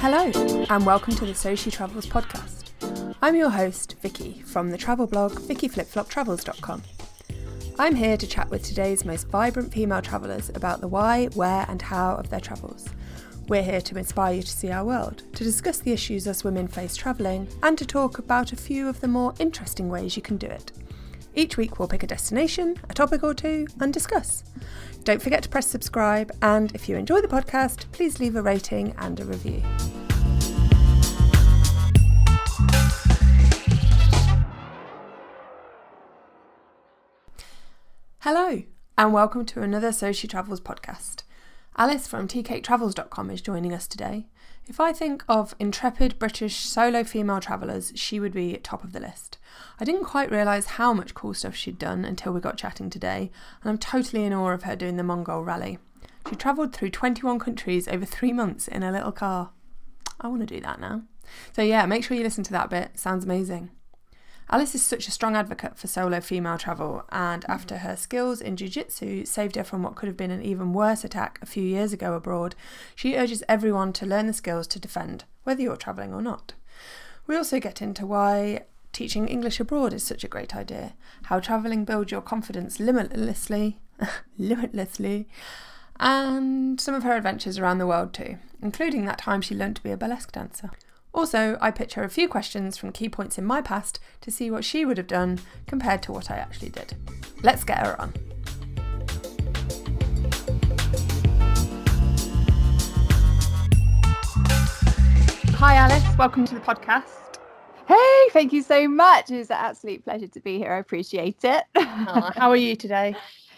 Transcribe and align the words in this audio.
Hello, 0.00 0.30
and 0.70 0.86
welcome 0.86 1.14
to 1.16 1.26
the 1.26 1.34
So 1.34 1.54
She 1.54 1.70
Travels 1.70 2.06
podcast. 2.06 2.70
I'm 3.20 3.36
your 3.36 3.50
host, 3.50 3.96
Vicky, 4.00 4.40
from 4.46 4.70
the 4.70 4.78
travel 4.78 5.06
blog 5.06 5.32
vickyflipfloptravels.com. 5.32 6.82
I'm 7.78 7.94
here 7.94 8.16
to 8.16 8.26
chat 8.26 8.48
with 8.48 8.62
today's 8.62 9.04
most 9.04 9.28
vibrant 9.28 9.74
female 9.74 10.00
travellers 10.00 10.48
about 10.54 10.80
the 10.80 10.88
why, 10.88 11.26
where, 11.34 11.66
and 11.68 11.82
how 11.82 12.14
of 12.14 12.30
their 12.30 12.40
travels. 12.40 12.88
We're 13.46 13.62
here 13.62 13.82
to 13.82 13.98
inspire 13.98 14.36
you 14.36 14.42
to 14.42 14.48
see 14.48 14.70
our 14.70 14.86
world, 14.86 15.22
to 15.34 15.44
discuss 15.44 15.80
the 15.80 15.92
issues 15.92 16.26
us 16.26 16.44
women 16.44 16.66
face 16.66 16.96
travelling, 16.96 17.46
and 17.62 17.76
to 17.76 17.84
talk 17.84 18.16
about 18.16 18.54
a 18.54 18.56
few 18.56 18.88
of 18.88 19.02
the 19.02 19.08
more 19.08 19.34
interesting 19.38 19.90
ways 19.90 20.16
you 20.16 20.22
can 20.22 20.38
do 20.38 20.46
it. 20.46 20.72
Each 21.34 21.58
week 21.58 21.78
we'll 21.78 21.88
pick 21.88 22.02
a 22.02 22.06
destination, 22.06 22.76
a 22.88 22.94
topic 22.94 23.22
or 23.22 23.34
two, 23.34 23.66
and 23.78 23.92
discuss. 23.92 24.44
Don't 25.02 25.22
forget 25.22 25.42
to 25.44 25.48
press 25.48 25.66
subscribe, 25.66 26.30
and 26.42 26.74
if 26.74 26.86
you 26.86 26.96
enjoy 26.96 27.22
the 27.22 27.28
podcast, 27.28 27.90
please 27.90 28.20
leave 28.20 28.36
a 28.36 28.42
rating 28.42 28.94
and 28.98 29.18
a 29.18 29.24
review. 29.24 29.62
Hello, 38.18 38.62
and 38.98 39.12
welcome 39.14 39.46
to 39.46 39.62
another 39.62 39.90
So 39.90 40.12
She 40.12 40.28
Travels 40.28 40.60
podcast. 40.60 41.22
Alice 41.78 42.06
from 42.06 42.28
teacaketravels.com 42.28 43.30
is 43.30 43.40
joining 43.40 43.72
us 43.72 43.86
today. 43.86 44.26
If 44.66 44.80
I 44.80 44.92
think 44.92 45.24
of 45.26 45.54
intrepid 45.58 46.18
British 46.18 46.56
solo 46.56 47.04
female 47.04 47.40
travellers, 47.40 47.92
she 47.94 48.20
would 48.20 48.34
be 48.34 48.58
top 48.58 48.84
of 48.84 48.92
the 48.92 49.00
list. 49.00 49.38
I 49.78 49.84
didn't 49.84 50.04
quite 50.04 50.30
realise 50.30 50.66
how 50.66 50.92
much 50.92 51.14
cool 51.14 51.34
stuff 51.34 51.54
she'd 51.54 51.78
done 51.78 52.04
until 52.04 52.32
we 52.32 52.40
got 52.40 52.56
chatting 52.56 52.90
today, 52.90 53.30
and 53.62 53.70
I'm 53.70 53.78
totally 53.78 54.24
in 54.24 54.32
awe 54.32 54.52
of 54.52 54.64
her 54.64 54.76
doing 54.76 54.96
the 54.96 55.02
Mongol 55.02 55.44
Rally. 55.44 55.78
She 56.28 56.36
travelled 56.36 56.74
through 56.74 56.90
21 56.90 57.38
countries 57.38 57.88
over 57.88 58.04
three 58.04 58.32
months 58.32 58.68
in 58.68 58.82
a 58.82 58.92
little 58.92 59.12
car. 59.12 59.50
I 60.20 60.28
want 60.28 60.40
to 60.40 60.46
do 60.46 60.60
that 60.60 60.80
now. 60.80 61.02
So, 61.52 61.62
yeah, 61.62 61.86
make 61.86 62.04
sure 62.04 62.16
you 62.16 62.22
listen 62.22 62.44
to 62.44 62.52
that 62.52 62.70
bit, 62.70 62.98
sounds 62.98 63.24
amazing. 63.24 63.70
Alice 64.52 64.74
is 64.74 64.84
such 64.84 65.06
a 65.06 65.12
strong 65.12 65.36
advocate 65.36 65.78
for 65.78 65.86
solo 65.86 66.20
female 66.20 66.58
travel, 66.58 67.04
and 67.10 67.42
mm-hmm. 67.42 67.52
after 67.52 67.78
her 67.78 67.94
skills 67.94 68.40
in 68.40 68.56
jiu 68.56 68.68
jitsu 68.68 69.24
saved 69.24 69.54
her 69.54 69.62
from 69.62 69.82
what 69.84 69.94
could 69.94 70.08
have 70.08 70.16
been 70.16 70.32
an 70.32 70.42
even 70.42 70.72
worse 70.72 71.04
attack 71.04 71.38
a 71.40 71.46
few 71.46 71.62
years 71.62 71.92
ago 71.92 72.14
abroad, 72.14 72.56
she 72.96 73.16
urges 73.16 73.44
everyone 73.48 73.92
to 73.92 74.06
learn 74.06 74.26
the 74.26 74.32
skills 74.32 74.66
to 74.66 74.80
defend, 74.80 75.24
whether 75.44 75.62
you're 75.62 75.76
travelling 75.76 76.12
or 76.12 76.20
not. 76.20 76.54
We 77.28 77.36
also 77.36 77.60
get 77.60 77.80
into 77.80 78.04
why 78.04 78.64
teaching 78.92 79.28
English 79.28 79.60
abroad 79.60 79.92
is 79.92 80.02
such 80.02 80.24
a 80.24 80.28
great 80.28 80.54
idea, 80.56 80.94
how 81.24 81.40
travelling 81.40 81.84
builds 81.84 82.10
your 82.10 82.20
confidence 82.20 82.80
limitlessly, 82.80 83.78
limitlessly, 84.38 85.28
and 85.98 86.80
some 86.80 86.94
of 86.94 87.02
her 87.02 87.16
adventures 87.16 87.58
around 87.58 87.78
the 87.78 87.86
world 87.86 88.12
too, 88.12 88.38
including 88.62 89.04
that 89.04 89.18
time 89.18 89.40
she 89.40 89.54
learned 89.54 89.76
to 89.76 89.82
be 89.82 89.90
a 89.90 89.96
burlesque 89.96 90.32
dancer. 90.32 90.70
Also, 91.12 91.58
I 91.60 91.70
pitch 91.70 91.94
her 91.94 92.04
a 92.04 92.08
few 92.08 92.28
questions 92.28 92.76
from 92.76 92.92
key 92.92 93.08
points 93.08 93.36
in 93.36 93.44
my 93.44 93.60
past 93.60 93.98
to 94.20 94.30
see 94.30 94.50
what 94.50 94.64
she 94.64 94.84
would 94.84 94.96
have 94.96 95.08
done 95.08 95.40
compared 95.66 96.02
to 96.04 96.12
what 96.12 96.30
I 96.30 96.36
actually 96.36 96.68
did. 96.68 96.96
Let's 97.42 97.64
get 97.64 97.84
her 97.84 98.00
on. 98.00 98.12
Hi, 105.56 105.74
Alice. 105.74 106.16
Welcome 106.16 106.46
to 106.46 106.54
the 106.54 106.60
podcast. 106.60 107.19
Hey, 107.90 108.28
thank 108.30 108.52
you 108.52 108.62
so 108.62 108.86
much. 108.86 109.32
It's 109.32 109.50
an 109.50 109.56
absolute 109.58 110.04
pleasure 110.04 110.28
to 110.28 110.40
be 110.40 110.58
here. 110.58 110.72
I 110.72 110.78
appreciate 110.78 111.42
it. 111.42 111.64
Oh, 111.74 112.30
how 112.36 112.48
are 112.48 112.54
you 112.54 112.76
today? 112.76 113.16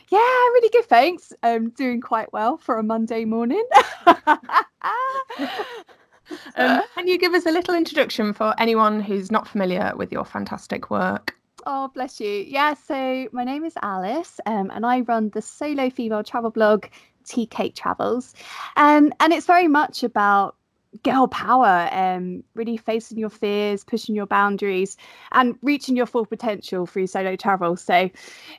Yeah, 0.09 0.19
really 0.19 0.71
good. 0.71 0.87
Thanks. 0.87 1.35
I'm 1.43 1.69
doing 1.69 2.01
quite 2.01 2.33
well 2.33 2.57
for 2.57 2.79
a 2.79 2.83
Monday 2.83 3.27
morning. 3.27 3.65
Um, 6.57 6.83
can 6.95 7.09
you 7.09 7.19
give 7.19 7.35
us 7.35 7.45
a 7.45 7.51
little 7.51 7.75
introduction 7.75 8.33
for 8.33 8.55
anyone 8.59 9.01
who's 9.01 9.31
not 9.31 9.47
familiar 9.47 9.93
with 9.97 10.11
your 10.11 10.25
fantastic 10.25 10.89
work? 10.91 11.37
Oh, 11.67 11.89
bless 11.89 12.21
you. 12.21 12.47
Yeah, 12.49 12.73
so 12.73 13.29
my 13.33 13.45
name 13.45 13.65
is 13.65 13.75
Alice, 13.83 14.41
um, 14.47 14.71
and 14.71 14.87
I 14.87 15.01
run 15.01 15.29
the 15.31 15.43
solo 15.43 15.91
female 15.91 16.23
travel 16.23 16.51
blog 16.51 16.87
Tea 17.25 17.45
Cake 17.47 17.75
Travels. 17.75 18.35
Um, 18.77 19.13
and 19.21 19.33
it's 19.33 19.47
very 19.47 19.69
much 19.69 20.03
about 20.03 20.57
girl 21.03 21.27
power 21.27 21.89
um 21.93 22.45
really 22.55 22.77
facing 22.77 23.19
your 23.19 23.31
fears 23.31 23.83
pushing 23.83 24.15
your 24.15 24.27
boundaries 24.27 24.97
and 25.33 25.57
reaching 25.63 25.97
your 25.97 26.07
full 26.07 26.27
potential 26.27 26.87
through 26.87 27.07
solo 27.07 27.35
travel. 27.35 27.77
So 27.77 27.95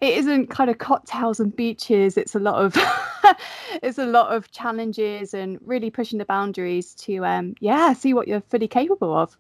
it 0.02 0.18
isn't 0.18 0.48
kind 0.48 0.70
of 0.70 0.80
cocktails 0.80 1.40
and 1.40 1.56
beaches. 1.56 2.18
It's 2.18 2.36
a 2.36 2.40
lot 2.40 2.56
of 2.56 2.76
it's 3.84 3.98
a 3.98 4.06
lot 4.06 4.36
of 4.36 4.52
challenges 4.52 5.34
and 5.34 5.60
really 5.64 5.90
pushing 5.90 6.20
the 6.20 6.26
boundaries 6.26 6.94
to 6.96 7.26
um 7.26 7.56
yeah 7.60 7.94
see 7.94 8.14
what 8.14 8.28
you're 8.28 8.42
fully 8.42 8.68
capable 8.68 9.16
of. 9.16 9.38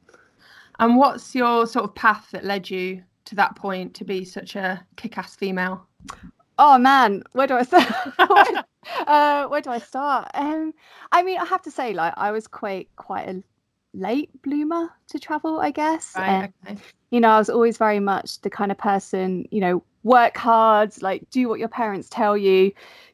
And 0.80 0.98
what's 0.98 1.36
your 1.36 1.66
sort 1.68 1.86
of 1.86 1.96
path 1.96 2.30
that 2.32 2.44
led 2.44 2.70
you 2.70 3.04
to 3.26 3.36
that 3.36 3.56
point 3.56 3.94
to 3.96 4.04
be 4.04 4.26
such 4.26 4.56
a 4.56 4.86
kick-ass 4.98 5.36
female? 5.36 5.88
Oh 6.60 6.78
man 6.78 7.24
where 7.32 7.48
do 7.48 7.56
i 7.56 7.64
start 7.64 8.66
uh, 9.08 9.48
where 9.48 9.62
do 9.62 9.70
I 9.70 9.80
start? 9.80 10.30
Um, 10.34 10.74
I 11.12 11.24
mean, 11.24 11.40
I 11.40 11.46
have 11.46 11.62
to 11.64 11.72
say, 11.72 11.94
like, 11.94 12.14
I 12.18 12.32
was 12.32 12.48
quite 12.48 12.90
quite 12.96 13.28
a 13.28 13.44
late 13.94 14.30
bloomer 14.42 14.90
to 15.10 15.20
travel, 15.20 15.60
I 15.60 15.72
guess. 15.72 16.14
Right, 16.16 16.46
um, 16.46 16.54
okay. 16.66 16.78
You 17.12 17.20
know, 17.20 17.30
I 17.30 17.38
was 17.38 17.50
always 17.50 17.78
very 17.78 18.00
much 18.00 18.42
the 18.42 18.50
kind 18.50 18.72
of 18.72 18.78
person, 18.78 19.48
you 19.52 19.62
know, 19.62 19.84
work 20.04 20.38
hard, 20.38 21.00
like 21.02 21.30
do 21.30 21.48
what 21.48 21.60
your 21.60 21.70
parents 21.70 22.10
tell 22.10 22.36
you, 22.36 22.72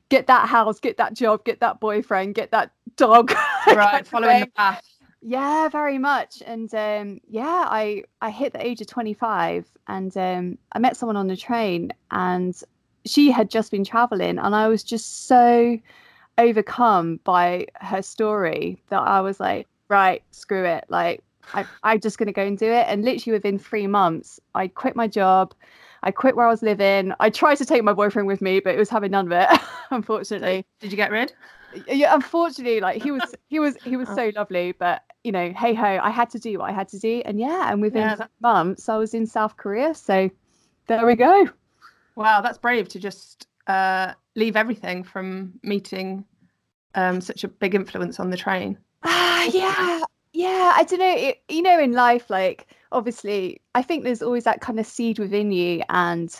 get 0.09 0.27
that 0.27 0.47
house, 0.47 0.79
get 0.79 0.97
that 0.97 1.13
job, 1.13 1.43
get 1.43 1.59
that 1.59 1.79
boyfriend, 1.79 2.35
get 2.35 2.51
that 2.51 2.71
dog. 2.95 3.33
Right, 3.67 4.07
following 4.07 4.39
the 4.39 4.47
path. 4.47 4.81
Yeah, 5.21 5.67
very 5.67 5.97
much. 5.97 6.41
And 6.45 6.73
um, 6.73 7.19
yeah, 7.27 7.65
I 7.69 8.03
I 8.21 8.31
hit 8.31 8.53
the 8.53 8.65
age 8.65 8.81
of 8.81 8.87
25 8.87 9.67
and 9.87 10.15
um, 10.17 10.57
I 10.71 10.79
met 10.79 10.97
someone 10.97 11.17
on 11.17 11.27
the 11.27 11.35
train 11.35 11.91
and 12.09 12.59
she 13.09 13.31
had 13.31 13.49
just 13.49 13.71
been 13.71 13.83
traveling 13.83 14.37
and 14.37 14.55
I 14.55 14.67
was 14.67 14.83
just 14.83 15.27
so 15.27 15.79
overcome 16.37 17.19
by 17.23 17.67
her 17.75 18.01
story 18.01 18.81
that 18.89 19.01
I 19.01 19.21
was 19.21 19.39
like, 19.39 19.67
right, 19.89 20.23
screw 20.31 20.65
it. 20.65 20.85
Like 20.89 21.23
I, 21.53 21.65
I'm 21.83 21.99
just 21.99 22.17
going 22.17 22.27
to 22.27 22.33
go 22.33 22.43
and 22.43 22.57
do 22.57 22.71
it. 22.71 22.85
And 22.87 23.03
literally 23.03 23.33
within 23.33 23.59
three 23.59 23.87
months, 23.87 24.39
I 24.55 24.67
quit 24.67 24.95
my 24.95 25.07
job. 25.07 25.53
I 26.01 26.11
quit 26.11 26.35
where 26.35 26.45
I 26.45 26.49
was 26.49 26.61
living. 26.61 27.11
I 27.19 27.29
tried 27.29 27.55
to 27.55 27.65
take 27.65 27.83
my 27.83 27.93
boyfriend 27.93 28.27
with 28.27 28.41
me, 28.41 28.61
but 28.61 28.73
it 28.73 28.77
was 28.77 28.89
having 28.89 29.11
none 29.11 29.31
of 29.31 29.33
it, 29.33 29.59
unfortunately. 29.91 30.65
Did 30.79 30.91
you 30.91 30.97
get 30.97 31.11
rid? 31.11 31.33
Yeah, 31.87 32.15
unfortunately, 32.15 32.79
like 32.79 33.01
he 33.01 33.11
was, 33.11 33.35
he 33.49 33.59
was, 33.59 33.75
he 33.83 33.97
was 33.97 34.07
so 34.15 34.31
lovely, 34.35 34.71
but 34.71 35.03
you 35.23 35.31
know, 35.31 35.51
hey 35.51 35.73
ho, 35.73 35.99
I 36.01 36.09
had 36.09 36.29
to 36.31 36.39
do 36.39 36.59
what 36.59 36.69
I 36.69 36.73
had 36.73 36.87
to 36.89 36.99
do, 36.99 37.21
and 37.25 37.39
yeah, 37.39 37.71
and 37.71 37.81
within 37.81 38.01
yeah, 38.01 38.27
months, 38.39 38.87
I 38.87 38.97
was 38.97 39.13
in 39.13 39.27
South 39.27 39.57
Korea. 39.57 39.93
So 39.93 40.31
there 40.87 41.05
we 41.05 41.15
go. 41.15 41.49
Wow, 42.15 42.41
that's 42.41 42.57
brave 42.57 42.87
to 42.89 42.99
just 42.99 43.47
uh, 43.67 44.13
leave 44.35 44.55
everything 44.55 45.03
from 45.03 45.53
meeting 45.63 46.25
um, 46.95 47.21
such 47.21 47.43
a 47.43 47.47
big 47.47 47.75
influence 47.75 48.19
on 48.19 48.29
the 48.29 48.37
train. 48.37 48.77
Ah, 49.03 49.45
yeah, 49.45 50.01
yeah. 50.33 50.73
I 50.75 50.83
don't 50.83 50.99
know. 50.99 51.15
It, 51.15 51.41
you 51.47 51.61
know, 51.61 51.79
in 51.79 51.93
life, 51.93 52.29
like 52.29 52.67
obviously, 52.91 53.61
I 53.75 53.81
think 53.81 54.03
there's 54.03 54.21
always 54.21 54.43
that 54.43 54.61
kind 54.61 54.79
of 54.79 54.85
seed 54.85 55.19
within 55.19 55.51
you, 55.51 55.83
and 55.89 56.37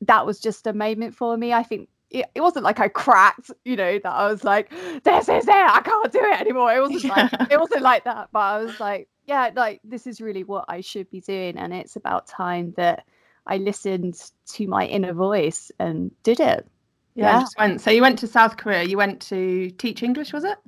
that 0.00 0.26
was 0.26 0.40
just 0.40 0.66
a 0.66 0.72
moment 0.72 1.14
for 1.14 1.36
me. 1.36 1.52
I 1.52 1.62
think 1.62 1.88
it, 2.10 2.26
it 2.34 2.40
wasn't 2.40 2.64
like 2.64 2.80
I 2.80 2.88
cracked, 2.88 3.50
you 3.64 3.76
know, 3.76 3.98
that 3.98 4.12
I 4.12 4.30
was 4.30 4.44
like, 4.44 4.70
this 5.04 5.28
is 5.28 5.46
it, 5.46 5.50
I 5.50 5.80
can't 5.84 6.12
do 6.12 6.20
it 6.20 6.40
anymore. 6.40 6.72
It 6.72 6.80
wasn't 6.80 7.04
yeah. 7.04 7.28
like 7.30 7.32
it 7.52 7.60
wasn't 7.60 7.82
like 7.82 8.04
that, 8.04 8.28
but 8.32 8.40
I 8.40 8.58
was 8.62 8.80
like, 8.80 9.08
yeah, 9.26 9.50
like 9.54 9.80
this 9.84 10.06
is 10.06 10.20
really 10.20 10.44
what 10.44 10.64
I 10.68 10.80
should 10.80 11.10
be 11.10 11.20
doing, 11.20 11.56
and 11.56 11.72
it's 11.72 11.96
about 11.96 12.26
time 12.26 12.72
that 12.76 13.04
I 13.46 13.58
listened 13.58 14.20
to 14.52 14.66
my 14.66 14.86
inner 14.86 15.12
voice 15.12 15.70
and 15.78 16.10
did 16.22 16.40
it. 16.40 16.66
Yeah. 17.14 17.40
yeah. 17.40 17.46
went. 17.58 17.80
So 17.80 17.90
you 17.90 18.02
went 18.02 18.18
to 18.20 18.26
South 18.26 18.56
Korea. 18.56 18.82
You 18.82 18.96
went 18.96 19.20
to 19.22 19.70
teach 19.70 20.02
English, 20.02 20.32
was 20.32 20.44
it? 20.44 20.58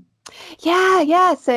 Yeah, 0.60 1.00
yeah. 1.00 1.34
So 1.34 1.52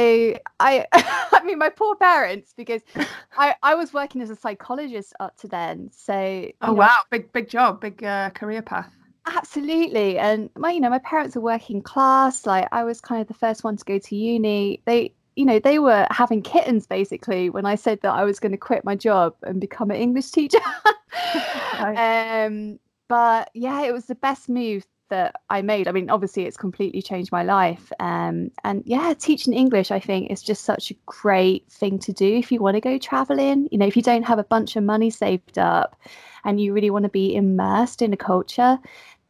I, 0.59 0.85
I 0.93 1.41
mean, 1.43 1.57
my 1.57 1.69
poor 1.69 1.95
parents, 1.95 2.53
because 2.55 2.81
I, 3.37 3.55
I 3.63 3.75
was 3.75 3.93
working 3.93 4.21
as 4.21 4.29
a 4.29 4.35
psychologist 4.35 5.13
up 5.19 5.37
to 5.37 5.47
then. 5.47 5.89
So 5.93 6.13
oh 6.61 6.67
know, 6.67 6.73
wow, 6.73 6.97
big 7.09 7.31
big 7.33 7.49
job, 7.49 7.81
big 7.81 8.03
uh, 8.03 8.29
career 8.31 8.61
path. 8.61 8.91
Absolutely, 9.25 10.17
and 10.17 10.49
my 10.57 10.71
you 10.71 10.79
know 10.79 10.89
my 10.89 10.99
parents 10.99 11.35
are 11.35 11.41
working 11.41 11.81
class. 11.81 12.45
Like 12.45 12.67
I 12.71 12.83
was 12.83 13.01
kind 13.01 13.21
of 13.21 13.27
the 13.27 13.33
first 13.33 13.63
one 13.63 13.77
to 13.77 13.85
go 13.85 13.99
to 13.99 14.15
uni. 14.15 14.81
They 14.85 15.13
you 15.41 15.47
know, 15.47 15.57
they 15.57 15.79
were 15.79 16.05
having 16.11 16.43
kittens 16.43 16.85
basically 16.85 17.49
when 17.49 17.65
I 17.65 17.73
said 17.73 18.01
that 18.01 18.13
I 18.13 18.23
was 18.25 18.39
going 18.39 18.51
to 18.51 18.59
quit 18.59 18.85
my 18.85 18.95
job 18.95 19.33
and 19.41 19.59
become 19.59 19.89
an 19.89 19.97
English 19.97 20.29
teacher. 20.29 20.59
um, 21.79 22.77
but 23.07 23.49
yeah, 23.55 23.81
it 23.81 23.91
was 23.91 24.05
the 24.05 24.13
best 24.13 24.49
move 24.49 24.85
that 25.09 25.33
I 25.49 25.63
made. 25.63 25.87
I 25.87 25.93
mean, 25.93 26.11
obviously, 26.11 26.45
it's 26.45 26.57
completely 26.57 27.01
changed 27.01 27.31
my 27.31 27.41
life. 27.41 27.91
Um, 27.99 28.51
and 28.63 28.83
yeah, 28.85 29.15
teaching 29.17 29.51
English, 29.51 29.89
I 29.89 29.99
think, 29.99 30.29
is 30.29 30.43
just 30.43 30.63
such 30.63 30.91
a 30.91 30.95
great 31.07 31.67
thing 31.71 31.97
to 31.97 32.13
do 32.13 32.35
if 32.35 32.51
you 32.51 32.59
want 32.59 32.75
to 32.75 32.81
go 32.81 32.99
traveling. 32.99 33.67
You 33.71 33.79
know, 33.79 33.87
if 33.87 33.95
you 33.95 34.03
don't 34.03 34.21
have 34.21 34.37
a 34.37 34.43
bunch 34.43 34.75
of 34.75 34.83
money 34.83 35.09
saved 35.09 35.57
up 35.57 35.99
and 36.45 36.61
you 36.61 36.71
really 36.71 36.91
want 36.91 37.05
to 37.05 37.09
be 37.09 37.35
immersed 37.35 38.03
in 38.03 38.13
a 38.13 38.17
culture, 38.17 38.77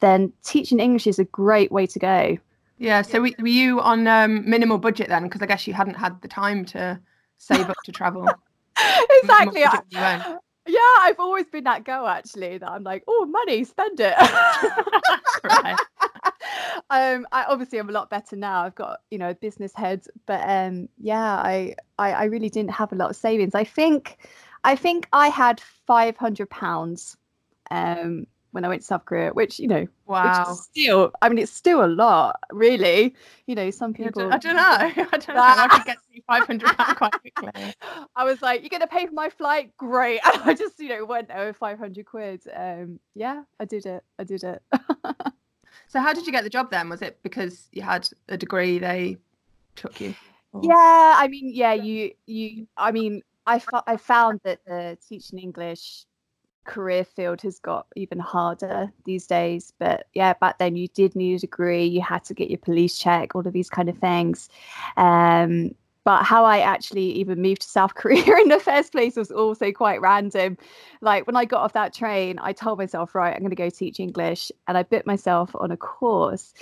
then 0.02 0.34
teaching 0.44 0.82
English 0.82 1.08
is 1.08 1.20
a 1.20 1.24
great 1.24 1.72
way 1.72 1.88
to 1.88 2.00
go. 2.00 2.38
Yeah. 2.82 3.04
So 3.04 3.22
were, 3.22 3.30
were 3.38 3.48
you 3.48 3.80
on 3.80 4.08
um, 4.08 4.50
minimal 4.50 4.80
budget 4.80 5.08
then? 5.08 5.24
Because 5.24 5.44
I 5.44 5.46
guess 5.46 5.68
you 5.68 5.74
hadn't 5.74 5.94
had 5.94 6.20
the 6.24 6.28
time 6.28 6.66
to 6.66 7.00
save 7.38 7.70
up 7.70 7.78
to 7.86 7.92
travel. 7.92 8.28
exactly. 9.22 9.64
I, 9.64 9.82
yeah, 10.68 10.80
I've 11.00 11.20
always 11.20 11.46
been 11.46 11.64
that 11.66 11.84
girl 11.84 12.08
actually 12.08 12.58
that 12.58 12.68
I'm 12.68 12.84
like, 12.84 13.04
oh, 13.08 13.28
money, 13.28 13.64
spend 13.66 14.00
it. 14.00 14.16
right. 15.44 15.78
um, 16.90 17.28
I 17.32 17.44
obviously 17.48 17.78
I'm 17.78 17.90
a 17.90 17.92
lot 17.92 18.10
better 18.10 18.36
now. 18.36 18.64
I've 18.64 18.74
got 18.74 19.02
you 19.12 19.20
know 19.20 19.36
business 19.36 19.74
head, 19.76 20.04
but 20.26 20.42
um, 20.44 20.90
yeah, 20.98 21.36
I, 21.36 21.76
I 22.00 22.14
I 22.14 22.24
really 22.26 22.50
didn't 22.50 22.72
have 22.72 22.92
a 22.92 22.96
lot 22.96 23.12
of 23.12 23.16
savings. 23.16 23.54
I 23.54 23.64
think 23.64 24.18
I 24.64 24.76
think 24.76 25.08
I 25.14 25.28
had 25.28 25.62
five 25.86 26.18
hundred 26.18 26.50
pounds 26.50 27.16
um 27.70 28.26
when 28.52 28.66
I 28.66 28.68
went 28.68 28.82
to 28.82 28.88
South 28.88 29.06
Korea, 29.06 29.32
which 29.32 29.60
you 29.60 29.68
know, 29.68 29.88
wow, 30.06 30.54
still, 30.54 31.12
I 31.22 31.30
mean, 31.30 31.40
it's 31.40 31.52
still 31.52 31.84
a 31.84 31.88
lot, 31.88 32.40
really. 32.52 33.16
You 33.48 33.56
know, 33.56 33.72
some 33.72 33.94
people. 33.94 34.24
I 34.34 34.38
don't, 34.38 34.56
know. 34.56 34.62
I 34.62 34.92
don't 34.94 35.28
know. 35.30 35.36
I 35.38 35.68
could 35.72 35.86
get 35.86 35.98
to 36.14 36.22
five 36.28 36.46
hundred 36.46 36.76
pounds 36.78 36.98
quite 36.98 37.12
quickly. 37.22 37.74
I 38.16 38.24
was 38.24 38.42
like, 38.42 38.62
"You're 38.62 38.70
gonna 38.70 38.88
pay 38.88 39.08
for 39.08 39.14
my 39.14 39.30
flight? 39.30 39.76
Great!" 39.78 40.22
And 40.26 40.42
I 40.46 40.54
just, 40.54 40.80
you 40.80 40.90
know, 40.90 41.06
went 41.06 41.32
over 41.32 41.54
five 41.54 41.80
hundred 41.80 42.06
quid. 42.06 42.42
Um, 42.56 43.00
yeah, 43.16 43.44
I 43.60 43.66
did 43.66 43.86
it. 43.86 44.04
I 44.20 44.24
did 44.24 44.44
it. 44.44 44.62
so, 45.88 46.00
how 46.00 46.14
did 46.14 46.26
you 46.26 46.32
get 46.32 46.44
the 46.44 46.50
job 46.50 46.72
then? 46.72 46.90
Was 46.90 47.02
it 47.02 47.20
because 47.24 47.70
you 47.72 47.82
had 47.82 48.08
a 48.30 48.38
degree? 48.38 48.80
They 48.80 49.18
took 49.76 50.00
you. 50.02 50.14
Or... 50.54 50.62
Yeah, 50.64 51.16
I 51.18 51.28
mean, 51.30 51.52
yeah, 51.54 51.74
you, 51.74 52.12
you. 52.26 52.68
I 52.76 52.92
mean, 52.92 53.22
I, 53.46 53.62
I 53.88 53.98
found 53.98 54.42
that 54.44 54.60
the 54.66 54.98
teaching 55.08 55.40
English 55.40 56.06
career 56.66 57.04
field 57.04 57.42
has 57.42 57.60
got 57.60 57.88
even 57.96 58.20
harder 58.20 58.92
these 59.06 59.28
days. 59.28 59.74
But 59.80 60.08
yeah, 60.14 60.34
back 60.34 60.58
then 60.58 60.76
you 60.76 60.88
did 60.90 61.16
need 61.16 61.36
a 61.36 61.40
degree, 61.40 61.86
you 61.86 62.02
had 62.02 62.24
to 62.26 62.34
get 62.34 62.50
your 62.50 62.60
police 62.60 62.98
check, 62.98 63.36
all 63.36 63.46
of 63.46 63.54
these 63.54 63.70
kind 63.70 63.90
of 63.90 63.98
things. 63.98 64.50
Um, 64.98 65.76
but 66.04 66.24
how 66.24 66.46
I 66.46 66.60
actually 66.60 67.12
even 67.14 67.42
moved 67.42 67.62
to 67.62 67.68
South 67.68 67.96
Korea 67.96 68.38
in 68.38 68.50
the 68.50 68.60
first 68.60 68.92
place 68.92 69.16
was 69.16 69.32
also 69.32 69.72
quite 69.72 70.02
random. 70.02 70.58
Like 71.02 71.28
when 71.28 71.36
I 71.36 71.46
got 71.46 71.62
off 71.62 71.74
that 71.74 71.94
train, 71.94 72.40
I 72.42 72.54
told 72.54 72.80
myself, 72.80 73.16
right, 73.16 73.34
I'm 73.34 73.42
going 73.42 73.52
to 73.52 73.56
go 73.56 73.70
teach 73.70 74.00
English. 74.00 74.52
And 74.68 74.78
I 74.78 74.84
bit 74.84 75.06
myself 75.06 75.56
on 75.56 75.72
a 75.72 75.78
course 75.78 76.54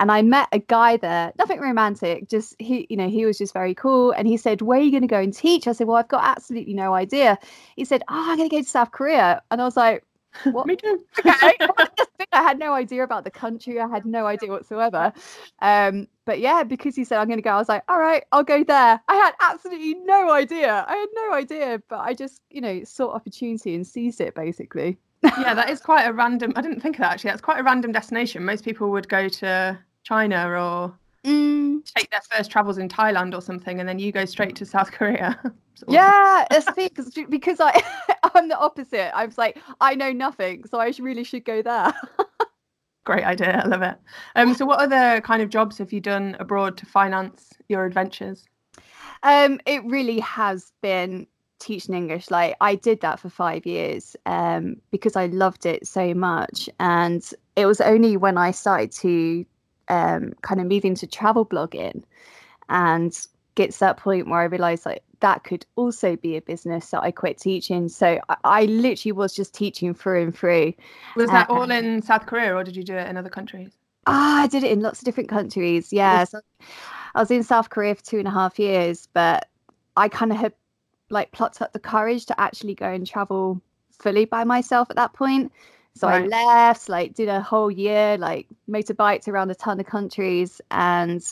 and 0.00 0.10
I 0.10 0.22
met 0.22 0.48
a 0.50 0.58
guy 0.58 0.96
there, 0.96 1.32
nothing 1.38 1.60
romantic, 1.60 2.28
just 2.28 2.56
he, 2.58 2.86
you 2.88 2.96
know, 2.96 3.08
he 3.08 3.26
was 3.26 3.36
just 3.36 3.52
very 3.52 3.74
cool. 3.74 4.12
And 4.12 4.26
he 4.26 4.38
said, 4.38 4.62
Where 4.62 4.78
are 4.78 4.82
you 4.82 4.90
going 4.90 5.02
to 5.02 5.06
go 5.06 5.20
and 5.20 5.32
teach? 5.34 5.68
I 5.68 5.72
said, 5.72 5.86
Well, 5.86 5.98
I've 5.98 6.08
got 6.08 6.24
absolutely 6.24 6.72
no 6.72 6.94
idea. 6.94 7.38
He 7.76 7.84
said, 7.84 8.02
Oh, 8.08 8.30
I'm 8.30 8.38
going 8.38 8.48
to 8.48 8.56
go 8.56 8.62
to 8.62 8.68
South 8.68 8.92
Korea. 8.92 9.42
And 9.50 9.60
I 9.60 9.64
was 9.64 9.76
like, 9.76 10.04
what? 10.44 10.66
Me 10.66 10.76
too. 10.76 11.04
okay. 11.18 11.52
I 12.32 12.42
had 12.42 12.58
no 12.58 12.74
idea 12.74 13.02
about 13.02 13.24
the 13.24 13.30
country. 13.30 13.80
I 13.80 13.88
had 13.88 14.06
no 14.06 14.26
idea 14.26 14.50
whatsoever. 14.50 15.12
Um, 15.60 16.06
but 16.26 16.38
yeah, 16.38 16.62
because 16.62 16.94
he 16.94 17.04
said 17.04 17.18
I'm 17.18 17.26
going 17.26 17.38
to 17.38 17.42
go, 17.42 17.50
I 17.50 17.56
was 17.56 17.68
like, 17.68 17.82
all 17.88 17.98
right, 17.98 18.24
I'll 18.30 18.44
go 18.44 18.62
there. 18.62 19.00
I 19.08 19.14
had 19.14 19.32
absolutely 19.40 19.94
no 19.94 20.30
idea. 20.30 20.84
I 20.86 20.96
had 20.96 21.08
no 21.14 21.32
idea, 21.34 21.82
but 21.88 22.00
I 22.00 22.14
just, 22.14 22.42
you 22.50 22.60
know, 22.60 22.84
sought 22.84 23.14
opportunity 23.14 23.74
and 23.74 23.86
seized 23.86 24.20
it 24.20 24.34
basically 24.34 24.98
yeah, 25.22 25.54
that 25.54 25.70
is 25.70 25.80
quite 25.80 26.04
a 26.04 26.12
random. 26.12 26.52
I 26.56 26.62
didn't 26.62 26.80
think 26.80 26.96
of 26.96 27.00
that 27.00 27.12
actually. 27.12 27.30
That's 27.30 27.42
quite 27.42 27.60
a 27.60 27.62
random 27.62 27.92
destination. 27.92 28.44
Most 28.44 28.64
people 28.64 28.90
would 28.90 29.08
go 29.08 29.28
to 29.28 29.78
China 30.02 30.48
or 30.50 30.94
mm. 31.24 31.84
take 31.96 32.10
their 32.10 32.20
first 32.30 32.50
travels 32.50 32.78
in 32.78 32.88
Thailand 32.88 33.34
or 33.34 33.40
something, 33.40 33.80
and 33.80 33.88
then 33.88 33.98
you 33.98 34.12
go 34.12 34.24
straight 34.24 34.56
to 34.56 34.66
South 34.66 34.92
Korea. 34.92 35.38
yeah, 35.88 36.46
because 36.76 37.12
because 37.28 37.60
I 37.60 37.82
I'm 38.34 38.48
the 38.48 38.58
opposite. 38.58 39.16
I 39.16 39.26
was 39.26 39.38
like, 39.38 39.58
I 39.80 39.94
know 39.94 40.12
nothing, 40.12 40.64
so 40.70 40.78
I 40.78 40.92
really 40.98 41.24
should 41.24 41.44
go 41.44 41.62
there. 41.62 41.92
Great 43.04 43.24
idea. 43.24 43.62
I 43.64 43.66
love 43.66 43.82
it. 43.82 43.96
Um, 44.36 44.54
so, 44.54 44.66
what 44.66 44.80
other 44.80 45.20
kind 45.22 45.42
of 45.42 45.48
jobs 45.48 45.78
have 45.78 45.92
you 45.92 46.00
done 46.00 46.36
abroad 46.38 46.76
to 46.78 46.86
finance 46.86 47.50
your 47.68 47.86
adventures? 47.86 48.46
Um, 49.22 49.60
it 49.66 49.84
really 49.84 50.20
has 50.20 50.72
been 50.82 51.26
teaching 51.60 51.94
English. 51.94 52.30
Like 52.30 52.56
I 52.60 52.74
did 52.74 53.00
that 53.02 53.20
for 53.20 53.28
five 53.28 53.64
years 53.64 54.16
um, 54.26 54.76
because 54.90 55.14
I 55.14 55.26
loved 55.26 55.66
it 55.66 55.86
so 55.86 56.12
much. 56.14 56.68
And 56.80 57.22
it 57.54 57.66
was 57.66 57.80
only 57.80 58.16
when 58.16 58.36
I 58.36 58.50
started 58.50 58.90
to 58.92 59.44
um, 59.90 60.32
kind 60.42 60.60
of 60.60 60.68
moving 60.68 60.94
to 60.94 61.06
travel 61.06 61.44
blogging 61.44 62.04
and 62.68 63.26
get 63.56 63.72
to 63.72 63.80
that 63.80 63.96
point 63.96 64.28
where 64.28 64.40
I 64.40 64.44
realized 64.44 64.86
like 64.86 65.02
that 65.18 65.44
could 65.44 65.66
also 65.76 66.16
be 66.16 66.36
a 66.36 66.40
business 66.40 66.90
that 66.90 67.02
I 67.02 67.10
quit 67.10 67.36
teaching. 67.36 67.88
So 67.88 68.20
I, 68.28 68.36
I 68.44 68.64
literally 68.66 69.12
was 69.12 69.34
just 69.34 69.52
teaching 69.52 69.92
through 69.92 70.22
and 70.22 70.34
through. 70.34 70.72
Was 71.16 71.28
that 71.30 71.50
all 71.50 71.70
in 71.70 72.00
South 72.00 72.26
Korea 72.26 72.54
or 72.54 72.64
did 72.64 72.76
you 72.76 72.84
do 72.84 72.94
it 72.94 73.08
in 73.08 73.16
other 73.16 73.28
countries? 73.28 73.72
Ah, 74.06 74.42
I 74.42 74.46
did 74.46 74.62
it 74.62 74.70
in 74.70 74.80
lots 74.80 75.00
of 75.00 75.04
different 75.04 75.28
countries. 75.28 75.92
Yeah. 75.92 76.24
So 76.24 76.40
I 77.14 77.20
was 77.20 77.30
in 77.30 77.42
South 77.42 77.68
Korea 77.68 77.96
for 77.96 78.04
two 78.04 78.18
and 78.18 78.28
a 78.28 78.30
half 78.30 78.58
years, 78.58 79.08
but 79.12 79.48
I 79.96 80.08
kind 80.08 80.30
of 80.30 80.38
had 80.38 80.54
like 81.10 81.32
plucked 81.32 81.60
up 81.60 81.72
the 81.72 81.80
courage 81.80 82.26
to 82.26 82.40
actually 82.40 82.76
go 82.76 82.86
and 82.86 83.04
travel 83.04 83.60
fully 83.90 84.24
by 84.24 84.44
myself 84.44 84.88
at 84.88 84.96
that 84.96 85.12
point. 85.12 85.52
So 85.94 86.06
right. 86.08 86.24
I 86.24 86.26
left, 86.26 86.88
like 86.88 87.14
did 87.14 87.28
a 87.28 87.40
whole 87.40 87.70
year, 87.70 88.16
like 88.16 88.46
motorbiked 88.68 89.28
around 89.28 89.50
a 89.50 89.54
ton 89.54 89.80
of 89.80 89.86
countries 89.86 90.60
and 90.70 91.22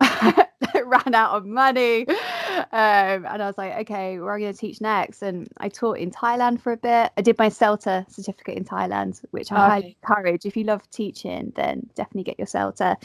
ran 0.00 1.14
out 1.14 1.32
of 1.32 1.44
money. 1.44 2.06
Um, 2.08 3.24
and 3.26 3.42
I 3.42 3.46
was 3.46 3.58
like, 3.58 3.74
okay, 3.80 4.18
where 4.18 4.32
am 4.32 4.38
I 4.38 4.40
going 4.40 4.52
to 4.52 4.58
teach 4.58 4.80
next? 4.80 5.22
And 5.22 5.48
I 5.58 5.68
taught 5.68 5.98
in 5.98 6.10
Thailand 6.10 6.60
for 6.60 6.72
a 6.72 6.76
bit. 6.76 7.12
I 7.16 7.22
did 7.22 7.38
my 7.38 7.48
CELTA 7.48 8.10
certificate 8.10 8.56
in 8.56 8.64
Thailand, 8.64 9.24
which 9.30 9.52
I 9.52 9.54
okay. 9.54 9.68
highly 9.68 9.96
encourage. 10.02 10.46
If 10.46 10.56
you 10.56 10.64
love 10.64 10.88
teaching, 10.90 11.52
then 11.56 11.88
definitely 11.94 12.24
get 12.24 12.38
your 12.38 12.46
CELTA. 12.46 12.96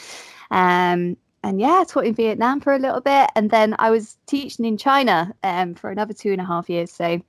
Um, 0.51 1.17
and 1.43 1.59
yeah, 1.59 1.81
I 1.81 1.83
taught 1.83 2.05
in 2.05 2.15
Vietnam 2.15 2.61
for 2.61 2.73
a 2.73 2.79
little 2.79 3.01
bit, 3.01 3.29
and 3.35 3.51
then 3.51 3.75
I 3.77 3.91
was 3.91 4.17
teaching 4.27 4.65
in 4.65 4.77
China 4.77 5.33
um, 5.43 5.75
for 5.75 5.89
another 5.91 6.13
two 6.13 6.31
and 6.31 6.39
a 6.39 6.45
half 6.45 6.69
years. 6.69 6.91
So 6.91 7.21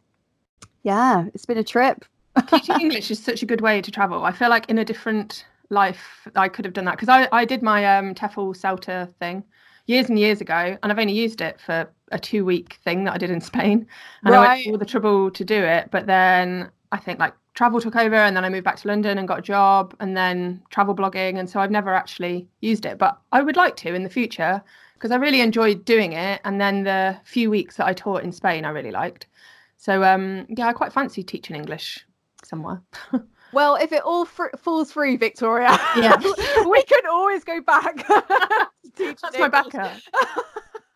yeah, 0.85 1.25
it's 1.35 1.47
been 1.47 1.59
a 1.59 1.65
trip. 1.65 2.05
Teaching 2.49 2.81
English 2.81 3.11
is 3.11 3.23
such 3.23 3.43
a 3.43 3.47
good 3.47 3.61
way 3.61 3.81
to 3.81 3.91
travel. 3.91 4.25
I 4.25 4.33
feel 4.33 4.49
like 4.49 4.69
in 4.69 4.79
a 4.79 4.85
different 4.85 5.47
life 5.71 6.29
I 6.37 6.49
could 6.49 6.65
have 6.65 6.75
done 6.75 6.85
that 6.85 6.93
because 6.93 7.09
I, 7.09 7.29
I 7.33 7.45
did 7.45 7.63
my 7.63 7.97
um, 7.97 8.15
TEFL 8.15 8.57
CELTA 8.57 9.13
thing 9.19 9.45
years 9.87 10.09
and 10.09 10.19
years 10.19 10.41
ago, 10.41 10.77
and 10.83 10.93
I've 10.93 10.99
only 10.99 11.13
used 11.13 11.41
it 11.41 11.61
for 11.61 11.89
a 12.11 12.19
two 12.19 12.45
week 12.45 12.79
thing 12.85 13.05
that 13.05 13.15
I 13.15 13.19
did 13.19 13.31
in 13.31 13.41
Spain, 13.41 13.87
and 14.25 14.35
right. 14.35 14.51
I 14.51 14.55
went 14.55 14.67
all 14.69 14.79
the 14.79 14.85
trouble 14.85 15.31
to 15.31 15.45
do 15.45 15.63
it. 15.63 15.91
But 15.91 16.07
then 16.07 16.71
I 16.93 16.99
think 16.99 17.19
like 17.19 17.35
travel 17.55 17.81
took 17.81 17.97
over 17.97 18.17
and 18.17 18.37
then 18.37 18.45
I 18.45 18.49
moved 18.49 18.65
back 18.65 18.77
to 18.77 18.89
London 18.89 19.17
and 19.17 19.29
got 19.29 19.39
a 19.39 19.43
job 19.43 19.95
and 20.01 20.17
then 20.17 20.63
travel 20.71 20.95
blogging 20.95 21.39
and 21.39 21.49
so 21.49 21.61
I've 21.61 21.71
never 21.71 21.95
actually 21.95 22.49
used 22.61 22.85
it 22.85 22.99
but 22.99 23.19
I 23.33 23.43
would 23.43 23.57
like 23.57 23.77
to 23.77 23.95
in 23.95 24.03
the 24.03 24.11
future 24.11 24.63
because 24.95 25.13
I 25.13 25.17
really 25.17 25.41
enjoyed 25.41 25.85
doing 25.85 26.13
it 26.13 26.41
and 26.45 26.61
then 26.61 26.83
the 26.83 27.17
few 27.25 27.51
weeks 27.51 27.77
that 27.77 27.87
I 27.87 27.93
taught 27.93 28.25
in 28.25 28.33
Spain 28.33 28.65
I 28.65 28.71
really 28.71 28.91
liked 28.91 29.29
so 29.77 30.03
um 30.03 30.47
yeah 30.49 30.67
I 30.67 30.73
quite 30.73 30.93
fancy 30.93 31.23
teaching 31.23 31.55
English 31.55 32.05
somewhere. 32.47 32.83
Well 33.53 33.77
if 33.77 33.93
it 33.93 34.03
all 34.03 34.25
fr- 34.25 34.57
falls 34.59 34.93
through 34.93 35.19
Victoria 35.19 35.79
yeah. 35.97 36.17
we 36.69 36.83
can 36.83 37.07
always 37.09 37.45
go 37.45 37.61
back. 37.61 38.07
That's 38.97 39.39
my 39.39 39.49
backup 39.49 39.93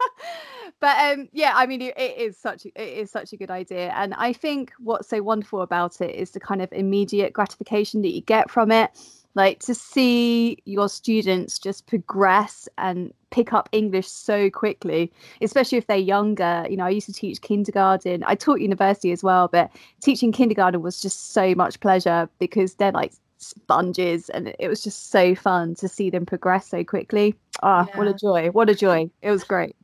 but 0.81 0.97
um, 0.99 1.29
yeah, 1.33 1.53
I 1.55 1.67
mean, 1.67 1.83
it, 1.83 1.99
it 1.99 2.17
is 2.19 2.37
such 2.37 2.67
a, 2.67 2.69
it 2.81 2.99
is 2.99 3.11
such 3.11 3.33
a 3.33 3.37
good 3.37 3.51
idea, 3.51 3.93
and 3.95 4.15
I 4.15 4.33
think 4.33 4.73
what's 4.79 5.09
so 5.09 5.23
wonderful 5.23 5.63
about 5.63 6.01
it 6.01 6.15
is 6.15 6.31
the 6.31 6.41
kind 6.41 6.63
of 6.63 6.73
immediate 6.73 7.33
gratification 7.33 8.03
that 8.03 8.15
you 8.15 8.21
get 8.21 8.51
from 8.51 8.71
it. 8.71 8.91
Like 9.35 9.61
to 9.61 9.75
see 9.75 10.59
your 10.65 10.89
students 10.89 11.59
just 11.59 11.87
progress 11.87 12.69
and 12.79 13.13
pick 13.31 13.53
up 13.53 13.69
English 13.73 14.09
so 14.09 14.51
quickly, 14.51 15.13
especially 15.41 15.79
if 15.79 15.87
they're 15.87 15.97
younger. 15.97 16.67
You 16.69 16.77
know, 16.77 16.85
I 16.85 16.91
used 16.91 17.07
to 17.07 17.13
teach 17.13 17.41
kindergarten. 17.41 18.25
I 18.27 18.35
taught 18.35 18.61
university 18.61 19.13
as 19.13 19.23
well, 19.23 19.49
but 19.49 19.71
teaching 20.03 20.33
kindergarten 20.33 20.83
was 20.83 21.01
just 21.01 21.33
so 21.33 21.55
much 21.55 21.79
pleasure 21.81 22.29
because 22.39 22.75
they're 22.75 22.93
like 22.93 23.13
sponges 23.39 24.29
and 24.31 24.55
it 24.59 24.69
was 24.69 24.83
just 24.83 25.11
so 25.11 25.35
fun 25.35 25.75
to 25.77 25.89
see 25.89 26.11
them 26.11 26.27
progress 26.27 26.69
so 26.69 26.83
quickly. 26.83 27.35
Ah, 27.63 27.85
oh, 27.85 27.89
yeah. 27.89 27.99
what 27.99 28.09
a 28.09 28.15
joy. 28.15 28.51
What 28.51 28.71
a 28.71 28.75
joy. 28.75 29.11
It 29.23 29.31
was 29.31 29.45
great. 29.45 29.77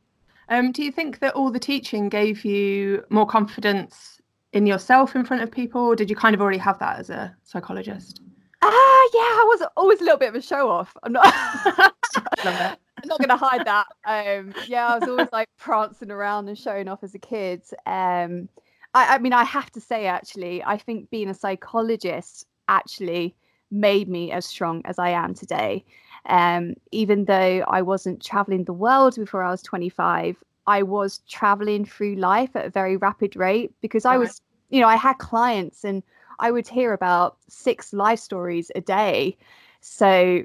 Um, 0.49 0.71
do 0.71 0.83
you 0.83 0.91
think 0.91 1.19
that 1.19 1.33
all 1.33 1.49
the 1.49 1.59
teaching 1.59 2.09
gave 2.09 2.45
you 2.45 3.03
more 3.09 3.25
confidence 3.25 4.21
in 4.53 4.65
yourself 4.65 5.15
in 5.15 5.25
front 5.25 5.43
of 5.43 5.51
people, 5.51 5.81
or 5.81 5.95
did 5.95 6.09
you 6.09 6.15
kind 6.15 6.35
of 6.35 6.41
already 6.41 6.57
have 6.57 6.79
that 6.79 6.99
as 6.99 7.09
a 7.09 7.35
psychologist? 7.43 8.21
Ah, 8.67 9.09
yeah, 9.13 9.19
I 9.19 9.45
was 9.47 9.67
always 9.77 10.01
a 10.01 10.03
little 10.03 10.17
bit 10.17 10.29
of 10.29 10.35
a 10.35 10.41
show 10.41 10.69
off. 10.69 10.95
I'm 11.03 11.13
not. 11.13 11.25
I'm 13.05 13.09
not 13.09 13.19
going 13.19 13.29
to 13.29 13.37
hide 13.37 13.65
that. 13.65 13.87
Um, 14.05 14.53
yeah, 14.67 14.87
I 14.87 14.97
was 14.97 15.07
always 15.07 15.27
like 15.31 15.47
prancing 15.57 16.09
around 16.09 16.47
and 16.47 16.57
showing 16.57 16.87
off 16.87 17.03
as 17.03 17.13
a 17.13 17.19
kid. 17.19 17.61
Um, 17.85 18.49
I, 18.95 19.15
I 19.15 19.17
mean, 19.19 19.33
I 19.33 19.43
have 19.43 19.69
to 19.71 19.81
say, 19.81 20.07
actually, 20.07 20.63
I 20.63 20.77
think 20.77 21.11
being 21.11 21.29
a 21.29 21.33
psychologist 21.33 22.47
actually 22.67 23.35
made 23.69 24.09
me 24.09 24.31
as 24.31 24.45
strong 24.45 24.81
as 24.85 24.97
I 24.97 25.09
am 25.09 25.35
today. 25.35 25.85
Um, 26.27 26.73
even 26.91 27.25
though 27.25 27.63
I 27.67 27.83
wasn't 27.83 28.23
traveling 28.23 28.63
the 28.63 28.73
world 28.73 29.15
before 29.15 29.43
I 29.43 29.51
was 29.51 29.61
25, 29.61 30.43
I 30.65 30.81
was 30.81 31.19
traveling 31.29 31.85
through 31.85 32.15
life 32.15 32.55
at 32.55 32.65
a 32.65 32.69
very 32.71 32.97
rapid 32.97 33.35
rate 33.35 33.71
because 33.81 34.05
I 34.05 34.17
was, 34.17 34.41
you 34.69 34.81
know, 34.81 34.87
I 34.87 34.95
had 34.95 35.19
clients 35.19 35.83
and 35.83 36.01
I 36.39 36.51
would 36.51 36.67
hear 36.67 36.93
about 36.93 37.37
six 37.47 37.93
life 37.93 38.19
stories 38.19 38.71
a 38.75 38.81
day. 38.81 39.37
So 39.81 40.43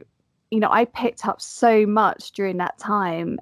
you 0.50 0.58
know, 0.58 0.70
I 0.70 0.84
picked 0.84 1.26
up 1.26 1.40
so 1.40 1.86
much 1.86 2.32
during 2.32 2.56
that 2.56 2.78
time. 2.78 3.38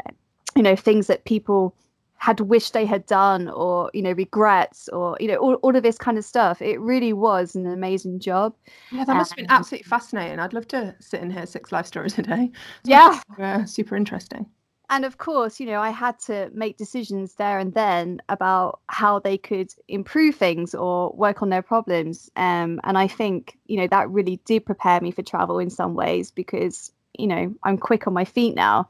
You 0.54 0.62
know, 0.62 0.76
things 0.76 1.06
that 1.06 1.24
people 1.24 1.74
had 2.18 2.40
wished 2.40 2.72
they 2.72 2.84
had 2.84 3.06
done 3.06 3.48
or 3.48 3.90
you 3.94 4.02
know 4.02 4.12
regrets 4.12 4.88
or 4.88 5.16
you 5.20 5.28
know 5.28 5.36
all, 5.36 5.54
all 5.54 5.76
of 5.76 5.82
this 5.82 5.96
kind 5.96 6.18
of 6.18 6.24
stuff. 6.24 6.60
It 6.60 6.80
really 6.80 7.12
was 7.12 7.54
an 7.54 7.66
amazing 7.66 8.18
job. 8.18 8.54
Yeah 8.90 9.04
that 9.04 9.16
must 9.16 9.30
have 9.30 9.36
been 9.36 9.46
absolutely 9.48 9.84
fascinating. 9.84 10.38
I'd 10.40 10.52
love 10.52 10.68
to 10.68 10.94
sit 11.00 11.20
in 11.20 11.30
hear 11.30 11.46
six 11.46 11.72
life 11.72 11.86
stories 11.86 12.18
a 12.18 12.22
day. 12.22 12.50
Yeah. 12.84 13.20
Uh, 13.38 13.64
super 13.64 13.96
interesting 13.96 14.46
and 14.90 15.04
of 15.04 15.18
course 15.18 15.60
you 15.60 15.66
know 15.66 15.80
i 15.80 15.90
had 15.90 16.18
to 16.18 16.50
make 16.52 16.76
decisions 16.76 17.34
there 17.34 17.58
and 17.58 17.74
then 17.74 18.20
about 18.28 18.80
how 18.88 19.18
they 19.18 19.36
could 19.36 19.72
improve 19.88 20.34
things 20.34 20.74
or 20.74 21.12
work 21.12 21.42
on 21.42 21.50
their 21.50 21.62
problems 21.62 22.30
um, 22.36 22.80
and 22.84 22.98
i 22.98 23.06
think 23.06 23.58
you 23.66 23.76
know 23.76 23.86
that 23.86 24.08
really 24.10 24.40
did 24.44 24.64
prepare 24.64 25.00
me 25.00 25.10
for 25.10 25.22
travel 25.22 25.58
in 25.58 25.70
some 25.70 25.94
ways 25.94 26.30
because 26.30 26.92
you 27.18 27.26
know 27.26 27.54
i'm 27.64 27.78
quick 27.78 28.06
on 28.06 28.12
my 28.12 28.24
feet 28.24 28.54
now 28.54 28.88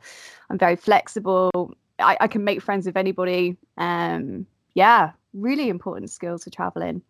i'm 0.51 0.59
very 0.59 0.77
flexible 0.77 1.75
I, 1.99 2.17
I 2.21 2.29
can 2.29 2.45
make 2.45 2.63
friends 2.63 2.87
with 2.87 2.97
anybody. 2.97 3.57
Um, 3.77 4.47
yeah, 4.75 5.13
really 5.33 5.69
important 5.69 6.11
skills 6.11 6.45
for 6.45 6.51
traveling. 6.51 7.03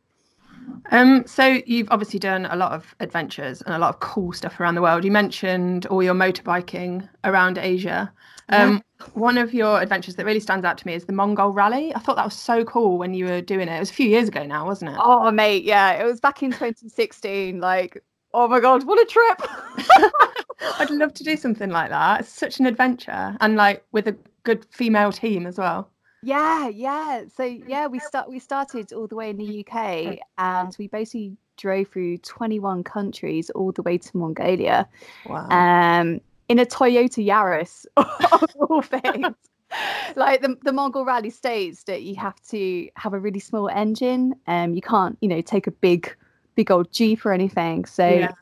Um, 0.91 1.27
so 1.27 1.61
you've 1.67 1.89
obviously 1.91 2.19
done 2.19 2.47
a 2.47 2.57
lot 2.57 2.73
of 2.73 2.95
adventures 3.01 3.63
and 3.63 3.75
a 3.75 3.79
lot 3.79 3.91
of 3.91 4.01
cool 4.01 4.33
stuff 4.33 4.59
around 4.59 4.75
the 4.75 4.83
world. 4.83 5.05
You 5.05 5.11
mentioned 5.11 5.87
all 5.87 6.03
your 6.03 6.15
motorbiking 6.15 7.09
around 7.25 7.59
Asia. 7.59 8.13
Um, 8.49 8.83
yeah. 9.01 9.07
One 9.13 9.39
of 9.39 9.53
your 9.53 9.81
adventures 9.81 10.17
that 10.17 10.25
really 10.25 10.41
stands 10.41 10.65
out 10.65 10.79
to 10.79 10.87
me 10.87 10.95
is 10.95 11.05
the 11.05 11.13
Mongol 11.13 11.53
Rally. 11.53 11.95
I 11.95 11.99
thought 11.99 12.17
that 12.17 12.25
was 12.25 12.35
so 12.35 12.65
cool 12.65 12.99
when 12.99 13.15
you 13.15 13.27
were 13.27 13.41
doing 13.41 13.69
it. 13.69 13.77
It 13.77 13.81
was 13.81 13.91
a 13.91 13.95
few 13.95 14.09
years 14.09 14.29
ago 14.29 14.45
now, 14.45 14.65
wasn't 14.65 14.93
it? 14.93 14.97
Oh, 14.99 15.31
mate, 15.31 15.65
yeah, 15.65 15.93
it 15.93 16.05
was 16.05 16.21
back 16.21 16.43
in 16.43 16.51
2016. 16.51 17.61
Like, 17.61 18.03
oh 18.33 18.49
my 18.49 18.61
god, 18.61 18.85
what 18.85 18.99
a 18.99 19.05
trip! 19.05 20.13
I'd 20.81 20.91
love 20.91 21.15
to 21.15 21.25
do 21.25 21.37
something 21.37 21.71
like 21.71 21.91
that. 21.91 22.21
It's 22.21 22.29
such 22.29 22.59
an 22.59 22.67
adventure, 22.67 23.37
and 23.41 23.57
like 23.57 23.85
with 23.93 24.09
a 24.09 24.17
good 24.43 24.67
female 24.71 25.13
team 25.13 25.47
as 25.47 25.59
well. 25.59 25.91
Yeah, 26.23 26.69
yeah. 26.69 27.25
So 27.35 27.45
yeah, 27.45 27.87
we 27.87 27.99
start 28.01 28.29
we 28.29 28.39
started 28.39 28.93
all 28.93 29.07
the 29.07 29.15
way 29.15 29.31
in 29.31 29.37
the 29.37 29.65
UK 29.65 30.19
and 30.39 30.75
we 30.79 30.89
basically 30.89 31.37
drove 31.57 31.89
through 31.89 32.19
21 32.19 32.85
countries 32.85 33.51
all 33.51 33.73
the 33.73 33.83
way 33.83 33.99
to 33.99 34.17
Mongolia. 34.17 34.89
Wow. 35.27 35.49
Um 35.49 36.21
in 36.49 36.59
a 36.59 36.67
Toyota 36.67 37.25
Yaris 37.25 37.87
of 37.97 38.51
all 38.69 38.83
things. 38.83 39.35
like 40.17 40.41
the, 40.41 40.57
the 40.63 40.73
Mongol 40.73 41.05
rally 41.05 41.31
states 41.31 41.85
that 41.85 42.03
you 42.03 42.17
have 42.17 42.41
to 42.49 42.89
have 42.97 43.13
a 43.13 43.19
really 43.19 43.41
small 43.41 43.69
engine. 43.69 44.35
Um 44.47 44.75
you 44.75 44.81
can't, 44.81 45.17
you 45.21 45.29
know, 45.29 45.41
take 45.41 45.67
a 45.67 45.73
big 45.73 46.15
big 46.57 46.71
old 46.71 46.91
Jeep 46.93 47.25
or 47.25 47.33
anything. 47.33 47.85
So 47.85 48.09
yeah. 48.09 48.33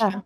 yeah. 0.00 0.20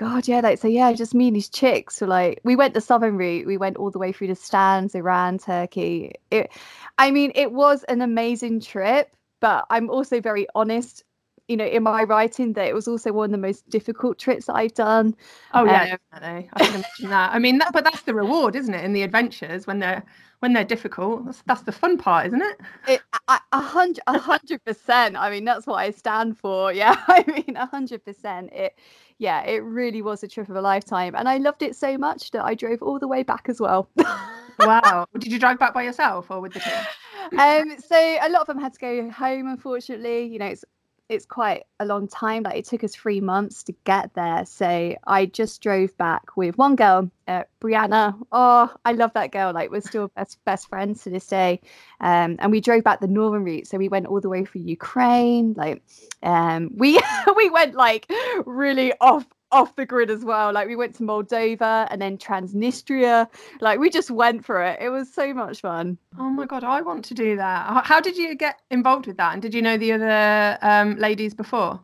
God, 0.00 0.26
yeah, 0.26 0.40
like 0.40 0.58
so 0.58 0.66
yeah, 0.66 0.94
just 0.94 1.14
me 1.14 1.26
and 1.26 1.36
these 1.36 1.50
chicks. 1.50 1.96
So 1.96 2.06
like 2.06 2.40
we 2.42 2.56
went 2.56 2.72
the 2.72 2.80
southern 2.80 3.18
route, 3.18 3.46
we 3.46 3.58
went 3.58 3.76
all 3.76 3.90
the 3.90 3.98
way 3.98 4.12
through 4.12 4.28
the 4.28 4.34
stands, 4.34 4.94
Iran, 4.94 5.36
Turkey. 5.36 6.12
It 6.30 6.50
I 6.96 7.10
mean, 7.10 7.32
it 7.34 7.52
was 7.52 7.84
an 7.84 8.00
amazing 8.00 8.60
trip, 8.60 9.14
but 9.40 9.66
I'm 9.68 9.90
also 9.90 10.18
very 10.22 10.46
honest, 10.54 11.04
you 11.48 11.56
know, 11.58 11.66
in 11.66 11.82
my 11.82 12.04
writing 12.04 12.54
that 12.54 12.66
it 12.66 12.72
was 12.74 12.88
also 12.88 13.12
one 13.12 13.26
of 13.26 13.32
the 13.32 13.36
most 13.46 13.68
difficult 13.68 14.18
trips 14.18 14.46
that 14.46 14.54
I've 14.54 14.72
done. 14.72 15.14
Oh 15.52 15.66
yeah, 15.66 15.82
um, 15.82 15.98
definitely. 16.12 16.48
I 16.54 16.64
can 16.64 16.74
imagine 16.76 17.10
that. 17.10 17.34
I 17.34 17.38
mean 17.38 17.58
that 17.58 17.74
but 17.74 17.84
that's 17.84 18.00
the 18.00 18.14
reward, 18.14 18.56
isn't 18.56 18.72
it, 18.72 18.82
in 18.82 18.94
the 18.94 19.02
adventures 19.02 19.66
when 19.66 19.80
they're 19.80 20.02
when 20.38 20.54
they're 20.54 20.64
difficult. 20.64 21.26
That's, 21.26 21.42
that's 21.42 21.62
the 21.62 21.72
fun 21.72 21.98
part, 21.98 22.26
isn't 22.28 22.40
it? 22.40 22.60
it 22.88 23.02
a 23.28 23.60
hundred, 23.60 24.02
a 24.06 24.18
hundred 24.18 24.64
percent. 24.64 25.16
I 25.16 25.28
mean, 25.30 25.44
that's 25.44 25.66
what 25.66 25.74
I 25.74 25.90
stand 25.90 26.38
for. 26.38 26.72
Yeah, 26.72 26.96
I 27.08 27.22
mean, 27.26 27.56
a 27.56 27.66
hundred 27.66 28.02
percent. 28.02 28.50
It, 28.54 28.74
yeah, 29.20 29.42
it 29.42 29.62
really 29.62 30.00
was 30.00 30.22
a 30.22 30.28
trip 30.28 30.48
of 30.48 30.56
a 30.56 30.62
lifetime, 30.62 31.14
and 31.14 31.28
I 31.28 31.36
loved 31.36 31.62
it 31.62 31.76
so 31.76 31.98
much 31.98 32.30
that 32.30 32.42
I 32.42 32.54
drove 32.54 32.82
all 32.82 32.98
the 32.98 33.06
way 33.06 33.22
back 33.22 33.50
as 33.50 33.60
well. 33.60 33.90
wow! 34.60 35.06
Did 35.18 35.30
you 35.30 35.38
drive 35.38 35.58
back 35.58 35.74
by 35.74 35.82
yourself 35.82 36.30
or 36.30 36.40
with 36.40 36.54
the 36.54 36.60
team? 36.60 37.38
Um, 37.38 37.76
so 37.78 37.96
a 37.96 38.30
lot 38.30 38.40
of 38.40 38.46
them 38.46 38.58
had 38.58 38.72
to 38.72 38.80
go 38.80 39.10
home. 39.10 39.46
Unfortunately, 39.46 40.24
you 40.24 40.38
know, 40.38 40.46
it's 40.46 40.64
it's 41.10 41.26
quite 41.26 41.64
a 41.80 41.84
long 41.84 42.06
time. 42.06 42.44
Like 42.44 42.56
it 42.56 42.64
took 42.64 42.84
us 42.84 42.94
three 42.94 43.20
months 43.20 43.64
to 43.64 43.74
get 43.84 44.14
there. 44.14 44.46
So 44.46 44.94
I 45.06 45.26
just 45.26 45.60
drove 45.60 45.94
back 45.98 46.36
with 46.36 46.56
one 46.56 46.76
girl, 46.76 47.10
uh, 47.26 47.42
Brianna. 47.60 48.16
Oh, 48.30 48.72
I 48.84 48.92
love 48.92 49.12
that 49.14 49.32
girl. 49.32 49.52
Like 49.52 49.72
we're 49.72 49.80
still 49.80 50.08
best 50.14 50.38
best 50.44 50.68
friends 50.68 51.02
to 51.02 51.10
this 51.10 51.26
day. 51.26 51.60
Um, 52.00 52.36
and 52.38 52.52
we 52.52 52.60
drove 52.60 52.84
back 52.84 53.00
the 53.00 53.08
northern 53.08 53.42
route. 53.42 53.66
So 53.66 53.76
we 53.76 53.88
went 53.88 54.06
all 54.06 54.20
the 54.20 54.28
way 54.28 54.44
through 54.44 54.62
Ukraine. 54.62 55.52
Like 55.56 55.82
um, 56.22 56.70
we 56.76 57.00
we 57.36 57.50
went 57.50 57.74
like 57.74 58.06
really 58.46 58.92
off 59.00 59.26
off 59.52 59.74
the 59.76 59.86
grid 59.86 60.10
as 60.10 60.24
well. 60.24 60.52
Like 60.52 60.68
we 60.68 60.76
went 60.76 60.94
to 60.96 61.02
Moldova 61.02 61.88
and 61.90 62.00
then 62.00 62.18
Transnistria. 62.18 63.28
Like 63.60 63.78
we 63.78 63.90
just 63.90 64.10
went 64.10 64.44
for 64.44 64.62
it. 64.62 64.80
It 64.80 64.90
was 64.90 65.12
so 65.12 65.32
much 65.34 65.60
fun. 65.60 65.98
Oh 66.18 66.30
my 66.30 66.46
god, 66.46 66.64
I 66.64 66.82
want 66.82 67.04
to 67.06 67.14
do 67.14 67.36
that. 67.36 67.86
How 67.86 68.00
did 68.00 68.16
you 68.16 68.34
get 68.34 68.60
involved 68.70 69.06
with 69.06 69.16
that? 69.16 69.32
And 69.32 69.42
did 69.42 69.54
you 69.54 69.62
know 69.62 69.76
the 69.76 69.92
other 69.92 70.58
um, 70.62 70.96
ladies 70.96 71.34
before? 71.34 71.80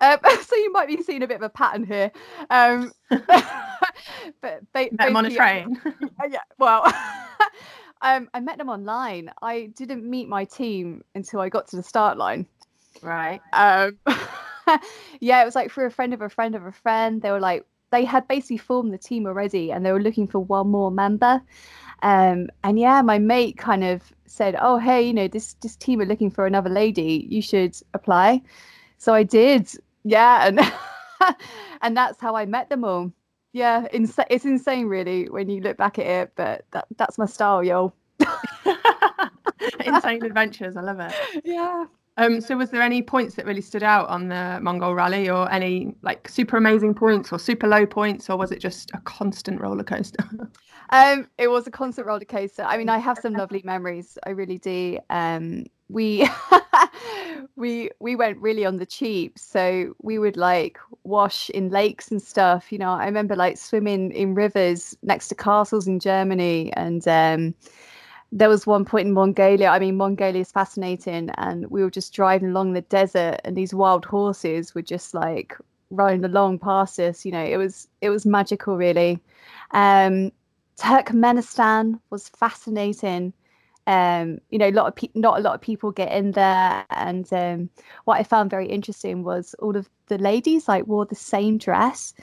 Um, 0.00 0.18
so 0.42 0.56
you 0.56 0.72
might 0.72 0.88
be 0.88 1.02
seeing 1.02 1.22
a 1.22 1.28
bit 1.28 1.36
of 1.36 1.42
a 1.42 1.50
pattern 1.50 1.84
here. 1.84 2.10
Um, 2.48 2.92
but 3.08 4.62
they 4.72 4.90
met 4.90 5.06
them 5.06 5.16
on 5.16 5.26
a 5.26 5.34
train. 5.34 5.80
yeah, 6.28 6.38
well. 6.58 6.84
um, 8.02 8.28
I 8.32 8.40
met 8.40 8.58
them 8.58 8.68
online. 8.68 9.30
I 9.42 9.70
didn't 9.76 10.08
meet 10.08 10.28
my 10.28 10.44
team 10.44 11.02
until 11.14 11.40
I 11.40 11.48
got 11.48 11.68
to 11.68 11.76
the 11.76 11.82
start 11.82 12.16
line. 12.18 12.46
Right. 13.02 13.40
Um, 13.52 13.98
yeah, 15.20 15.42
it 15.42 15.44
was 15.44 15.54
like 15.54 15.70
for 15.70 15.86
a 15.86 15.90
friend 15.90 16.14
of 16.14 16.20
a 16.22 16.28
friend 16.28 16.54
of 16.54 16.64
a 16.66 16.72
friend. 16.72 17.22
They 17.22 17.30
were 17.30 17.40
like, 17.40 17.64
they 17.90 18.04
had 18.04 18.26
basically 18.28 18.58
formed 18.58 18.92
the 18.92 18.98
team 18.98 19.26
already 19.26 19.72
and 19.72 19.84
they 19.84 19.92
were 19.92 20.00
looking 20.00 20.26
for 20.28 20.38
one 20.38 20.68
more 20.68 20.90
member. 20.90 21.42
Um, 22.02 22.48
and 22.64 22.78
yeah, 22.78 23.02
my 23.02 23.18
mate 23.18 23.58
kind 23.58 23.84
of 23.84 24.02
said, 24.26 24.56
"Oh, 24.60 24.78
hey, 24.78 25.02
you 25.02 25.12
know, 25.12 25.28
this 25.28 25.54
this 25.54 25.76
team 25.76 26.00
are 26.00 26.06
looking 26.06 26.30
for 26.30 26.46
another 26.46 26.70
lady. 26.70 27.26
You 27.28 27.42
should 27.42 27.76
apply." 27.94 28.42
So 28.98 29.12
I 29.14 29.22
did. 29.22 29.70
Yeah, 30.04 30.46
and 30.46 30.60
and 31.82 31.96
that's 31.96 32.20
how 32.20 32.36
I 32.36 32.46
met 32.46 32.70
them 32.70 32.84
all. 32.84 33.12
Yeah, 33.52 33.86
ins- 33.92 34.18
it's 34.30 34.44
insane, 34.44 34.86
really, 34.86 35.28
when 35.28 35.48
you 35.48 35.60
look 35.60 35.76
back 35.76 35.98
at 35.98 36.06
it. 36.06 36.32
But 36.36 36.64
that 36.72 36.86
that's 36.96 37.18
my 37.18 37.26
style, 37.26 37.62
yo. 37.62 37.92
insane 39.84 40.24
adventures. 40.24 40.76
I 40.76 40.80
love 40.82 41.00
it. 41.00 41.12
Yeah. 41.44 41.84
Um, 42.16 42.40
so 42.40 42.56
was 42.56 42.70
there 42.70 42.82
any 42.82 43.02
points 43.02 43.36
that 43.36 43.46
really 43.46 43.62
stood 43.62 43.82
out 43.82 44.08
on 44.08 44.28
the 44.28 44.58
Mongol 44.60 44.94
rally 44.94 45.30
or 45.30 45.50
any 45.50 45.94
like 46.02 46.28
super 46.28 46.56
amazing 46.56 46.94
points 46.94 47.32
or 47.32 47.38
super 47.38 47.66
low 47.66 47.86
points 47.86 48.28
or 48.28 48.36
was 48.36 48.50
it 48.52 48.58
just 48.58 48.90
a 48.92 48.98
constant 48.98 49.60
roller 49.60 49.84
coaster? 49.84 50.24
um, 50.90 51.28
it 51.38 51.48
was 51.48 51.66
a 51.66 51.70
constant 51.70 52.06
roller 52.06 52.24
coaster. 52.24 52.62
I 52.62 52.76
mean, 52.76 52.88
I 52.88 52.98
have 52.98 53.18
some 53.18 53.32
lovely 53.32 53.62
memories. 53.64 54.18
I 54.26 54.30
really 54.30 54.58
do. 54.58 54.98
Um, 55.08 55.64
we 55.90 56.28
we 57.56 57.90
we 57.98 58.16
went 58.16 58.38
really 58.38 58.64
on 58.64 58.76
the 58.76 58.86
cheap 58.86 59.38
so 59.38 59.92
we 60.02 60.18
would 60.18 60.36
like 60.36 60.78
wash 61.04 61.50
in 61.50 61.68
lakes 61.68 62.10
and 62.10 62.22
stuff 62.22 62.70
you 62.70 62.78
know 62.78 62.92
i 62.92 63.04
remember 63.04 63.34
like 63.34 63.58
swimming 63.58 64.12
in 64.12 64.34
rivers 64.34 64.96
next 65.02 65.28
to 65.28 65.34
castles 65.34 65.86
in 65.88 65.98
germany 65.98 66.72
and 66.74 67.06
um 67.08 67.54
there 68.32 68.48
was 68.48 68.66
one 68.66 68.84
point 68.84 69.08
in 69.08 69.14
Mongolia. 69.14 69.68
I 69.68 69.78
mean, 69.78 69.96
Mongolia 69.96 70.40
is 70.40 70.52
fascinating, 70.52 71.30
and 71.36 71.68
we 71.70 71.82
were 71.82 71.90
just 71.90 72.12
driving 72.14 72.50
along 72.50 72.72
the 72.72 72.82
desert, 72.82 73.40
and 73.44 73.56
these 73.56 73.74
wild 73.74 74.04
horses 74.04 74.74
were 74.74 74.82
just 74.82 75.14
like 75.14 75.56
running 75.90 76.24
along 76.24 76.60
past 76.60 76.98
us. 77.00 77.24
You 77.24 77.32
know, 77.32 77.44
it 77.44 77.56
was 77.56 77.88
it 78.00 78.10
was 78.10 78.26
magical, 78.26 78.76
really. 78.76 79.20
Um, 79.72 80.32
Turkmenistan 80.78 82.00
was 82.10 82.28
fascinating. 82.28 83.32
Um, 83.86 84.38
you 84.50 84.58
know, 84.58 84.68
a 84.68 84.72
lot 84.72 84.86
of 84.86 84.94
pe- 84.96 85.08
not 85.14 85.38
a 85.38 85.42
lot 85.42 85.54
of 85.54 85.60
people 85.60 85.90
get 85.90 86.12
in 86.12 86.30
there, 86.32 86.84
and 86.90 87.30
um, 87.32 87.70
what 88.04 88.18
I 88.18 88.22
found 88.22 88.50
very 88.50 88.68
interesting 88.68 89.24
was 89.24 89.54
all 89.58 89.76
of 89.76 89.88
the 90.06 90.18
ladies 90.18 90.68
like 90.68 90.86
wore 90.86 91.06
the 91.06 91.16
same 91.16 91.58
dress 91.58 92.14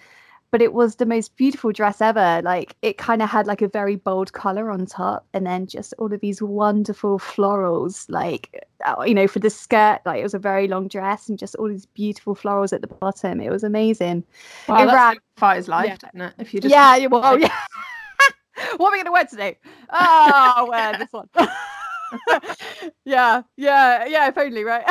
but 0.51 0.61
it 0.61 0.73
was 0.73 0.95
the 0.95 1.05
most 1.05 1.35
beautiful 1.35 1.71
dress 1.71 2.01
ever. 2.01 2.41
Like 2.43 2.75
it 2.81 2.97
kind 2.97 3.21
of 3.21 3.29
had 3.29 3.47
like 3.47 3.61
a 3.61 3.67
very 3.67 3.95
bold 3.95 4.33
color 4.33 4.71
on 4.71 4.85
top, 4.85 5.25
and 5.33 5.45
then 5.45 5.67
just 5.67 5.93
all 5.97 6.11
of 6.11 6.19
these 6.19 6.41
wonderful 6.41 7.19
florals, 7.19 8.05
like 8.09 8.65
uh, 8.85 9.03
you 9.03 9.13
know, 9.13 9.27
for 9.27 9.39
the 9.39 9.49
skirt. 9.49 9.99
Like 10.05 10.19
it 10.19 10.23
was 10.23 10.33
a 10.33 10.39
very 10.39 10.67
long 10.67 10.87
dress, 10.87 11.29
and 11.29 11.37
just 11.37 11.55
all 11.55 11.67
these 11.67 11.85
beautiful 11.85 12.35
florals 12.35 12.73
at 12.73 12.81
the 12.81 12.87
bottom. 12.87 13.41
It 13.41 13.49
was 13.49 13.63
amazing. 13.63 14.23
Wow, 14.67 14.83
it 14.83 14.85
that's 14.87 15.19
ran, 15.41 15.63
life, 15.67 15.87
yeah. 15.87 15.95
doesn't 15.97 16.21
it? 16.21 16.33
If 16.39 16.53
you 16.53 16.61
just 16.61 16.71
yeah, 16.71 17.05
well, 17.07 17.39
yeah. 17.39 17.53
what 18.77 18.89
are 18.89 18.91
we 18.91 18.97
gonna 18.97 19.11
wear 19.11 19.25
today? 19.25 19.57
Oh, 19.89 20.53
I'll 20.57 20.67
wear 20.69 20.97
this 20.97 21.11
one. 21.11 21.29
yeah, 23.05 23.41
yeah, 23.55 24.05
yeah. 24.05 24.27
If 24.27 24.37
only, 24.37 24.63
right? 24.63 24.85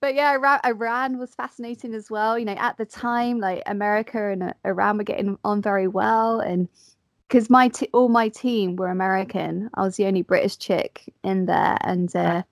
But 0.00 0.14
yeah, 0.14 0.58
Iran 0.64 1.18
was 1.18 1.34
fascinating 1.34 1.94
as 1.94 2.10
well. 2.10 2.38
You 2.38 2.46
know, 2.46 2.52
at 2.52 2.76
the 2.76 2.86
time, 2.86 3.38
like 3.38 3.62
America 3.66 4.30
and 4.30 4.42
uh, 4.42 4.52
Iran 4.64 4.98
were 4.98 5.04
getting 5.04 5.38
on 5.44 5.62
very 5.62 5.88
well, 5.88 6.40
and 6.40 6.68
because 7.28 7.50
my 7.50 7.68
t- 7.68 7.88
all 7.92 8.08
my 8.08 8.28
team 8.28 8.76
were 8.76 8.88
American, 8.88 9.70
I 9.74 9.82
was 9.82 9.96
the 9.96 10.06
only 10.06 10.22
British 10.22 10.56
chick 10.58 11.12
in 11.22 11.46
there, 11.46 11.76
and 11.82 12.14
uh, 12.16 12.42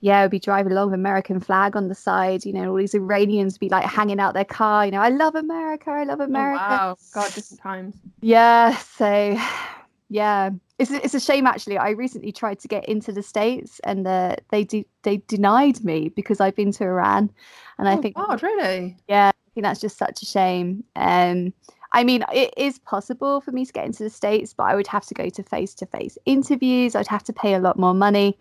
yeah, 0.00 0.18
I 0.18 0.22
would 0.22 0.30
be 0.30 0.38
driving 0.38 0.72
along 0.72 0.90
with 0.90 1.00
American 1.00 1.40
flag 1.40 1.76
on 1.76 1.88
the 1.88 1.94
side. 1.94 2.44
You 2.44 2.52
know, 2.52 2.70
all 2.70 2.76
these 2.76 2.94
Iranians 2.94 3.58
be 3.58 3.68
like 3.68 3.86
hanging 3.86 4.20
out 4.20 4.34
their 4.34 4.44
car. 4.44 4.84
You 4.84 4.92
know, 4.92 5.00
I 5.00 5.08
love 5.08 5.34
America. 5.34 5.90
I 5.90 6.04
love 6.04 6.20
America. 6.20 6.62
Oh, 6.62 6.72
wow, 6.72 6.96
God, 7.14 7.32
different 7.34 7.60
times. 7.62 7.96
Yeah. 8.20 8.76
So, 8.76 9.38
yeah, 10.08 10.50
it's 10.78 10.90
it's 10.90 11.14
a 11.14 11.20
shame 11.20 11.46
actually. 11.46 11.78
I 11.78 11.90
recently 11.90 12.32
tried 12.32 12.58
to 12.60 12.68
get 12.68 12.84
into 12.88 13.12
the 13.12 13.22
states, 13.22 13.80
and 13.84 14.06
uh, 14.06 14.36
they 14.50 14.64
de- 14.64 14.86
they 15.02 15.18
denied 15.28 15.84
me 15.84 16.08
because 16.08 16.40
I've 16.40 16.56
been 16.56 16.72
to 16.72 16.84
Iran, 16.84 17.30
and 17.78 17.88
oh, 17.88 17.92
I 17.92 17.96
think 17.96 18.16
God, 18.16 18.42
really? 18.42 18.96
Yeah, 19.08 19.28
I 19.28 19.50
think 19.54 19.64
that's 19.64 19.80
just 19.80 19.96
such 19.96 20.22
a 20.22 20.26
shame. 20.26 20.84
Um, 20.96 21.52
I 21.92 22.02
mean, 22.02 22.24
it 22.32 22.52
is 22.56 22.80
possible 22.80 23.40
for 23.40 23.52
me 23.52 23.64
to 23.64 23.72
get 23.72 23.86
into 23.86 24.02
the 24.02 24.10
States, 24.10 24.52
but 24.52 24.64
I 24.64 24.74
would 24.74 24.88
have 24.88 25.06
to 25.06 25.14
go 25.14 25.28
to 25.28 25.42
face 25.44 25.74
to 25.74 25.86
face 25.86 26.18
interviews. 26.26 26.96
I'd 26.96 27.06
have 27.06 27.22
to 27.24 27.32
pay 27.32 27.54
a 27.54 27.60
lot 27.60 27.78
more 27.78 27.94
money. 27.94 28.36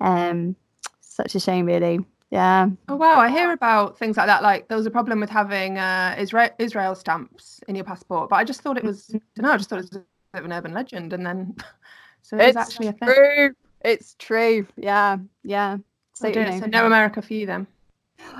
Um, 0.00 0.56
such 1.00 1.34
a 1.34 1.40
shame, 1.40 1.64
really. 1.64 2.00
Yeah. 2.30 2.68
Oh 2.88 2.96
wow, 2.96 3.18
I 3.18 3.30
hear 3.30 3.52
about 3.52 3.98
things 3.98 4.18
like 4.18 4.26
that. 4.26 4.42
Like 4.42 4.68
there 4.68 4.76
was 4.76 4.84
a 4.84 4.90
problem 4.90 5.20
with 5.20 5.30
having 5.30 5.78
uh, 5.78 6.14
Israel 6.18 6.50
Israel 6.58 6.94
stamps 6.94 7.60
in 7.66 7.74
your 7.74 7.84
passport, 7.86 8.28
but 8.28 8.36
I 8.36 8.44
just 8.44 8.60
thought 8.60 8.76
it 8.76 8.84
was. 8.84 9.10
I 9.14 9.20
don't 9.34 9.44
know. 9.44 9.52
I 9.52 9.56
just 9.56 9.70
thought 9.70 9.78
it 9.78 9.90
was 9.90 10.02
a 10.02 10.04
bit 10.38 10.44
of 10.44 10.50
an 10.50 10.52
urban 10.52 10.74
legend, 10.74 11.12
and 11.12 11.24
then 11.24 11.56
so 12.22 12.38
it's 12.38 12.56
actually 12.56 12.88
a 12.88 12.92
thing. 12.92 13.08
True. 13.08 13.54
It's 13.84 14.16
true. 14.18 14.66
Yeah. 14.76 15.18
Yeah. 15.44 15.78
So, 16.14 16.26
you 16.28 16.34
know. 16.34 16.58
so 16.58 16.66
no 16.66 16.86
America 16.86 17.22
for 17.22 17.32
you 17.32 17.46
then. 17.46 17.66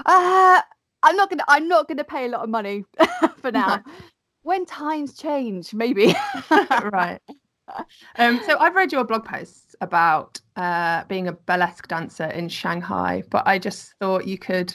Uh, 0.05 0.61
I'm 1.03 1.17
not 1.17 1.31
gonna. 1.31 1.45
I'm 1.49 1.69
not 1.69 1.89
gonna 1.89 2.05
pay 2.05 2.27
a 2.27 2.29
lot 2.29 2.43
of 2.43 2.51
money 2.51 2.85
for 3.37 3.53
now. 3.53 3.83
when 4.43 4.67
times 4.67 5.17
change, 5.17 5.75
maybe. 5.75 6.15
right. 6.93 7.21
Um, 8.17 8.41
so 8.45 8.59
I've 8.59 8.75
read 8.75 8.93
your 8.93 9.05
blog 9.05 9.25
posts 9.25 9.77
about 9.81 10.41
uh, 10.57 11.05
being 11.05 11.29
a 11.29 11.33
burlesque 11.33 11.87
dancer 11.87 12.25
in 12.25 12.49
Shanghai, 12.49 13.23
but 13.31 13.47
I 13.47 13.59
just 13.59 13.95
thought 14.01 14.27
you 14.27 14.39
could 14.39 14.75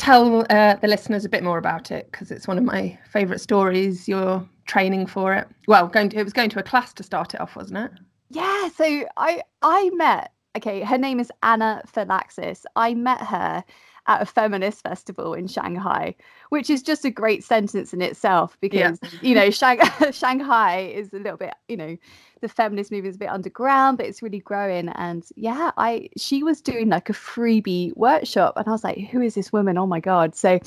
tell 0.00 0.46
uh, 0.48 0.74
the 0.76 0.88
listeners 0.88 1.26
a 1.26 1.28
bit 1.28 1.44
more 1.44 1.58
about 1.58 1.90
it 1.90 2.10
because 2.10 2.30
it's 2.30 2.48
one 2.48 2.56
of 2.56 2.64
my 2.64 2.98
favourite 3.12 3.40
stories. 3.40 4.08
You're 4.08 4.48
training 4.66 5.06
for 5.06 5.34
it. 5.34 5.46
Well, 5.68 5.88
going 5.88 6.08
to, 6.08 6.16
it 6.16 6.24
was 6.24 6.32
going 6.32 6.48
to 6.50 6.58
a 6.58 6.62
class 6.62 6.94
to 6.94 7.02
start 7.02 7.34
it 7.34 7.40
off, 7.40 7.54
wasn't 7.54 7.78
it? 7.78 7.92
Yeah. 8.30 8.68
So 8.70 9.04
I 9.18 9.42
I 9.62 9.90
met. 9.94 10.32
Okay, 10.56 10.82
her 10.82 10.98
name 10.98 11.20
is 11.20 11.30
Anna 11.42 11.82
Phylaxis. 11.86 12.64
I 12.74 12.94
met 12.94 13.20
her 13.20 13.62
at 14.06 14.22
a 14.22 14.26
feminist 14.26 14.82
festival 14.82 15.34
in 15.34 15.46
Shanghai, 15.46 16.14
which 16.48 16.70
is 16.70 16.82
just 16.82 17.04
a 17.04 17.10
great 17.10 17.44
sentence 17.44 17.92
in 17.92 18.00
itself 18.00 18.56
because 18.60 18.98
yeah. 19.02 19.08
you 19.20 19.34
know 19.34 19.50
Shang- 19.50 19.80
Shanghai 20.12 20.80
is 20.80 21.12
a 21.12 21.18
little 21.18 21.36
bit 21.36 21.54
you 21.68 21.76
know 21.76 21.96
the 22.40 22.48
feminist 22.48 22.90
movement 22.90 23.10
is 23.10 23.16
a 23.16 23.20
bit 23.20 23.28
underground, 23.28 23.98
but 23.98 24.06
it's 24.06 24.22
really 24.22 24.40
growing. 24.40 24.88
And 24.90 25.24
yeah, 25.36 25.70
I 25.76 26.08
she 26.16 26.42
was 26.42 26.60
doing 26.60 26.88
like 26.88 27.10
a 27.10 27.12
freebie 27.12 27.96
workshop, 27.96 28.54
and 28.56 28.66
I 28.66 28.70
was 28.70 28.84
like, 28.84 28.98
who 28.98 29.20
is 29.20 29.34
this 29.34 29.52
woman? 29.52 29.78
Oh 29.78 29.86
my 29.86 30.00
god! 30.00 30.34
So 30.34 30.58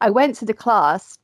I 0.00 0.10
went 0.10 0.36
to 0.36 0.44
the 0.44 0.54
class 0.54 1.18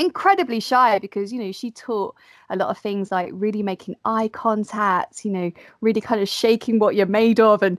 incredibly 0.00 0.60
shy 0.60 0.98
because 0.98 1.30
you 1.30 1.38
know 1.38 1.52
she 1.52 1.70
taught 1.70 2.14
a 2.48 2.56
lot 2.56 2.70
of 2.70 2.78
things 2.78 3.10
like 3.10 3.28
really 3.32 3.62
making 3.62 3.94
eye 4.06 4.28
contact 4.28 5.26
you 5.26 5.30
know 5.30 5.52
really 5.82 6.00
kind 6.00 6.22
of 6.22 6.28
shaking 6.28 6.78
what 6.78 6.94
you're 6.94 7.04
made 7.04 7.38
of 7.38 7.62
and 7.62 7.78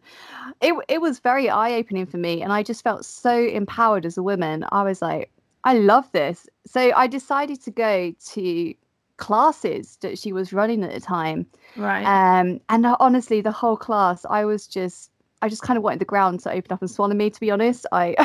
it, 0.61 0.75
it 0.87 1.01
was 1.01 1.17
very 1.17 1.49
eye-opening 1.49 2.05
for 2.05 2.17
me 2.17 2.43
and 2.43 2.53
i 2.53 2.61
just 2.61 2.83
felt 2.83 3.03
so 3.05 3.35
empowered 3.47 4.05
as 4.05 4.17
a 4.17 4.23
woman 4.23 4.63
i 4.71 4.83
was 4.83 5.01
like 5.01 5.31
i 5.63 5.73
love 5.73 6.11
this 6.11 6.47
so 6.65 6.91
i 6.95 7.07
decided 7.07 7.59
to 7.59 7.71
go 7.71 8.13
to 8.23 8.73
classes 9.21 9.97
that 10.01 10.17
she 10.17 10.33
was 10.33 10.51
running 10.51 10.83
at 10.83 10.91
the 10.91 10.99
time 10.99 11.45
right 11.77 12.03
um 12.03 12.59
and 12.69 12.85
honestly 12.99 13.39
the 13.39 13.51
whole 13.51 13.77
class 13.77 14.25
i 14.29 14.43
was 14.43 14.67
just 14.67 15.11
I 15.41 15.49
just 15.49 15.63
kind 15.63 15.77
of 15.77 15.83
wanted 15.83 15.99
the 15.99 16.05
ground 16.05 16.39
to 16.41 16.51
open 16.51 16.71
up 16.71 16.81
and 16.81 16.89
swallow 16.89 17.15
me, 17.15 17.29
to 17.29 17.39
be 17.39 17.49
honest. 17.49 17.85
I 17.91 18.15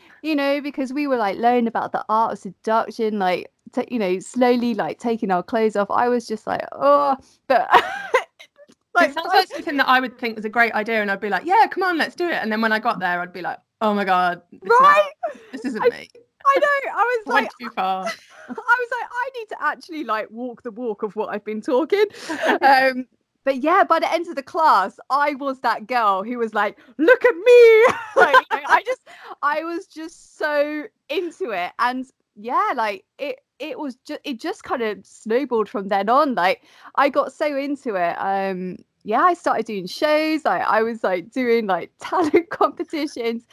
you 0.22 0.34
know, 0.34 0.60
because 0.60 0.92
we 0.92 1.06
were 1.06 1.16
like 1.16 1.36
learning 1.36 1.66
about 1.66 1.92
the 1.92 2.04
art 2.08 2.32
of 2.32 2.38
seduction, 2.38 3.18
like 3.18 3.50
t- 3.72 3.88
you 3.90 3.98
know, 3.98 4.18
slowly 4.20 4.74
like 4.74 4.98
taking 4.98 5.30
our 5.30 5.42
clothes 5.42 5.76
off. 5.76 5.90
I 5.90 6.08
was 6.08 6.26
just 6.26 6.46
like, 6.46 6.64
oh, 6.72 7.16
but 7.46 7.68
like, 8.94 9.10
it 9.10 9.14
sounds 9.14 9.28
like 9.28 9.48
something 9.48 9.76
that 9.76 9.88
I 9.88 10.00
would 10.00 10.18
think 10.18 10.36
was 10.36 10.44
a 10.44 10.50
great 10.50 10.72
idea, 10.72 11.02
and 11.02 11.10
I'd 11.10 11.20
be 11.20 11.28
like, 11.28 11.44
yeah, 11.44 11.66
come 11.70 11.82
on, 11.82 11.98
let's 11.98 12.14
do 12.14 12.26
it. 12.26 12.36
And 12.36 12.50
then 12.50 12.62
when 12.62 12.72
I 12.72 12.78
got 12.78 13.00
there, 13.00 13.20
I'd 13.20 13.32
be 13.32 13.42
like, 13.42 13.58
oh 13.82 13.92
my 13.92 14.04
god, 14.04 14.40
this 14.50 14.72
right? 14.80 15.10
Is, 15.34 15.40
this 15.52 15.64
isn't 15.66 15.82
I, 15.82 15.88
me. 15.88 16.08
I 16.46 16.58
know. 16.58 16.92
I 16.94 17.22
was 17.26 17.26
like, 17.26 17.50
too 17.60 17.70
far. 17.70 18.04
I 18.48 18.52
was 18.52 18.88
like, 18.90 19.10
I 19.10 19.30
need 19.38 19.48
to 19.50 19.62
actually 19.62 20.04
like 20.04 20.30
walk 20.30 20.62
the 20.62 20.70
walk 20.70 21.02
of 21.02 21.16
what 21.16 21.30
I've 21.30 21.44
been 21.44 21.60
talking. 21.60 22.04
Um, 22.62 23.06
but 23.44 23.62
yeah, 23.62 23.84
by 23.84 24.00
the 24.00 24.12
end 24.12 24.28
of 24.28 24.36
the 24.36 24.42
class, 24.42 24.98
I 25.08 25.34
was 25.34 25.60
that 25.60 25.86
girl 25.86 26.22
who 26.22 26.38
was 26.38 26.52
like, 26.52 26.78
"Look 26.98 27.24
at 27.24 27.34
me!" 27.34 27.86
like 28.16 28.46
I 28.50 28.82
just, 28.84 29.00
I 29.42 29.64
was 29.64 29.86
just 29.86 30.36
so 30.36 30.84
into 31.08 31.50
it, 31.50 31.72
and 31.78 32.06
yeah, 32.36 32.72
like 32.76 33.04
it, 33.18 33.40
it 33.58 33.78
was 33.78 33.96
just, 34.06 34.20
it 34.24 34.40
just 34.40 34.62
kind 34.62 34.82
of 34.82 35.06
snowballed 35.06 35.68
from 35.68 35.88
then 35.88 36.10
on. 36.10 36.34
Like 36.34 36.64
I 36.96 37.08
got 37.08 37.32
so 37.32 37.56
into 37.56 37.94
it. 37.94 38.14
Um, 38.18 38.76
yeah, 39.02 39.22
I 39.22 39.34
started 39.34 39.66
doing 39.66 39.86
shows. 39.86 40.44
I, 40.44 40.58
I 40.58 40.82
was 40.82 41.02
like 41.02 41.30
doing 41.30 41.66
like 41.66 41.90
talent 42.00 42.50
competitions, 42.50 43.46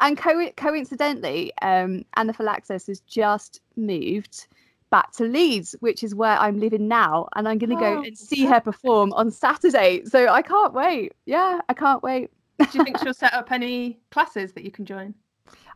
and 0.00 0.16
co- 0.16 0.50
coincidentally, 0.56 1.52
um, 1.62 2.04
Anaphylaxis 2.16 2.86
has 2.86 3.00
just 3.00 3.60
moved 3.76 4.46
back 4.90 5.10
to 5.12 5.24
Leeds, 5.24 5.74
which 5.80 6.04
is 6.04 6.14
where 6.14 6.38
I'm 6.38 6.60
living 6.60 6.86
now, 6.86 7.26
and 7.34 7.48
I'm 7.48 7.58
going 7.58 7.70
to 7.70 7.76
go 7.76 7.98
oh, 7.98 8.02
and 8.02 8.16
see 8.16 8.44
her 8.44 8.60
perform 8.60 9.12
on 9.14 9.30
Saturday. 9.30 10.04
So 10.04 10.28
I 10.28 10.42
can't 10.42 10.74
wait. 10.74 11.14
Yeah, 11.24 11.60
I 11.68 11.74
can't 11.74 12.02
wait. 12.02 12.30
Do 12.58 12.78
you 12.78 12.84
think 12.84 12.98
she'll 13.02 13.14
set 13.14 13.32
up 13.32 13.50
any 13.50 13.98
classes 14.10 14.52
that 14.52 14.64
you 14.64 14.70
can 14.70 14.84
join? 14.84 15.14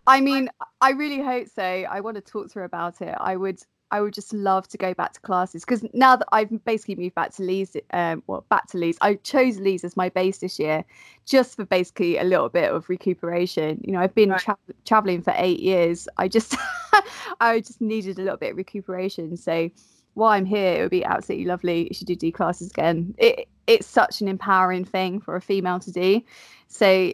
I 0.06 0.20
mean, 0.20 0.48
I 0.80 0.90
really 0.90 1.20
hope 1.20 1.48
so. 1.48 1.62
I 1.62 2.00
want 2.00 2.14
to 2.16 2.20
talk 2.20 2.52
to 2.52 2.60
her 2.60 2.64
about 2.64 3.00
it. 3.00 3.14
I 3.18 3.36
would 3.36 3.58
I 3.90 4.00
would 4.00 4.14
just 4.14 4.32
love 4.32 4.66
to 4.68 4.78
go 4.78 4.94
back 4.94 5.12
to 5.12 5.20
classes 5.20 5.64
because 5.64 5.84
now 5.92 6.16
that 6.16 6.26
I've 6.32 6.64
basically 6.64 6.96
moved 6.96 7.14
back 7.14 7.32
to 7.34 7.42
Leeds, 7.42 7.76
um, 7.92 8.22
well, 8.26 8.44
back 8.48 8.66
to 8.68 8.78
Leeds, 8.78 8.98
I 9.00 9.14
chose 9.14 9.58
Leeds 9.60 9.84
as 9.84 9.96
my 9.96 10.08
base 10.08 10.38
this 10.38 10.58
year, 10.58 10.84
just 11.24 11.56
for 11.56 11.64
basically 11.64 12.18
a 12.18 12.24
little 12.24 12.48
bit 12.48 12.72
of 12.72 12.88
recuperation. 12.88 13.80
You 13.84 13.92
know, 13.92 14.00
I've 14.00 14.14
been 14.14 14.30
right. 14.30 14.40
tra- 14.40 14.58
traveling 14.84 15.22
for 15.22 15.32
eight 15.36 15.60
years. 15.60 16.08
I 16.16 16.26
just, 16.26 16.56
I 17.40 17.60
just 17.60 17.80
needed 17.80 18.18
a 18.18 18.22
little 18.22 18.38
bit 18.38 18.52
of 18.52 18.56
recuperation. 18.56 19.36
So 19.36 19.70
while 20.14 20.30
I'm 20.30 20.46
here, 20.46 20.78
it 20.78 20.82
would 20.82 20.90
be 20.90 21.04
absolutely 21.04 21.46
lovely 21.46 21.82
if 21.82 22.00
you 22.00 22.16
do 22.16 22.32
classes 22.32 22.70
again. 22.70 23.14
It, 23.18 23.48
it's 23.66 23.86
such 23.86 24.20
an 24.20 24.28
empowering 24.28 24.84
thing 24.84 25.20
for 25.20 25.36
a 25.36 25.40
female 25.40 25.78
to 25.80 25.92
do. 25.92 26.22
So 26.68 27.12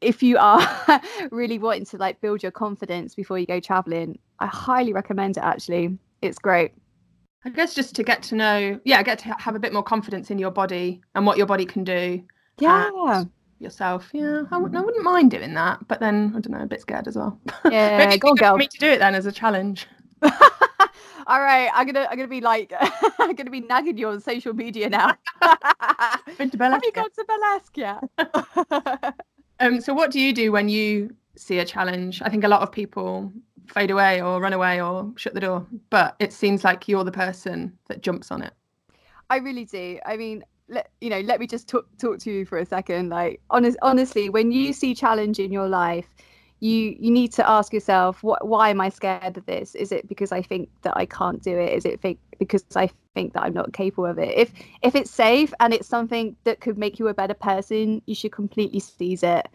if 0.00 0.22
you 0.22 0.38
are 0.38 0.60
really 1.30 1.58
wanting 1.58 1.86
to 1.86 1.96
like 1.96 2.20
build 2.20 2.42
your 2.42 2.52
confidence 2.52 3.14
before 3.14 3.38
you 3.38 3.46
go 3.46 3.60
traveling, 3.60 4.18
I 4.38 4.46
highly 4.46 4.92
recommend 4.92 5.36
it 5.36 5.42
actually 5.42 5.98
it's 6.24 6.38
great. 6.38 6.72
I 7.44 7.50
guess 7.50 7.74
just 7.74 7.94
to 7.96 8.02
get 8.02 8.22
to 8.24 8.34
know, 8.34 8.80
yeah, 8.84 9.02
get 9.02 9.18
to 9.20 9.34
have 9.38 9.54
a 9.54 9.58
bit 9.58 9.72
more 9.72 9.82
confidence 9.82 10.30
in 10.30 10.38
your 10.38 10.50
body 10.50 11.02
and 11.14 11.26
what 11.26 11.36
your 11.36 11.46
body 11.46 11.66
can 11.66 11.84
do. 11.84 12.22
Yeah. 12.58 13.24
Yourself, 13.60 14.10
yeah, 14.12 14.42
I 14.50 14.58
wouldn't 14.58 15.02
mind 15.02 15.30
doing 15.30 15.54
that, 15.54 15.86
but 15.86 16.00
then 16.00 16.34
I 16.36 16.40
don't 16.40 16.50
know, 16.50 16.64
a 16.64 16.66
bit 16.66 16.80
scared 16.80 17.06
as 17.06 17.16
well. 17.16 17.38
Yeah, 17.70 17.98
Maybe 17.98 18.18
go 18.18 18.28
on, 18.28 18.36
girl. 18.36 18.56
Me 18.56 18.66
to 18.66 18.78
do 18.78 18.88
it 18.88 18.98
then 18.98 19.14
as 19.14 19.26
a 19.26 19.32
challenge. 19.32 19.86
All 21.26 21.40
right, 21.40 21.70
I'm 21.72 21.86
gonna 21.86 22.06
I'm 22.10 22.16
gonna 22.16 22.28
be 22.28 22.42
like 22.42 22.72
I'm 23.18 23.34
gonna 23.34 23.50
be 23.50 23.60
nagging 23.60 23.96
you 23.96 24.08
on 24.08 24.20
social 24.20 24.52
media 24.52 24.90
now. 24.90 25.16
Been 26.36 26.50
to. 26.50 26.58
Have 26.58 26.84
you 26.84 26.92
gone 26.92 27.10
to 27.10 27.24
burlesque 27.26 27.76
yet? 27.76 28.04
um, 29.60 29.80
so 29.80 29.94
what 29.94 30.10
do 30.10 30.20
you 30.20 30.34
do 30.34 30.52
when 30.52 30.68
you 30.68 31.14
see 31.36 31.58
a 31.58 31.64
challenge? 31.64 32.20
I 32.22 32.28
think 32.28 32.44
a 32.44 32.48
lot 32.48 32.60
of 32.60 32.70
people 32.70 33.32
fade 33.68 33.90
away 33.90 34.20
or 34.20 34.40
run 34.40 34.52
away 34.52 34.80
or 34.80 35.12
shut 35.16 35.34
the 35.34 35.40
door. 35.40 35.66
But 35.90 36.16
it 36.18 36.32
seems 36.32 36.64
like 36.64 36.88
you're 36.88 37.04
the 37.04 37.12
person 37.12 37.76
that 37.88 38.02
jumps 38.02 38.30
on 38.30 38.42
it. 38.42 38.52
I 39.30 39.38
really 39.38 39.64
do. 39.64 39.98
I 40.04 40.16
mean, 40.16 40.44
let 40.68 40.90
you 41.00 41.10
know, 41.10 41.20
let 41.20 41.40
me 41.40 41.46
just 41.46 41.68
talk 41.68 41.86
talk 41.98 42.18
to 42.20 42.32
you 42.32 42.44
for 42.44 42.58
a 42.58 42.66
second. 42.66 43.08
Like 43.08 43.40
honest, 43.50 43.78
honestly, 43.82 44.28
when 44.28 44.52
you 44.52 44.72
see 44.72 44.94
challenge 44.94 45.38
in 45.38 45.52
your 45.52 45.68
life, 45.68 46.08
you 46.60 46.96
you 46.98 47.10
need 47.10 47.32
to 47.32 47.48
ask 47.48 47.72
yourself, 47.72 48.22
what 48.22 48.46
why 48.46 48.70
am 48.70 48.80
I 48.80 48.88
scared 48.88 49.36
of 49.36 49.46
this? 49.46 49.74
Is 49.74 49.92
it 49.92 50.08
because 50.08 50.32
I 50.32 50.42
think 50.42 50.68
that 50.82 50.96
I 50.96 51.06
can't 51.06 51.42
do 51.42 51.58
it? 51.58 51.72
Is 51.72 51.84
it 51.84 52.00
think, 52.00 52.18
because 52.38 52.64
I 52.76 52.90
think 53.14 53.34
that 53.34 53.42
I'm 53.42 53.54
not 53.54 53.72
capable 53.72 54.06
of 54.06 54.18
it? 54.18 54.36
If 54.36 54.52
if 54.82 54.94
it's 54.94 55.10
safe 55.10 55.52
and 55.60 55.74
it's 55.74 55.88
something 55.88 56.36
that 56.44 56.60
could 56.60 56.78
make 56.78 56.98
you 56.98 57.08
a 57.08 57.14
better 57.14 57.34
person, 57.34 58.02
you 58.06 58.14
should 58.14 58.32
completely 58.32 58.80
seize 58.80 59.22
it 59.22 59.48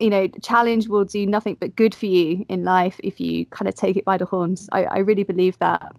you 0.00 0.10
know, 0.10 0.28
challenge 0.42 0.88
will 0.88 1.04
do 1.04 1.26
nothing 1.26 1.56
but 1.60 1.76
good 1.76 1.94
for 1.94 2.06
you 2.06 2.44
in 2.48 2.64
life 2.64 2.98
if 3.02 3.20
you 3.20 3.46
kind 3.46 3.68
of 3.68 3.74
take 3.74 3.96
it 3.96 4.04
by 4.04 4.16
the 4.16 4.24
horns. 4.24 4.68
I, 4.72 4.84
I 4.84 4.98
really 4.98 5.22
believe 5.22 5.58
that. 5.58 5.94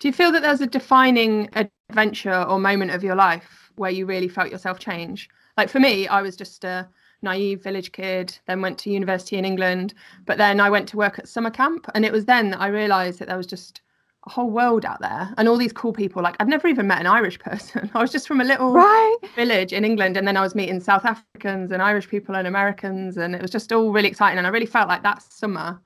Do 0.00 0.08
you 0.08 0.12
feel 0.12 0.32
that 0.32 0.42
there's 0.42 0.60
a 0.60 0.66
defining 0.66 1.48
adventure 1.54 2.42
or 2.42 2.58
moment 2.58 2.90
of 2.90 3.04
your 3.04 3.14
life 3.14 3.70
where 3.76 3.90
you 3.90 4.06
really 4.06 4.28
felt 4.28 4.50
yourself 4.50 4.78
change? 4.78 5.28
Like 5.56 5.68
for 5.68 5.78
me, 5.80 6.08
I 6.08 6.20
was 6.20 6.36
just 6.36 6.64
a 6.64 6.88
naive 7.22 7.62
village 7.62 7.92
kid, 7.92 8.36
then 8.46 8.60
went 8.60 8.78
to 8.78 8.90
university 8.90 9.36
in 9.36 9.44
England, 9.44 9.94
but 10.26 10.36
then 10.36 10.60
I 10.60 10.68
went 10.68 10.88
to 10.90 10.96
work 10.96 11.18
at 11.18 11.28
summer 11.28 11.50
camp. 11.50 11.86
And 11.94 12.04
it 12.04 12.12
was 12.12 12.24
then 12.24 12.50
that 12.50 12.60
I 12.60 12.66
realized 12.68 13.18
that 13.20 13.28
there 13.28 13.36
was 13.36 13.46
just 13.46 13.80
a 14.26 14.30
whole 14.30 14.50
world 14.50 14.84
out 14.84 15.00
there 15.00 15.32
and 15.36 15.48
all 15.48 15.56
these 15.56 15.72
cool 15.72 15.92
people. 15.92 16.22
Like 16.22 16.36
I've 16.40 16.48
never 16.48 16.68
even 16.68 16.86
met 16.86 17.00
an 17.00 17.06
Irish 17.06 17.38
person. 17.38 17.90
I 17.94 18.00
was 18.00 18.10
just 18.10 18.26
from 18.26 18.40
a 18.40 18.44
little 18.44 18.72
right. 18.72 19.16
village 19.34 19.72
in 19.72 19.84
England, 19.84 20.16
and 20.16 20.26
then 20.26 20.36
I 20.36 20.40
was 20.40 20.54
meeting 20.54 20.80
South 20.80 21.04
Africans 21.04 21.70
and 21.70 21.82
Irish 21.82 22.08
people 22.08 22.34
and 22.34 22.46
Americans, 22.46 23.16
and 23.16 23.34
it 23.34 23.42
was 23.42 23.50
just 23.50 23.72
all 23.72 23.92
really 23.92 24.08
exciting. 24.08 24.38
And 24.38 24.46
I 24.46 24.50
really 24.50 24.66
felt 24.66 24.88
like 24.88 25.02
that 25.02 25.22
summer, 25.22 25.80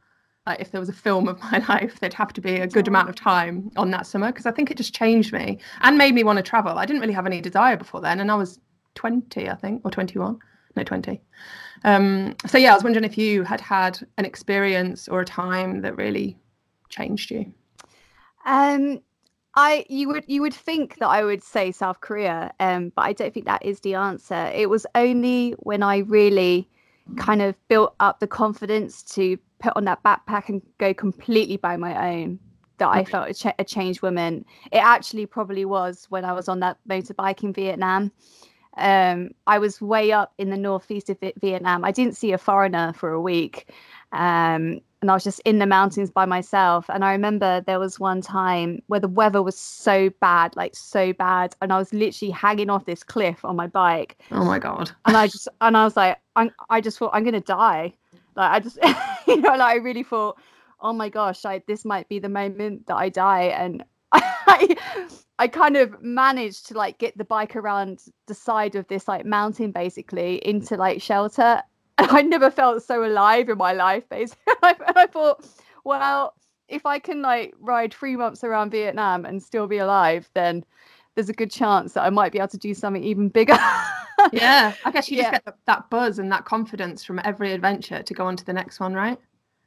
like 0.46 0.60
if 0.60 0.70
there 0.70 0.80
was 0.80 0.88
a 0.88 0.94
film 0.94 1.28
of 1.28 1.40
my 1.52 1.64
life, 1.68 1.98
there'd 2.00 2.14
have 2.14 2.32
to 2.34 2.40
be 2.40 2.56
a 2.56 2.66
good 2.66 2.88
amount 2.88 3.08
of 3.08 3.14
time 3.14 3.70
on 3.76 3.90
that 3.90 4.06
summer 4.06 4.28
because 4.28 4.46
I 4.46 4.52
think 4.52 4.70
it 4.70 4.76
just 4.76 4.94
changed 4.94 5.32
me 5.32 5.58
and 5.80 5.98
made 5.98 6.14
me 6.14 6.24
want 6.24 6.36
to 6.38 6.42
travel. 6.42 6.78
I 6.78 6.86
didn't 6.86 7.00
really 7.00 7.14
have 7.14 7.26
any 7.26 7.40
desire 7.40 7.76
before 7.76 8.00
then, 8.00 8.20
and 8.20 8.30
I 8.30 8.36
was 8.36 8.60
20, 8.94 9.48
I 9.48 9.54
think, 9.54 9.82
or 9.84 9.90
21, 9.90 10.38
no 10.76 10.82
20. 10.82 11.20
Um, 11.84 12.34
so 12.46 12.58
yeah, 12.58 12.72
I 12.72 12.74
was 12.74 12.82
wondering 12.82 13.04
if 13.04 13.16
you 13.16 13.44
had 13.44 13.60
had 13.60 14.00
an 14.16 14.24
experience 14.24 15.08
or 15.08 15.20
a 15.20 15.24
time 15.24 15.82
that 15.82 15.96
really 15.96 16.36
changed 16.88 17.30
you. 17.30 17.52
Um, 18.48 19.00
I 19.54 19.84
you 19.88 20.08
would 20.08 20.24
you 20.26 20.40
would 20.42 20.54
think 20.54 20.98
that 20.98 21.08
I 21.08 21.22
would 21.22 21.42
say 21.42 21.70
South 21.70 22.00
Korea, 22.00 22.52
um, 22.60 22.92
but 22.96 23.02
I 23.02 23.12
don't 23.12 23.32
think 23.32 23.46
that 23.46 23.64
is 23.64 23.80
the 23.80 23.94
answer. 23.94 24.50
It 24.54 24.70
was 24.70 24.86
only 24.94 25.52
when 25.58 25.82
I 25.82 25.98
really 25.98 26.68
kind 27.16 27.42
of 27.42 27.54
built 27.68 27.94
up 28.00 28.20
the 28.20 28.26
confidence 28.26 29.02
to 29.14 29.38
put 29.60 29.72
on 29.76 29.84
that 29.84 30.02
backpack 30.02 30.48
and 30.48 30.62
go 30.78 30.94
completely 30.94 31.56
by 31.56 31.76
my 31.76 32.14
own 32.14 32.38
that 32.78 32.88
I 32.88 33.04
felt 33.04 33.28
a, 33.28 33.34
ch- 33.34 33.54
a 33.58 33.64
changed 33.64 34.02
woman. 34.02 34.44
It 34.70 34.78
actually 34.78 35.26
probably 35.26 35.64
was 35.64 36.06
when 36.08 36.24
I 36.24 36.32
was 36.32 36.48
on 36.48 36.60
that 36.60 36.78
motorbike 36.88 37.42
in 37.42 37.52
Vietnam. 37.52 38.12
Um, 38.76 39.32
I 39.46 39.58
was 39.58 39.80
way 39.80 40.12
up 40.12 40.32
in 40.38 40.50
the 40.50 40.56
northeast 40.56 41.10
of 41.10 41.18
Vietnam. 41.40 41.84
I 41.84 41.90
didn't 41.90 42.16
see 42.16 42.32
a 42.32 42.38
foreigner 42.38 42.92
for 42.92 43.10
a 43.10 43.20
week. 43.20 43.72
Um, 44.12 44.80
and 45.00 45.10
I 45.10 45.14
was 45.14 45.24
just 45.24 45.40
in 45.40 45.58
the 45.58 45.66
mountains 45.66 46.10
by 46.10 46.24
myself. 46.24 46.86
And 46.88 47.04
I 47.04 47.12
remember 47.12 47.60
there 47.60 47.78
was 47.78 48.00
one 48.00 48.20
time 48.20 48.82
where 48.88 49.00
the 49.00 49.08
weather 49.08 49.42
was 49.42 49.56
so 49.56 50.10
bad, 50.20 50.56
like 50.56 50.74
so 50.74 51.12
bad, 51.12 51.54
and 51.62 51.72
I 51.72 51.78
was 51.78 51.92
literally 51.92 52.32
hanging 52.32 52.70
off 52.70 52.84
this 52.84 53.02
cliff 53.02 53.44
on 53.44 53.56
my 53.56 53.66
bike. 53.66 54.18
Oh 54.32 54.44
my 54.44 54.58
god! 54.58 54.90
And 55.06 55.16
I 55.16 55.26
just 55.28 55.48
and 55.60 55.76
I 55.76 55.84
was 55.84 55.96
like, 55.96 56.18
I 56.36 56.50
I 56.70 56.80
just 56.80 56.98
thought 56.98 57.10
I'm 57.12 57.24
gonna 57.24 57.40
die. 57.40 57.94
Like 58.34 58.50
I 58.52 58.60
just, 58.60 58.78
you 59.26 59.40
know, 59.40 59.50
like 59.50 59.60
I 59.60 59.76
really 59.76 60.04
thought, 60.04 60.38
oh 60.80 60.92
my 60.92 61.08
gosh, 61.08 61.44
I, 61.44 61.62
this 61.66 61.84
might 61.84 62.08
be 62.08 62.18
the 62.18 62.28
moment 62.28 62.86
that 62.86 62.96
I 62.96 63.08
die. 63.08 63.44
And 63.44 63.84
I, 64.12 64.76
I 65.38 65.48
kind 65.48 65.76
of 65.76 66.00
managed 66.02 66.68
to 66.68 66.74
like 66.74 66.98
get 66.98 67.18
the 67.18 67.24
bike 67.24 67.56
around 67.56 68.04
the 68.26 68.34
side 68.34 68.76
of 68.76 68.86
this 68.88 69.08
like 69.08 69.26
mountain 69.26 69.72
basically 69.72 70.36
into 70.46 70.76
like 70.76 71.02
shelter 71.02 71.62
I 72.10 72.22
never 72.22 72.50
felt 72.50 72.82
so 72.82 73.04
alive 73.04 73.48
in 73.48 73.58
my 73.58 73.72
life, 73.72 74.08
basically. 74.08 74.52
and 74.62 74.96
I 74.96 75.06
thought, 75.06 75.46
well, 75.84 76.34
if 76.68 76.86
I 76.86 76.98
can 76.98 77.22
like 77.22 77.54
ride 77.58 77.92
three 77.92 78.16
months 78.16 78.44
around 78.44 78.70
Vietnam 78.70 79.24
and 79.24 79.42
still 79.42 79.66
be 79.66 79.78
alive, 79.78 80.30
then 80.34 80.64
there's 81.14 81.28
a 81.28 81.32
good 81.32 81.50
chance 81.50 81.94
that 81.94 82.04
I 82.04 82.10
might 82.10 82.30
be 82.30 82.38
able 82.38 82.48
to 82.48 82.58
do 82.58 82.74
something 82.74 83.02
even 83.02 83.28
bigger. 83.28 83.58
yeah, 84.32 84.74
I 84.84 84.90
guess 84.92 85.10
you 85.10 85.16
yeah. 85.16 85.32
just 85.32 85.44
get 85.44 85.56
that 85.66 85.90
buzz 85.90 86.20
and 86.20 86.30
that 86.30 86.44
confidence 86.44 87.04
from 87.04 87.20
every 87.24 87.52
adventure 87.52 88.02
to 88.02 88.14
go 88.14 88.26
on 88.26 88.36
to 88.36 88.44
the 88.44 88.52
next 88.52 88.78
one, 88.78 88.94
right? 88.94 89.18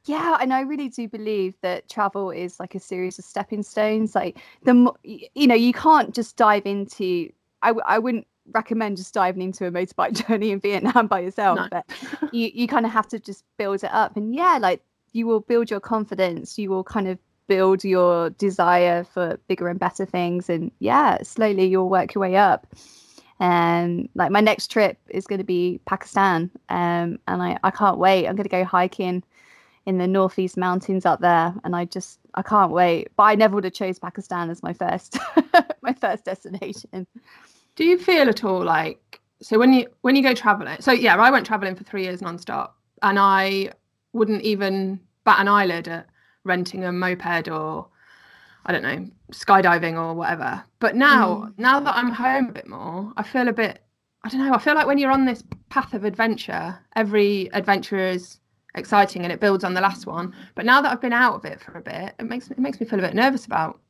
Yeah, 0.04 0.38
and 0.40 0.52
I 0.52 0.62
really 0.62 0.88
do 0.88 1.08
believe 1.08 1.54
that 1.60 1.88
travel 1.88 2.30
is 2.30 2.58
like 2.58 2.74
a 2.74 2.80
series 2.80 3.18
of 3.18 3.24
stepping 3.24 3.62
stones. 3.62 4.14
Like 4.14 4.38
the, 4.64 4.90
you 5.04 5.46
know, 5.46 5.54
you 5.54 5.72
can't 5.72 6.14
just 6.14 6.36
dive 6.36 6.66
into. 6.66 7.30
I, 7.62 7.74
I 7.86 7.98
wouldn't 7.98 8.26
recommend 8.52 8.96
just 8.96 9.14
diving 9.14 9.42
into 9.42 9.66
a 9.66 9.70
motorbike 9.70 10.26
journey 10.28 10.50
in 10.50 10.60
Vietnam 10.60 11.06
by 11.06 11.20
yourself, 11.20 11.58
no. 11.58 11.68
but 11.70 11.84
you 12.32 12.50
you 12.54 12.66
kind 12.66 12.86
of 12.86 12.92
have 12.92 13.08
to 13.08 13.18
just 13.18 13.44
build 13.58 13.84
it 13.84 13.90
up. 13.92 14.16
And 14.16 14.34
yeah, 14.34 14.58
like 14.60 14.82
you 15.12 15.26
will 15.26 15.40
build 15.40 15.70
your 15.70 15.80
confidence. 15.80 16.58
You 16.58 16.70
will 16.70 16.84
kind 16.84 17.08
of 17.08 17.18
build 17.48 17.84
your 17.84 18.30
desire 18.30 19.04
for 19.04 19.38
bigger 19.48 19.68
and 19.68 19.78
better 19.78 20.06
things. 20.06 20.48
And 20.48 20.70
yeah, 20.78 21.22
slowly 21.22 21.66
you'll 21.66 21.90
work 21.90 22.14
your 22.14 22.22
way 22.22 22.36
up. 22.36 22.66
And 23.40 24.08
like 24.14 24.30
my 24.30 24.40
next 24.40 24.70
trip 24.70 24.98
is 25.08 25.26
going 25.26 25.40
to 25.40 25.44
be 25.44 25.80
Pakistan, 25.86 26.50
um, 26.68 27.18
and 27.26 27.42
I 27.42 27.58
I 27.64 27.70
can't 27.70 27.98
wait. 27.98 28.26
I'm 28.26 28.36
going 28.36 28.44
to 28.44 28.48
go 28.48 28.64
hiking 28.64 29.22
in 29.86 29.98
the 29.98 30.06
northeast 30.06 30.56
mountains 30.56 31.04
up 31.04 31.20
there 31.20 31.54
and 31.64 31.74
i 31.74 31.84
just 31.84 32.20
i 32.34 32.42
can't 32.42 32.70
wait 32.70 33.08
but 33.16 33.24
i 33.24 33.34
never 33.34 33.54
would 33.54 33.64
have 33.64 33.72
chose 33.72 33.98
pakistan 33.98 34.48
as 34.48 34.62
my 34.62 34.72
first 34.72 35.18
my 35.82 35.92
first 35.92 36.24
destination 36.24 37.06
do 37.76 37.84
you 37.84 37.98
feel 37.98 38.28
at 38.28 38.44
all 38.44 38.64
like 38.64 39.20
so 39.40 39.58
when 39.58 39.72
you 39.72 39.86
when 40.02 40.16
you 40.16 40.22
go 40.22 40.34
traveling? 40.34 40.76
So 40.80 40.92
yeah, 40.92 41.16
I 41.16 41.30
went 41.30 41.46
traveling 41.46 41.74
for 41.74 41.84
three 41.84 42.04
years 42.04 42.20
nonstop, 42.20 42.70
and 43.02 43.18
I 43.18 43.72
wouldn't 44.12 44.42
even 44.42 45.00
bat 45.24 45.40
an 45.40 45.48
eyelid 45.48 45.88
at 45.88 46.06
renting 46.44 46.84
a 46.84 46.92
moped 46.92 47.48
or 47.48 47.88
I 48.66 48.72
don't 48.72 48.82
know 48.82 49.08
skydiving 49.32 49.94
or 49.94 50.14
whatever. 50.14 50.62
But 50.78 50.96
now 50.96 51.46
mm. 51.46 51.58
now 51.58 51.80
that 51.80 51.96
I'm 51.96 52.12
home 52.12 52.50
a 52.50 52.52
bit 52.52 52.68
more, 52.68 53.12
I 53.16 53.22
feel 53.22 53.48
a 53.48 53.52
bit 53.52 53.82
I 54.24 54.28
don't 54.28 54.46
know. 54.46 54.54
I 54.54 54.58
feel 54.58 54.74
like 54.74 54.86
when 54.86 54.98
you're 54.98 55.10
on 55.10 55.24
this 55.24 55.42
path 55.68 55.94
of 55.94 56.04
adventure, 56.04 56.78
every 56.94 57.52
adventure 57.52 57.98
is 57.98 58.38
exciting 58.74 59.24
and 59.24 59.32
it 59.32 59.40
builds 59.40 59.64
on 59.64 59.74
the 59.74 59.80
last 59.80 60.06
one. 60.06 60.32
But 60.54 60.64
now 60.64 60.80
that 60.80 60.92
I've 60.92 61.00
been 61.00 61.12
out 61.12 61.34
of 61.34 61.44
it 61.44 61.60
for 61.60 61.72
a 61.72 61.80
bit, 61.80 62.14
it 62.18 62.24
makes 62.24 62.50
it 62.50 62.58
makes 62.58 62.80
me 62.80 62.86
feel 62.86 62.98
a 62.98 63.02
bit 63.02 63.14
nervous 63.14 63.46
about 63.46 63.80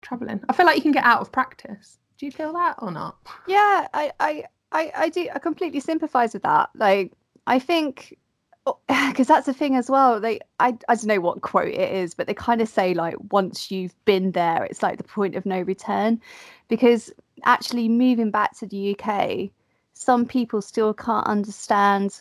traveling. 0.00 0.40
I 0.48 0.52
feel 0.52 0.66
like 0.66 0.76
you 0.76 0.82
can 0.82 0.92
get 0.92 1.04
out 1.04 1.20
of 1.20 1.30
practice. 1.30 1.98
Do 2.22 2.26
you 2.26 2.30
feel 2.30 2.52
that 2.52 2.76
or 2.78 2.92
not? 2.92 3.16
Yeah, 3.48 3.88
I, 3.92 4.12
I, 4.20 4.44
I, 4.70 4.92
I 4.94 5.08
do. 5.08 5.26
I 5.34 5.40
completely 5.40 5.80
sympathise 5.80 6.34
with 6.34 6.44
that. 6.44 6.70
Like, 6.76 7.10
I 7.48 7.58
think 7.58 8.16
because 8.88 9.26
that's 9.26 9.46
the 9.46 9.52
thing 9.52 9.74
as 9.74 9.90
well. 9.90 10.20
They, 10.20 10.38
I, 10.60 10.78
I 10.88 10.94
don't 10.94 11.06
know 11.06 11.20
what 11.20 11.40
quote 11.40 11.74
it 11.74 11.92
is, 11.92 12.14
but 12.14 12.28
they 12.28 12.34
kind 12.34 12.60
of 12.60 12.68
say 12.68 12.94
like 12.94 13.16
once 13.32 13.72
you've 13.72 13.96
been 14.04 14.30
there, 14.30 14.62
it's 14.62 14.84
like 14.84 14.98
the 14.98 15.02
point 15.02 15.34
of 15.34 15.44
no 15.44 15.62
return. 15.62 16.20
Because 16.68 17.12
actually 17.42 17.88
moving 17.88 18.30
back 18.30 18.56
to 18.58 18.68
the 18.68 18.96
UK, 18.96 19.50
some 19.94 20.24
people 20.24 20.62
still 20.62 20.94
can't 20.94 21.26
understand 21.26 22.20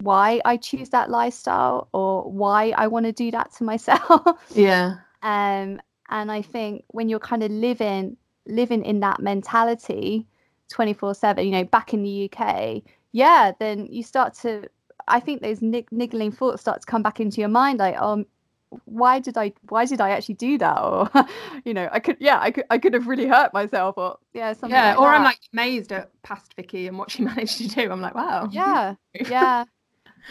why 0.00 0.40
I 0.44 0.56
choose 0.56 0.88
that 0.88 1.10
lifestyle 1.10 1.86
or 1.92 2.28
why 2.28 2.72
I 2.76 2.88
want 2.88 3.06
to 3.06 3.12
do 3.12 3.30
that 3.30 3.52
to 3.58 3.62
myself. 3.72 4.20
Yeah. 4.52 4.96
Um, 5.22 5.80
and 6.08 6.32
I 6.32 6.42
think 6.42 6.82
when 6.88 7.08
you're 7.08 7.20
kind 7.20 7.44
of 7.44 7.52
living 7.52 8.16
living 8.48 8.84
in 8.84 9.00
that 9.00 9.20
mentality 9.20 10.26
24 10.70 11.14
7 11.14 11.44
you 11.44 11.50
know 11.50 11.64
back 11.64 11.94
in 11.94 12.02
the 12.02 12.30
uk 12.30 12.82
yeah 13.12 13.52
then 13.58 13.86
you 13.90 14.02
start 14.02 14.34
to 14.34 14.68
i 15.06 15.18
think 15.20 15.40
those 15.40 15.62
nig- 15.62 15.90
niggling 15.90 16.30
thoughts 16.30 16.60
start 16.60 16.80
to 16.80 16.86
come 16.86 17.02
back 17.02 17.20
into 17.20 17.40
your 17.40 17.48
mind 17.48 17.78
like 17.78 17.96
um 18.00 18.26
why 18.84 19.18
did 19.18 19.36
i 19.38 19.52
why 19.68 19.84
did 19.86 20.00
i 20.00 20.10
actually 20.10 20.34
do 20.34 20.58
that? 20.58 20.76
Or 20.78 21.08
you 21.64 21.72
know 21.72 21.88
i 21.90 21.98
could 22.00 22.16
yeah 22.20 22.38
i 22.40 22.50
could 22.50 22.64
i 22.70 22.78
could 22.78 22.92
have 22.94 23.06
really 23.06 23.26
hurt 23.26 23.54
myself 23.54 23.96
or 23.96 24.18
yeah 24.34 24.52
something 24.52 24.70
yeah 24.70 24.90
like 24.90 25.00
or 25.00 25.08
that. 25.08 25.16
i'm 25.16 25.24
like 25.24 25.38
amazed 25.52 25.92
at 25.92 26.10
past 26.22 26.54
vicky 26.54 26.86
and 26.86 26.98
what 26.98 27.10
she 27.10 27.22
managed 27.30 27.58
to 27.58 27.68
do. 27.68 27.90
I'm 27.90 28.00
like 28.00 28.14
wow. 28.14 28.48
Yeah 28.52 28.94
yeah 29.14 29.64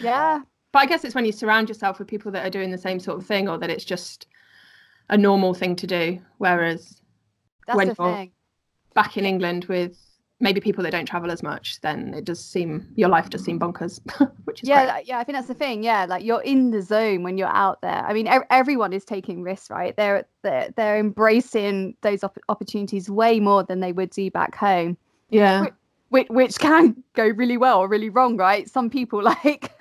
yeah. 0.00 0.40
But 0.70 0.78
i 0.80 0.86
guess 0.86 1.04
it's 1.04 1.14
when 1.14 1.24
you 1.24 1.32
surround 1.32 1.68
yourself 1.68 1.98
with 1.98 2.06
people 2.06 2.30
that 2.32 2.46
are 2.46 2.50
doing 2.50 2.70
the 2.70 2.78
same 2.78 3.00
sort 3.00 3.18
of 3.18 3.26
thing 3.26 3.48
or 3.48 3.58
that 3.58 3.70
it's 3.70 3.84
just 3.84 4.26
a 5.08 5.16
normal 5.16 5.54
thing 5.54 5.74
to 5.76 5.86
do 5.86 6.20
whereas 6.38 7.00
that's 7.68 7.76
when 7.76 7.88
the 7.88 7.94
thing. 7.94 8.32
back 8.94 9.16
in 9.16 9.24
England 9.24 9.66
with 9.66 9.96
maybe 10.40 10.60
people 10.60 10.84
that 10.84 10.90
don't 10.90 11.06
travel 11.06 11.30
as 11.30 11.42
much, 11.42 11.80
then 11.80 12.14
it 12.14 12.24
does 12.24 12.44
seem 12.44 12.88
your 12.94 13.08
life 13.08 13.28
does 13.30 13.44
seem 13.44 13.58
bonkers, 13.58 14.00
which 14.44 14.62
is 14.62 14.68
yeah, 14.68 14.92
great. 14.92 15.08
yeah. 15.08 15.18
I 15.18 15.24
think 15.24 15.36
that's 15.36 15.48
the 15.48 15.54
thing. 15.54 15.82
Yeah, 15.82 16.06
like 16.08 16.24
you're 16.24 16.42
in 16.42 16.70
the 16.70 16.82
zone 16.82 17.22
when 17.22 17.38
you're 17.38 17.48
out 17.48 17.80
there. 17.82 18.04
I 18.06 18.12
mean, 18.12 18.28
everyone 18.50 18.92
is 18.92 19.04
taking 19.04 19.42
risks, 19.42 19.70
right? 19.70 19.96
They're 19.96 20.26
they're, 20.42 20.70
they're 20.76 20.98
embracing 20.98 21.96
those 22.02 22.24
op- 22.24 22.38
opportunities 22.48 23.10
way 23.10 23.40
more 23.40 23.62
than 23.62 23.80
they 23.80 23.92
would 23.92 24.10
do 24.10 24.30
back 24.30 24.54
home. 24.54 24.96
Yeah. 25.30 25.66
Which, 26.10 26.28
which 26.30 26.58
can 26.58 27.02
go 27.14 27.26
really 27.26 27.58
well 27.58 27.80
or 27.80 27.88
really 27.88 28.08
wrong, 28.08 28.36
right? 28.36 28.68
Some 28.68 28.90
people 28.90 29.22
like 29.44 29.72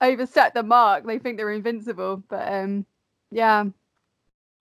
overstep 0.00 0.54
the 0.54 0.62
mark; 0.62 1.06
they 1.06 1.18
think 1.18 1.38
they're 1.38 1.50
invincible. 1.52 2.22
But 2.28 2.52
um, 2.52 2.86
yeah, 3.30 3.64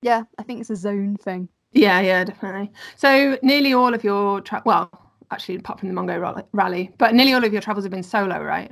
yeah, 0.01 0.23
I 0.38 0.43
think 0.43 0.62
it's 0.62 0.69
a 0.69 0.75
zone 0.75 1.17
thing. 1.17 1.49
Yeah, 1.76 2.00
yeah, 2.00 2.24
definitely. 2.24 2.72
So 2.96 3.38
nearly 3.42 3.74
all 3.74 3.94
of 3.94 4.04
your 4.04 4.40
tra- 4.42 4.64
well, 4.66 4.90
actually, 5.30 5.56
apart 5.56 5.80
from 5.80 5.90
the 5.90 5.94
Mongol 5.94 6.42
rally, 6.54 6.92
but 6.98 7.14
nearly 7.14 7.34
all 7.34 7.44
of 7.44 7.52
your 7.52 7.62
travels 7.62 7.84
have 7.84 7.92
been 7.92 8.02
solo, 8.02 8.42
right? 8.42 8.72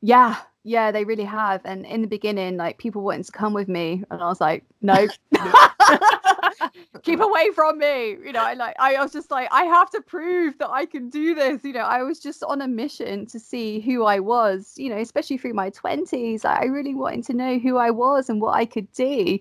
Yeah, 0.00 0.36
yeah, 0.64 0.90
they 0.90 1.04
really 1.04 1.24
have. 1.24 1.60
And 1.66 1.84
in 1.84 2.00
the 2.00 2.08
beginning, 2.08 2.56
like 2.56 2.78
people 2.78 3.02
wanted 3.02 3.26
to 3.26 3.32
come 3.32 3.52
with 3.52 3.68
me, 3.68 4.02
and 4.10 4.22
I 4.22 4.28
was 4.28 4.40
like, 4.40 4.64
no, 4.80 5.06
keep 7.02 7.20
away 7.20 7.50
from 7.54 7.78
me. 7.78 8.16
You 8.24 8.32
know, 8.32 8.42
I 8.42 8.54
like 8.54 8.76
I 8.78 8.98
was 9.02 9.12
just 9.12 9.30
like, 9.30 9.48
I 9.52 9.64
have 9.64 9.90
to 9.90 10.00
prove 10.00 10.56
that 10.58 10.70
I 10.70 10.86
can 10.86 11.10
do 11.10 11.34
this. 11.34 11.64
You 11.64 11.74
know, 11.74 11.80
I 11.80 12.02
was 12.02 12.18
just 12.18 12.42
on 12.42 12.62
a 12.62 12.68
mission 12.68 13.26
to 13.26 13.38
see 13.38 13.80
who 13.80 14.04
I 14.04 14.20
was. 14.20 14.72
You 14.78 14.88
know, 14.88 14.98
especially 14.98 15.36
through 15.36 15.54
my 15.54 15.68
twenties, 15.68 16.46
I 16.46 16.64
really 16.64 16.94
wanted 16.94 17.24
to 17.26 17.34
know 17.34 17.58
who 17.58 17.76
I 17.76 17.90
was 17.90 18.30
and 18.30 18.40
what 18.40 18.54
I 18.54 18.64
could 18.64 18.90
do 18.92 19.38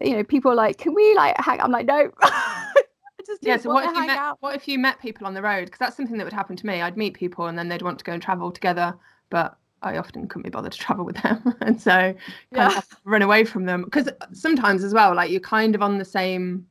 you 0.00 0.16
know, 0.16 0.24
people 0.24 0.50
are 0.52 0.54
like, 0.56 0.78
can 0.78 0.94
we 0.94 1.14
like 1.14 1.36
hang? 1.38 1.60
I'm 1.60 1.70
like, 1.70 1.86
no. 1.86 2.10
yeah. 3.42 3.56
So 3.56 3.70
what 3.70 3.84
if 3.84 3.96
you 3.96 4.06
met? 4.06 4.18
Out. 4.18 4.36
What 4.40 4.54
if 4.54 4.68
you 4.68 4.78
met 4.78 5.00
people 5.00 5.26
on 5.26 5.34
the 5.34 5.42
road? 5.42 5.66
Because 5.66 5.78
that's 5.78 5.96
something 5.96 6.18
that 6.18 6.24
would 6.24 6.32
happen 6.32 6.56
to 6.56 6.66
me. 6.66 6.80
I'd 6.80 6.96
meet 6.96 7.14
people 7.14 7.46
and 7.46 7.58
then 7.58 7.68
they'd 7.68 7.82
want 7.82 7.98
to 7.98 8.04
go 8.04 8.12
and 8.12 8.22
travel 8.22 8.50
together, 8.50 8.94
but 9.30 9.56
I 9.82 9.96
often 9.96 10.26
couldn't 10.28 10.42
be 10.44 10.50
bothered 10.50 10.72
to 10.72 10.78
travel 10.78 11.04
with 11.04 11.16
them, 11.22 11.54
and 11.60 11.80
so 11.80 12.14
kind 12.52 12.72
Yeah. 12.72 12.78
of 12.78 12.84
run 13.04 13.22
away 13.22 13.44
from 13.44 13.64
them 13.64 13.84
because 13.84 14.08
sometimes 14.32 14.82
as 14.82 14.92
well, 14.92 15.14
like 15.14 15.30
you're 15.30 15.40
kind 15.40 15.74
of 15.74 15.82
on 15.82 15.98
the 15.98 16.04
same 16.04 16.66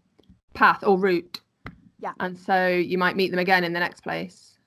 path 0.53 0.83
or 0.83 0.97
route, 0.97 1.39
Yeah. 1.99 2.13
and 2.19 2.37
so 2.37 2.67
you 2.67 2.97
might 2.97 3.15
meet 3.15 3.31
them 3.31 3.39
again 3.39 3.63
in 3.63 3.73
the 3.73 3.79
next 3.79 4.01
place. 4.01 4.57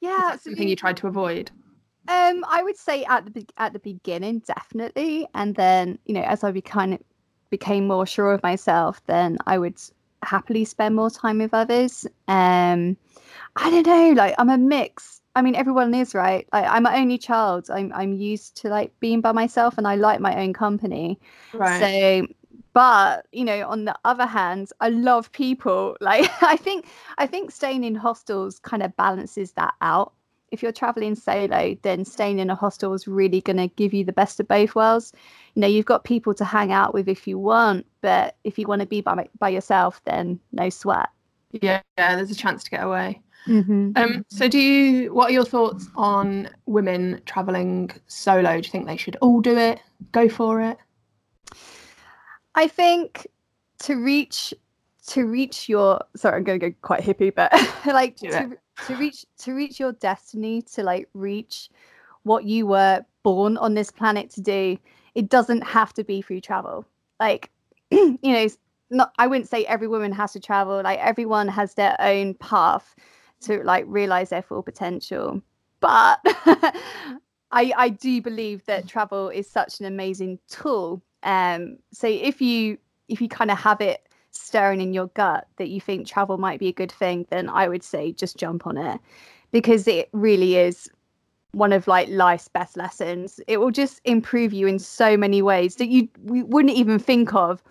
Yeah, 0.00 0.30
that 0.30 0.40
something 0.40 0.68
you 0.68 0.76
tried 0.76 0.96
to 0.98 1.06
avoid? 1.06 1.50
Um, 2.06 2.44
I 2.48 2.62
would 2.62 2.76
say 2.76 3.04
at 3.04 3.32
the 3.32 3.46
at 3.56 3.72
the 3.72 3.78
beginning, 3.78 4.40
definitely, 4.40 5.26
and 5.34 5.54
then 5.56 5.98
you 6.04 6.14
know, 6.14 6.22
as 6.22 6.44
I 6.44 6.52
be 6.52 6.60
kind 6.60 6.94
of 6.94 7.00
became 7.58 7.86
more 7.86 8.06
sure 8.14 8.32
of 8.32 8.42
myself, 8.42 9.00
then 9.06 9.38
I 9.46 9.58
would 9.58 9.78
happily 10.22 10.64
spend 10.64 10.96
more 10.96 11.10
time 11.10 11.38
with 11.38 11.54
others. 11.54 12.06
Um, 12.26 12.96
I 13.56 13.70
don't 13.70 13.86
know, 13.86 14.12
like 14.22 14.34
I'm 14.38 14.50
a 14.50 14.58
mix. 14.58 15.20
I 15.36 15.42
mean, 15.42 15.54
everyone 15.56 15.94
is 15.94 16.14
right. 16.14 16.46
Like, 16.52 16.66
I'm 16.68 16.82
my 16.84 16.96
only 17.02 17.18
child. 17.18 17.62
I'm 17.70 17.92
I'm 18.00 18.12
used 18.12 18.56
to 18.62 18.68
like 18.68 18.90
being 19.00 19.20
by 19.20 19.32
myself, 19.32 19.78
and 19.78 19.86
I 19.86 19.94
like 19.96 20.20
my 20.20 20.34
own 20.42 20.52
company. 20.52 21.18
So, 21.80 22.26
but 22.72 23.26
you 23.32 23.44
know, 23.44 23.68
on 23.68 23.84
the 23.84 23.96
other 24.04 24.26
hand, 24.26 24.70
I 24.80 24.88
love 24.90 25.30
people. 25.32 25.96
Like 26.10 26.30
I 26.42 26.56
think 26.56 26.86
I 27.18 27.26
think 27.26 27.50
staying 27.52 27.84
in 27.84 27.94
hostels 27.94 28.58
kind 28.60 28.82
of 28.82 28.96
balances 28.96 29.52
that 29.52 29.74
out. 29.80 30.12
If 30.54 30.62
you're 30.62 30.72
traveling 30.72 31.16
solo, 31.16 31.76
then 31.82 32.04
staying 32.04 32.38
in 32.38 32.48
a 32.48 32.54
hostel 32.54 32.94
is 32.94 33.08
really 33.08 33.40
going 33.40 33.56
to 33.56 33.66
give 33.66 33.92
you 33.92 34.04
the 34.04 34.12
best 34.12 34.38
of 34.38 34.46
both 34.46 34.76
worlds. 34.76 35.12
You 35.54 35.62
know, 35.62 35.66
you've 35.66 35.84
got 35.84 36.04
people 36.04 36.32
to 36.34 36.44
hang 36.44 36.70
out 36.70 36.94
with 36.94 37.08
if 37.08 37.26
you 37.26 37.40
want, 37.40 37.86
but 38.02 38.36
if 38.44 38.56
you 38.56 38.68
want 38.68 38.80
to 38.80 38.86
be 38.86 39.00
by 39.00 39.28
by 39.38 39.48
yourself, 39.48 40.00
then 40.04 40.38
no 40.52 40.70
sweat. 40.70 41.08
yeah, 41.50 41.82
yeah, 41.98 42.14
there's 42.14 42.30
a 42.30 42.36
chance 42.36 42.62
to 42.62 42.70
get 42.70 42.84
away. 42.84 43.20
Mm-hmm. 43.48 43.90
Um, 43.96 44.24
so 44.28 44.46
do 44.48 44.58
you? 44.58 45.12
What 45.12 45.30
are 45.30 45.32
your 45.32 45.44
thoughts 45.44 45.88
on 45.96 46.48
women 46.66 47.20
traveling 47.26 47.90
solo? 48.06 48.60
Do 48.60 48.66
you 48.66 48.70
think 48.70 48.86
they 48.86 48.96
should 48.96 49.16
all 49.16 49.40
do 49.40 49.58
it? 49.58 49.80
Go 50.12 50.28
for 50.28 50.60
it? 50.60 50.78
I 52.54 52.68
think 52.68 53.26
to 53.80 53.96
reach 53.96 54.54
to 55.08 55.26
reach 55.26 55.68
your 55.68 56.00
sorry, 56.16 56.36
I'm 56.36 56.44
going 56.44 56.60
to 56.60 56.70
go 56.70 56.76
quite 56.80 57.02
hippie, 57.02 57.34
but 57.34 57.52
like 57.86 58.16
to, 58.18 58.56
to 58.86 58.96
reach 58.96 59.24
to 59.38 59.54
reach 59.54 59.80
your 59.80 59.92
destiny, 59.92 60.62
to 60.74 60.82
like 60.82 61.08
reach 61.14 61.70
what 62.24 62.44
you 62.44 62.66
were 62.66 63.04
born 63.22 63.56
on 63.56 63.74
this 63.74 63.90
planet 63.90 64.30
to 64.30 64.40
do, 64.40 64.78
it 65.14 65.28
doesn't 65.28 65.62
have 65.62 65.92
to 65.94 66.04
be 66.04 66.22
through 66.22 66.40
travel. 66.40 66.84
Like 67.20 67.50
you 67.90 68.18
know, 68.22 68.48
not 68.90 69.12
I 69.18 69.26
wouldn't 69.26 69.48
say 69.48 69.64
every 69.64 69.88
woman 69.88 70.12
has 70.12 70.32
to 70.32 70.40
travel. 70.40 70.82
Like 70.82 70.98
everyone 70.98 71.48
has 71.48 71.74
their 71.74 71.96
own 72.00 72.34
path 72.34 72.94
to 73.42 73.62
like 73.62 73.84
realize 73.86 74.30
their 74.30 74.42
full 74.42 74.62
potential. 74.62 75.42
But 75.80 76.20
I 76.24 77.72
I 77.76 77.88
do 77.88 78.20
believe 78.20 78.64
that 78.66 78.88
travel 78.88 79.28
is 79.28 79.48
such 79.48 79.80
an 79.80 79.86
amazing 79.86 80.38
tool. 80.48 81.02
Um, 81.22 81.78
so 81.92 82.06
if 82.06 82.40
you 82.40 82.78
if 83.08 83.20
you 83.20 83.28
kind 83.28 83.50
of 83.50 83.58
have 83.58 83.80
it 83.80 84.08
stirring 84.34 84.80
in 84.80 84.92
your 84.92 85.06
gut 85.08 85.46
that 85.56 85.68
you 85.68 85.80
think 85.80 86.06
travel 86.06 86.38
might 86.38 86.60
be 86.60 86.68
a 86.68 86.72
good 86.72 86.92
thing, 86.92 87.26
then 87.30 87.48
I 87.48 87.68
would 87.68 87.82
say 87.82 88.12
just 88.12 88.36
jump 88.36 88.66
on 88.66 88.76
it 88.76 89.00
because 89.52 89.86
it 89.86 90.08
really 90.12 90.56
is 90.56 90.88
one 91.52 91.72
of 91.72 91.86
like 91.86 92.08
life's 92.08 92.48
best 92.48 92.76
lessons. 92.76 93.40
It 93.46 93.58
will 93.58 93.70
just 93.70 94.00
improve 94.04 94.52
you 94.52 94.66
in 94.66 94.78
so 94.78 95.16
many 95.16 95.40
ways 95.42 95.76
that 95.76 95.88
you 95.88 96.08
we 96.22 96.42
wouldn't 96.42 96.74
even 96.74 96.98
think 96.98 97.34
of. 97.34 97.62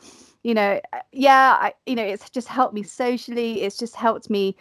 You 0.44 0.54
know, 0.54 0.82
uh, 0.92 1.00
yeah, 1.12 1.58
I, 1.60 1.74
you 1.86 1.96
know, 1.96 2.04
it's 2.04 2.30
just 2.30 2.48
helped 2.48 2.74
me 2.74 2.84
socially. 2.84 3.62
It's 3.62 3.78
just 3.78 3.96
helped 3.96 4.30
me 4.30 4.56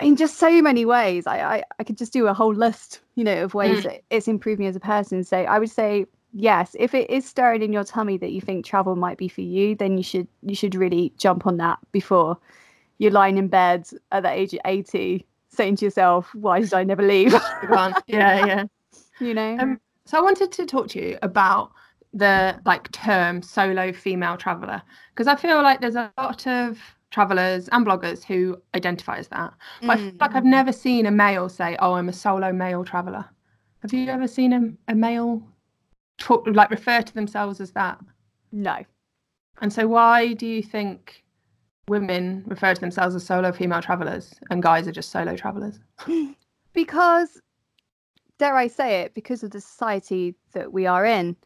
in 0.00 0.16
just 0.16 0.38
so 0.38 0.62
many 0.62 0.84
ways. 0.84 1.26
I, 1.26 1.40
I, 1.40 1.64
I 1.78 1.84
could 1.84 1.98
just 1.98 2.12
do 2.12 2.26
a 2.26 2.34
whole 2.34 2.54
list, 2.54 3.00
you 3.14 3.24
know, 3.24 3.44
of 3.44 3.54
ways 3.54 3.80
Mm. 3.80 3.82
that 3.82 4.02
it's 4.10 4.28
improved 4.28 4.60
me 4.60 4.66
as 4.66 4.76
a 4.76 4.80
person. 4.80 5.24
So 5.24 5.38
I 5.38 5.58
would 5.58 5.70
say 5.70 6.06
yes, 6.32 6.76
if 6.78 6.94
it 6.94 7.10
is 7.10 7.26
stirring 7.26 7.62
in 7.62 7.72
your 7.72 7.84
tummy 7.84 8.16
that 8.18 8.32
you 8.32 8.40
think 8.40 8.64
travel 8.64 8.96
might 8.96 9.18
be 9.18 9.28
for 9.28 9.40
you, 9.42 9.74
then 9.74 9.96
you 9.96 10.02
should 10.02 10.28
you 10.42 10.54
should 10.54 10.74
really 10.74 11.12
jump 11.16 11.46
on 11.46 11.56
that 11.58 11.78
before 11.92 12.38
you're 13.00 13.10
lying 13.10 13.38
in 13.38 13.48
bed 13.48 13.88
at 14.12 14.22
the 14.22 14.30
age 14.30 14.52
of 14.52 14.60
80 14.66 15.26
saying 15.48 15.76
to 15.76 15.86
yourself, 15.86 16.32
why 16.34 16.60
did 16.60 16.74
I 16.74 16.84
never 16.84 17.02
leave? 17.02 17.34
Yeah, 18.06 18.46
yeah. 18.46 18.64
you 19.20 19.34
know? 19.34 19.56
Um, 19.58 19.80
so 20.04 20.18
I 20.18 20.20
wanted 20.20 20.52
to 20.52 20.66
talk 20.66 20.88
to 20.88 21.02
you 21.02 21.18
about 21.22 21.72
the 22.12 22.60
like 22.66 22.90
term 22.92 23.40
solo 23.40 23.92
female 23.92 24.36
traveler 24.36 24.82
because 25.14 25.28
I 25.28 25.36
feel 25.36 25.62
like 25.62 25.80
there's 25.80 25.96
a 25.96 26.12
lot 26.18 26.46
of 26.46 26.78
travelers 27.10 27.68
and 27.68 27.86
bloggers 27.86 28.22
who 28.22 28.60
identify 28.74 29.16
as 29.16 29.28
that. 29.28 29.54
But 29.80 29.90
I 29.90 29.96
feel 29.96 30.12
like 30.20 30.34
I've 30.34 30.44
never 30.44 30.72
seen 30.72 31.06
a 31.06 31.10
male 31.10 31.48
say, 31.48 31.76
"Oh, 31.80 31.94
I'm 31.94 32.08
a 32.08 32.12
solo 32.12 32.52
male 32.52 32.84
traveler." 32.84 33.24
Have 33.82 33.92
you 33.92 34.08
ever 34.08 34.28
seen 34.28 34.52
a, 34.52 34.92
a 34.92 34.94
male 34.94 35.42
talk 36.20 36.46
like 36.46 36.70
refer 36.70 37.02
to 37.02 37.14
themselves 37.14 37.60
as 37.60 37.72
that? 37.72 37.98
no. 38.52 38.84
And 39.60 39.72
so, 39.72 39.86
why 39.86 40.32
do 40.32 40.46
you 40.46 40.62
think 40.62 41.22
women 41.88 42.44
refer 42.46 42.72
to 42.72 42.80
themselves 42.80 43.14
as 43.14 43.26
solo 43.26 43.52
female 43.52 43.82
travelers 43.82 44.34
and 44.48 44.62
guys 44.62 44.88
are 44.88 44.92
just 44.92 45.10
solo 45.10 45.36
travelers? 45.36 45.80
because 46.72 47.40
dare 48.40 48.56
I 48.56 48.68
say 48.68 49.02
it, 49.02 49.14
because 49.14 49.42
of 49.42 49.50
the 49.50 49.60
society 49.60 50.34
that 50.54 50.72
we 50.72 50.86
are 50.86 51.04
in. 51.04 51.36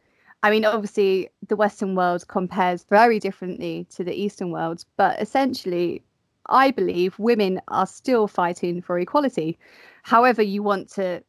I 0.43 0.49
mean, 0.49 0.63
obviously, 0.63 1.29
the 1.47 1.57
Western 1.57 1.93
world 1.93 2.25
compares 2.29 2.85
very 2.85 3.19
differently 3.19 3.85
to 3.95 4.03
the 4.03 4.13
Eastern 4.13 4.49
world, 4.49 4.85
but 4.95 5.21
essentially, 5.21 6.03
I 6.47 6.71
believe 6.71 7.19
women 7.19 7.59
are 7.67 7.85
still 7.85 8.27
fighting 8.27 8.81
for 8.81 8.97
equality. 8.97 9.59
However, 10.03 10.41
you 10.41 10.63
want 10.63 10.89
to 10.91 11.21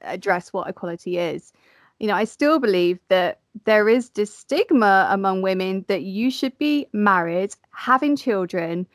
address 0.00 0.52
what 0.52 0.68
equality 0.68 1.18
is. 1.18 1.52
You 2.02 2.08
know, 2.08 2.16
I 2.16 2.24
still 2.24 2.58
believe 2.58 2.98
that 3.10 3.38
there 3.64 3.88
is 3.88 4.10
this 4.10 4.36
stigma 4.36 5.06
among 5.08 5.40
women 5.40 5.84
that 5.86 6.02
you 6.02 6.32
should 6.32 6.58
be 6.58 6.88
married, 6.92 7.54
having 7.70 8.16
children, 8.16 8.88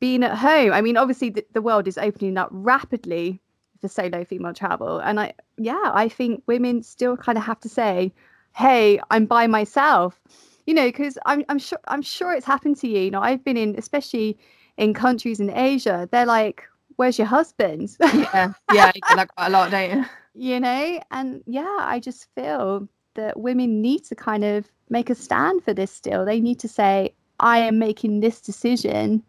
being 0.00 0.22
at 0.22 0.36
home. 0.36 0.74
I 0.74 0.82
mean, 0.82 0.98
obviously, 0.98 1.30
the, 1.30 1.46
the 1.54 1.62
world 1.62 1.88
is 1.88 1.96
opening 1.96 2.36
up 2.36 2.50
rapidly 2.52 3.40
for 3.80 3.88
solo 3.88 4.22
female 4.26 4.52
travel. 4.52 4.98
And 4.98 5.18
I, 5.18 5.32
yeah, 5.56 5.80
I 5.94 6.10
think 6.10 6.42
women 6.46 6.82
still 6.82 7.16
kind 7.16 7.38
of 7.38 7.44
have 7.44 7.60
to 7.60 7.70
say, 7.70 8.12
"Hey, 8.54 9.00
I'm 9.10 9.24
by 9.24 9.46
myself," 9.46 10.20
you 10.66 10.74
know, 10.74 10.88
because 10.88 11.16
I'm, 11.24 11.42
I'm 11.48 11.58
sure, 11.58 11.80
I'm 11.88 12.02
sure 12.02 12.34
it's 12.34 12.44
happened 12.44 12.76
to 12.80 12.86
you. 12.86 13.00
You 13.00 13.10
know, 13.12 13.22
I've 13.22 13.42
been 13.42 13.56
in, 13.56 13.76
especially 13.78 14.36
in 14.76 14.92
countries 14.92 15.40
in 15.40 15.48
Asia. 15.48 16.06
They're 16.12 16.26
like, 16.26 16.64
"Where's 16.96 17.16
your 17.16 17.28
husband?" 17.28 17.96
Yeah, 18.02 18.52
yeah, 18.74 18.92
you 18.94 19.00
get 19.08 19.16
that 19.16 19.34
quite 19.34 19.46
a 19.46 19.50
lot, 19.50 19.70
don't 19.70 19.90
you? 19.90 20.04
You 20.34 20.60
know, 20.60 21.00
and 21.10 21.42
yeah, 21.46 21.76
I 21.80 22.00
just 22.00 22.26
feel 22.34 22.88
that 23.14 23.38
women 23.38 23.82
need 23.82 24.04
to 24.04 24.14
kind 24.14 24.44
of 24.44 24.70
make 24.88 25.10
a 25.10 25.14
stand 25.14 25.64
for 25.64 25.74
this. 25.74 25.90
Still, 25.90 26.24
they 26.24 26.40
need 26.40 26.60
to 26.60 26.68
say, 26.68 27.14
"I 27.40 27.58
am 27.58 27.78
making 27.78 28.20
this 28.20 28.40
decision." 28.40 29.22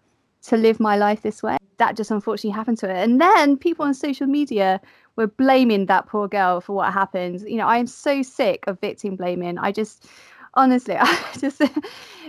to 0.44 0.58
live 0.58 0.80
my 0.80 0.98
life 0.98 1.22
this 1.22 1.44
way. 1.44 1.58
That 1.78 1.98
just 1.98 2.12
unfortunately 2.12 2.56
happened 2.56 2.78
to 2.80 2.88
her. 2.88 2.94
And 2.94 3.20
then 3.20 3.58
people 3.58 3.86
on 3.86 3.94
social 3.94 4.28
media 4.28 4.80
were 5.16 5.28
blaming 5.28 5.88
that 5.88 6.08
poor 6.08 6.28
girl 6.28 6.62
for 6.62 6.74
what 6.74 6.94
happened. 6.94 7.42
You 7.42 7.58
know, 7.58 7.68
I 7.68 7.78
am 7.78 7.88
so 7.88 8.22
sick 8.22 8.64
of 8.68 8.80
victim 8.80 9.16
blaming. 9.16 9.58
I 9.58 9.72
just 9.72 10.08
honestly, 10.54 10.96
I 11.00 11.18
just 11.40 11.62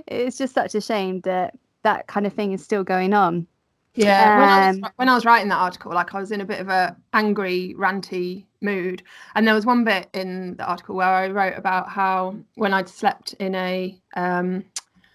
it's 0.07 0.39
just 0.39 0.55
such 0.55 0.75
a 0.75 0.81
shame 0.81 1.21
that 1.23 1.55
that 1.83 2.07
kind 2.07 2.27
of 2.27 2.33
thing 2.33 2.53
is 2.53 2.63
still 2.63 2.85
going 2.85 3.13
on. 3.13 3.47
Yeah, 3.95 4.39
when, 4.39 4.49
I 4.49 4.67
was, 4.69 4.77
Um, 4.77 4.91
when 4.97 5.09
I 5.09 5.15
was 5.15 5.25
writing 5.25 5.49
that 5.49 5.59
article, 5.59 5.93
like 5.93 6.15
I 6.15 6.19
was 6.19 6.33
in 6.33 6.41
a 6.41 6.45
bit 6.45 6.61
of 6.61 6.69
a 6.69 6.97
angry, 7.13 7.75
ranty 7.79 8.47
mood, 8.61 9.03
and 9.35 9.47
there 9.47 9.55
was 9.55 9.67
one 9.67 9.85
bit 9.85 10.09
in 10.15 10.57
the 10.57 10.65
article 10.65 10.95
where 10.95 11.09
I 11.09 11.29
wrote 11.29 11.59
about 11.59 11.89
how 11.89 12.37
when 12.55 12.73
I'd 12.73 12.89
slept 12.89 13.35
in 13.35 13.55
a 13.55 14.01
um, 14.17 14.65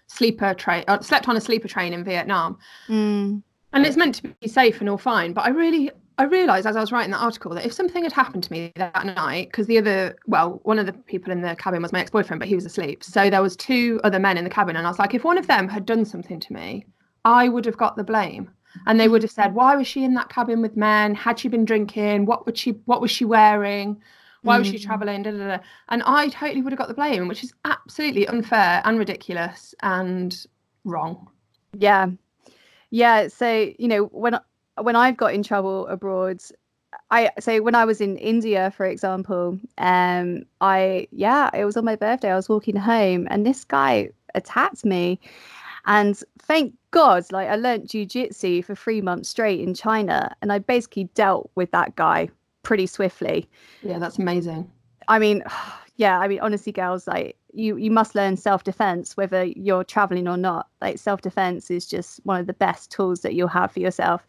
sleeper 0.06 0.54
train, 0.54 0.84
uh, 0.86 1.00
slept 1.00 1.28
on 1.28 1.36
a 1.36 1.40
sleeper 1.40 1.68
train 1.68 1.92
in 1.92 2.04
Vietnam, 2.04 2.58
Mm, 2.88 3.42
and 3.72 3.86
it's 3.86 3.96
meant 3.96 4.14
to 4.16 4.28
be 4.40 4.48
safe 4.48 4.80
and 4.80 4.88
all 4.88 4.98
fine, 4.98 5.32
but 5.32 5.44
I 5.44 5.48
really. 5.50 5.90
I 6.20 6.24
realised 6.24 6.66
as 6.66 6.74
I 6.74 6.80
was 6.80 6.90
writing 6.90 7.12
that 7.12 7.22
article 7.22 7.54
that 7.54 7.64
if 7.64 7.72
something 7.72 8.02
had 8.02 8.12
happened 8.12 8.42
to 8.42 8.50
me 8.50 8.72
that 8.74 9.06
night, 9.06 9.50
because 9.50 9.68
the 9.68 9.78
other, 9.78 10.16
well, 10.26 10.58
one 10.64 10.80
of 10.80 10.86
the 10.86 10.92
people 10.92 11.30
in 11.30 11.42
the 11.42 11.54
cabin 11.54 11.80
was 11.80 11.92
my 11.92 12.00
ex-boyfriend, 12.00 12.40
but 12.40 12.48
he 12.48 12.56
was 12.56 12.66
asleep. 12.66 13.04
So 13.04 13.30
there 13.30 13.40
was 13.40 13.54
two 13.54 14.00
other 14.02 14.18
men 14.18 14.36
in 14.36 14.42
the 14.42 14.50
cabin, 14.50 14.74
and 14.74 14.84
I 14.84 14.90
was 14.90 14.98
like, 14.98 15.14
if 15.14 15.22
one 15.22 15.38
of 15.38 15.46
them 15.46 15.68
had 15.68 15.86
done 15.86 16.04
something 16.04 16.40
to 16.40 16.52
me, 16.52 16.86
I 17.24 17.48
would 17.48 17.64
have 17.66 17.76
got 17.76 17.94
the 17.94 18.02
blame 18.02 18.50
and 18.86 18.98
they 19.00 19.08
would 19.08 19.22
have 19.22 19.30
said 19.30 19.54
why 19.54 19.74
was 19.76 19.86
she 19.86 20.04
in 20.04 20.14
that 20.14 20.28
cabin 20.28 20.62
with 20.62 20.76
men 20.76 21.14
had 21.14 21.38
she 21.38 21.48
been 21.48 21.64
drinking 21.64 22.26
what 22.26 22.46
would 22.46 22.56
she 22.58 22.70
what 22.86 23.00
was 23.00 23.10
she 23.10 23.24
wearing 23.24 24.00
why 24.42 24.58
was 24.58 24.66
she 24.66 24.78
Mm. 24.78 24.82
traveling 24.86 25.22
da, 25.22 25.30
da, 25.32 25.56
da. 25.56 25.58
and 25.88 26.02
i 26.04 26.28
totally 26.28 26.62
would 26.62 26.72
have 26.72 26.78
got 26.78 26.88
the 26.88 26.94
blame 26.94 27.28
which 27.28 27.42
is 27.44 27.52
absolutely 27.64 28.26
unfair 28.28 28.80
and 28.84 28.98
ridiculous 28.98 29.74
and 29.82 30.46
wrong 30.84 31.28
yeah, 31.78 32.08
yeah. 32.90 33.28
So 33.28 33.70
you 33.78 33.88
know 33.88 34.04
when 34.06 34.38
when 34.80 34.96
I've 34.96 35.16
got 35.16 35.34
in 35.34 35.42
trouble 35.42 35.86
abroad, 35.88 36.40
I 37.10 37.30
so 37.40 37.60
when 37.62 37.74
I 37.74 37.84
was 37.84 38.00
in 38.00 38.16
India, 38.16 38.70
for 38.76 38.86
example, 38.86 39.58
um, 39.78 40.44
I 40.60 41.08
yeah, 41.10 41.50
it 41.54 41.64
was 41.64 41.76
on 41.76 41.84
my 41.84 41.96
birthday. 41.96 42.30
I 42.30 42.36
was 42.36 42.48
walking 42.48 42.76
home, 42.76 43.26
and 43.30 43.44
this 43.44 43.64
guy 43.64 44.10
attacked 44.34 44.84
me, 44.84 45.20
and 45.86 46.20
thank 46.40 46.74
God, 46.90 47.24
like 47.30 47.48
I 47.48 47.56
learnt 47.56 47.88
jujitsu 47.88 48.64
for 48.64 48.74
three 48.74 49.00
months 49.00 49.28
straight 49.28 49.60
in 49.60 49.74
China, 49.74 50.34
and 50.40 50.52
I 50.52 50.58
basically 50.58 51.04
dealt 51.14 51.50
with 51.54 51.70
that 51.72 51.96
guy 51.96 52.28
pretty 52.62 52.86
swiftly. 52.86 53.48
yeah 53.82 53.98
that's 53.98 54.18
amazing 54.18 54.70
I 55.08 55.18
mean, 55.18 55.42
yeah, 55.96 56.18
I 56.20 56.28
mean, 56.28 56.40
honestly, 56.40 56.72
girls, 56.72 57.06
like 57.06 57.36
you, 57.52 57.76
you 57.76 57.90
must 57.90 58.14
learn 58.14 58.36
self 58.36 58.62
defense 58.64 59.16
whether 59.16 59.44
you're 59.44 59.84
traveling 59.84 60.28
or 60.28 60.36
not. 60.36 60.68
Like 60.80 60.98
self 60.98 61.22
defense 61.22 61.70
is 61.70 61.86
just 61.86 62.20
one 62.24 62.40
of 62.40 62.46
the 62.46 62.52
best 62.52 62.90
tools 62.90 63.22
that 63.22 63.34
you'll 63.34 63.48
have 63.48 63.72
for 63.72 63.80
yourself. 63.80 64.26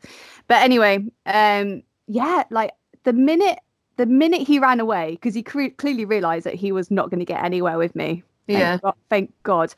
But 0.47 0.63
anyway, 0.63 1.05
um, 1.27 1.83
yeah, 2.07 2.43
like 2.49 2.71
the 3.03 3.13
minute 3.13 3.59
the 3.97 4.05
minute 4.05 4.47
he 4.47 4.59
ran 4.59 4.79
away 4.79 5.11
because 5.11 5.35
he 5.35 5.43
cre- 5.43 5.75
clearly 5.77 6.05
realized 6.05 6.45
that 6.45 6.55
he 6.55 6.71
was 6.71 6.89
not 6.89 7.09
going 7.09 7.19
to 7.19 7.25
get 7.25 7.43
anywhere 7.43 7.77
with 7.77 7.95
me. 7.95 8.23
Thank 8.47 8.59
Yeah. 8.59 8.77
God, 8.81 8.95
thank 9.09 9.33
God. 9.43 9.73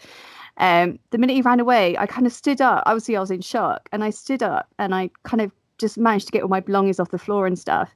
Um, 0.62 1.00
the 1.10 1.18
minute 1.18 1.34
he 1.34 1.42
ran 1.42 1.60
away, 1.60 1.98
I 1.98 2.06
kind 2.06 2.26
of 2.26 2.32
stood 2.32 2.62
up. 2.62 2.84
Obviously, 2.86 3.18
I 3.18 3.20
was 3.20 3.32
in 3.32 3.42
shock, 3.42 3.90
and 3.92 4.04
I 4.04 4.12
stood 4.12 4.44
up 4.44 4.68
and 4.80 4.94
I 4.96 5.10
kind 5.24 5.42
of 5.42 5.52
just 5.80 5.98
managed 5.98 6.28
to 6.28 6.32
get 6.32 6.44
all 6.44 6.50
my 6.50 6.60
belongings 6.60 7.00
off 7.00 7.10
the 7.10 7.18
floor 7.18 7.48
and 7.48 7.58
stuff. 7.58 7.90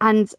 And 0.00 0.30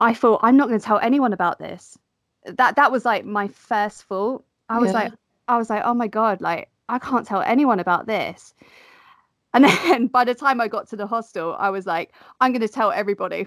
I 0.00 0.12
thought, 0.14 0.40
I'm 0.42 0.56
not 0.56 0.68
going 0.68 0.80
to 0.80 0.84
tell 0.84 0.98
anyone 0.98 1.32
about 1.32 1.58
this. 1.58 1.96
That 2.44 2.74
that 2.76 2.90
was 2.90 3.04
like 3.04 3.24
my 3.24 3.48
first 3.48 4.04
thought. 4.04 4.44
I 4.68 4.78
was 4.78 4.90
Yeah. 4.92 4.98
like, 4.98 5.12
I 5.48 5.56
was 5.58 5.70
like, 5.70 5.82
oh 5.84 5.94
my 5.94 6.08
god, 6.08 6.40
like 6.40 6.68
I 6.88 6.98
can't 6.98 7.26
tell 7.26 7.42
anyone 7.42 7.80
about 7.80 8.06
this. 8.06 8.54
And 9.54 9.64
then 9.84 10.06
by 10.08 10.24
the 10.24 10.34
time 10.34 10.60
I 10.60 10.68
got 10.68 10.88
to 10.88 10.96
the 10.96 11.06
hostel, 11.06 11.54
I 11.58 11.70
was 11.70 11.86
like, 11.86 12.12
I'm 12.40 12.50
going 12.52 12.62
to 12.62 12.68
tell 12.68 12.90
everybody. 12.90 13.46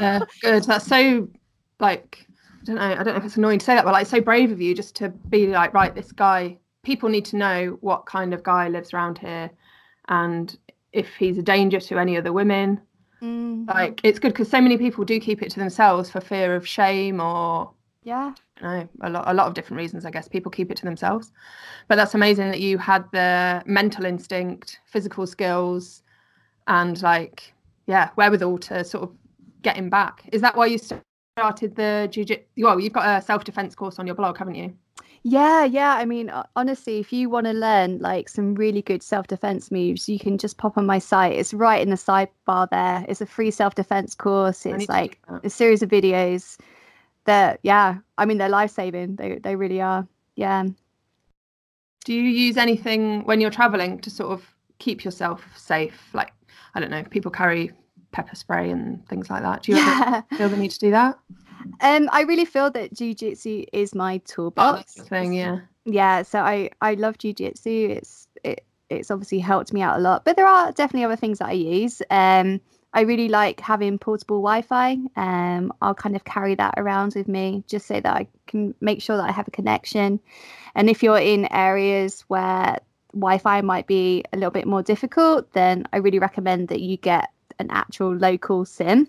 yeah, 0.00 0.20
good. 0.42 0.64
That's 0.64 0.86
so 0.86 1.28
like 1.80 2.26
I 2.62 2.64
don't 2.64 2.76
know. 2.76 2.82
I 2.82 2.94
don't 2.94 3.06
know 3.06 3.16
if 3.16 3.24
it's 3.24 3.36
annoying 3.36 3.58
to 3.58 3.64
say 3.64 3.74
that, 3.74 3.84
but 3.84 3.92
like 3.92 4.06
so 4.06 4.20
brave 4.20 4.52
of 4.52 4.60
you 4.60 4.74
just 4.74 4.94
to 4.96 5.08
be 5.08 5.46
like, 5.48 5.72
right, 5.74 5.94
this 5.94 6.12
guy. 6.12 6.58
People 6.86 7.08
need 7.08 7.24
to 7.24 7.36
know 7.36 7.78
what 7.80 8.06
kind 8.06 8.32
of 8.32 8.44
guy 8.44 8.68
lives 8.68 8.94
around 8.94 9.18
here, 9.18 9.50
and 10.08 10.56
if 10.92 11.08
he's 11.16 11.36
a 11.36 11.42
danger 11.42 11.80
to 11.80 11.98
any 11.98 12.16
other 12.16 12.32
women. 12.32 12.80
Mm-hmm. 13.20 13.68
Like 13.68 14.00
it's 14.04 14.20
good 14.20 14.32
because 14.32 14.48
so 14.48 14.60
many 14.60 14.78
people 14.78 15.04
do 15.04 15.18
keep 15.18 15.42
it 15.42 15.50
to 15.50 15.58
themselves 15.58 16.10
for 16.10 16.20
fear 16.20 16.54
of 16.54 16.64
shame 16.64 17.20
or 17.20 17.72
yeah, 18.04 18.34
know 18.62 18.88
a 19.00 19.10
lot 19.10 19.24
a 19.26 19.34
lot 19.34 19.48
of 19.48 19.54
different 19.54 19.78
reasons. 19.78 20.04
I 20.06 20.12
guess 20.12 20.28
people 20.28 20.52
keep 20.52 20.70
it 20.70 20.76
to 20.76 20.84
themselves. 20.84 21.32
But 21.88 21.96
that's 21.96 22.14
amazing 22.14 22.50
that 22.52 22.60
you 22.60 22.78
had 22.78 23.04
the 23.10 23.64
mental 23.66 24.04
instinct, 24.04 24.78
physical 24.84 25.26
skills, 25.26 26.04
and 26.68 27.02
like 27.02 27.52
yeah, 27.86 28.10
wherewithal 28.14 28.58
to 28.58 28.84
sort 28.84 29.02
of 29.02 29.10
get 29.62 29.74
him 29.76 29.90
back. 29.90 30.28
Is 30.30 30.40
that 30.42 30.56
why 30.56 30.66
you 30.66 30.78
started 30.78 31.74
the 31.74 32.08
jiu-jitsu? 32.12 32.44
Well, 32.58 32.78
you've 32.78 32.92
got 32.92 33.08
a 33.08 33.20
self-defense 33.22 33.74
course 33.74 33.98
on 33.98 34.06
your 34.06 34.14
blog, 34.14 34.38
haven't 34.38 34.54
you? 34.54 34.72
Yeah, 35.28 35.64
yeah. 35.64 35.94
I 35.96 36.04
mean, 36.04 36.30
honestly, 36.54 37.00
if 37.00 37.12
you 37.12 37.28
want 37.28 37.46
to 37.46 37.52
learn 37.52 37.98
like 37.98 38.28
some 38.28 38.54
really 38.54 38.80
good 38.80 39.02
self 39.02 39.26
defense 39.26 39.72
moves, 39.72 40.08
you 40.08 40.20
can 40.20 40.38
just 40.38 40.56
pop 40.56 40.78
on 40.78 40.86
my 40.86 41.00
site. 41.00 41.32
It's 41.32 41.52
right 41.52 41.82
in 41.82 41.90
the 41.90 41.96
sidebar 41.96 42.70
there. 42.70 43.04
It's 43.08 43.20
a 43.20 43.26
free 43.26 43.50
self 43.50 43.74
defense 43.74 44.14
course. 44.14 44.64
It's 44.64 44.88
like 44.88 45.18
a 45.42 45.50
series 45.50 45.82
of 45.82 45.88
videos 45.88 46.60
that, 47.24 47.58
yeah, 47.64 47.98
I 48.18 48.24
mean, 48.24 48.38
they're 48.38 48.48
life 48.48 48.70
saving. 48.70 49.16
They, 49.16 49.40
they 49.40 49.56
really 49.56 49.80
are. 49.80 50.06
Yeah. 50.36 50.66
Do 52.04 52.14
you 52.14 52.22
use 52.22 52.56
anything 52.56 53.24
when 53.24 53.40
you're 53.40 53.50
traveling 53.50 53.98
to 54.02 54.10
sort 54.10 54.30
of 54.30 54.54
keep 54.78 55.04
yourself 55.04 55.42
safe? 55.56 56.14
Like 56.14 56.32
I 56.76 56.78
don't 56.78 56.90
know, 56.90 57.02
people 57.02 57.32
carry 57.32 57.72
pepper 58.12 58.36
spray 58.36 58.70
and 58.70 59.04
things 59.08 59.28
like 59.28 59.42
that. 59.42 59.64
Do 59.64 59.72
you 59.72 59.78
Yeah. 59.78 60.22
ever 60.22 60.24
feel 60.36 60.48
the 60.50 60.56
need 60.56 60.70
to 60.70 60.78
do 60.78 60.92
that? 60.92 61.18
Um, 61.80 62.08
I 62.12 62.22
really 62.22 62.44
feel 62.44 62.70
that 62.70 62.94
jujitsu 62.94 63.66
is 63.72 63.94
my 63.94 64.18
toolbox. 64.18 64.76
that's 64.78 64.94
the 64.94 65.04
thing, 65.04 65.32
yeah. 65.32 65.60
yeah 65.84 66.22
so 66.22 66.40
i 66.40 66.68
i 66.80 66.94
love 66.94 67.16
jiu-jitsu 67.18 67.88
it's 67.90 68.26
it, 68.44 68.64
it's 68.90 69.10
obviously 69.10 69.38
helped 69.38 69.72
me 69.72 69.80
out 69.82 69.96
a 69.98 70.00
lot 70.00 70.24
but 70.24 70.36
there 70.36 70.46
are 70.46 70.72
definitely 70.72 71.04
other 71.04 71.16
things 71.16 71.38
that 71.38 71.48
i 71.48 71.52
use 71.52 72.02
um 72.10 72.60
i 72.92 73.00
really 73.02 73.28
like 73.28 73.60
having 73.60 73.98
portable 73.98 74.38
wi-fi 74.42 74.96
um 75.16 75.72
i'll 75.82 75.94
kind 75.94 76.16
of 76.16 76.24
carry 76.24 76.54
that 76.54 76.74
around 76.76 77.14
with 77.14 77.28
me 77.28 77.62
just 77.68 77.86
so 77.86 78.00
that 78.00 78.16
i 78.16 78.26
can 78.46 78.74
make 78.80 79.00
sure 79.00 79.16
that 79.16 79.28
i 79.28 79.32
have 79.32 79.48
a 79.48 79.52
connection 79.52 80.18
and 80.74 80.90
if 80.90 81.02
you're 81.02 81.18
in 81.18 81.50
areas 81.52 82.22
where 82.28 82.78
wi-fi 83.12 83.60
might 83.60 83.86
be 83.86 84.24
a 84.32 84.36
little 84.36 84.50
bit 84.50 84.66
more 84.66 84.82
difficult 84.82 85.52
then 85.52 85.86
i 85.92 85.96
really 85.98 86.18
recommend 86.18 86.68
that 86.68 86.80
you 86.80 86.96
get 86.96 87.30
an 87.58 87.68
actual 87.70 88.14
local 88.14 88.64
sim 88.64 89.08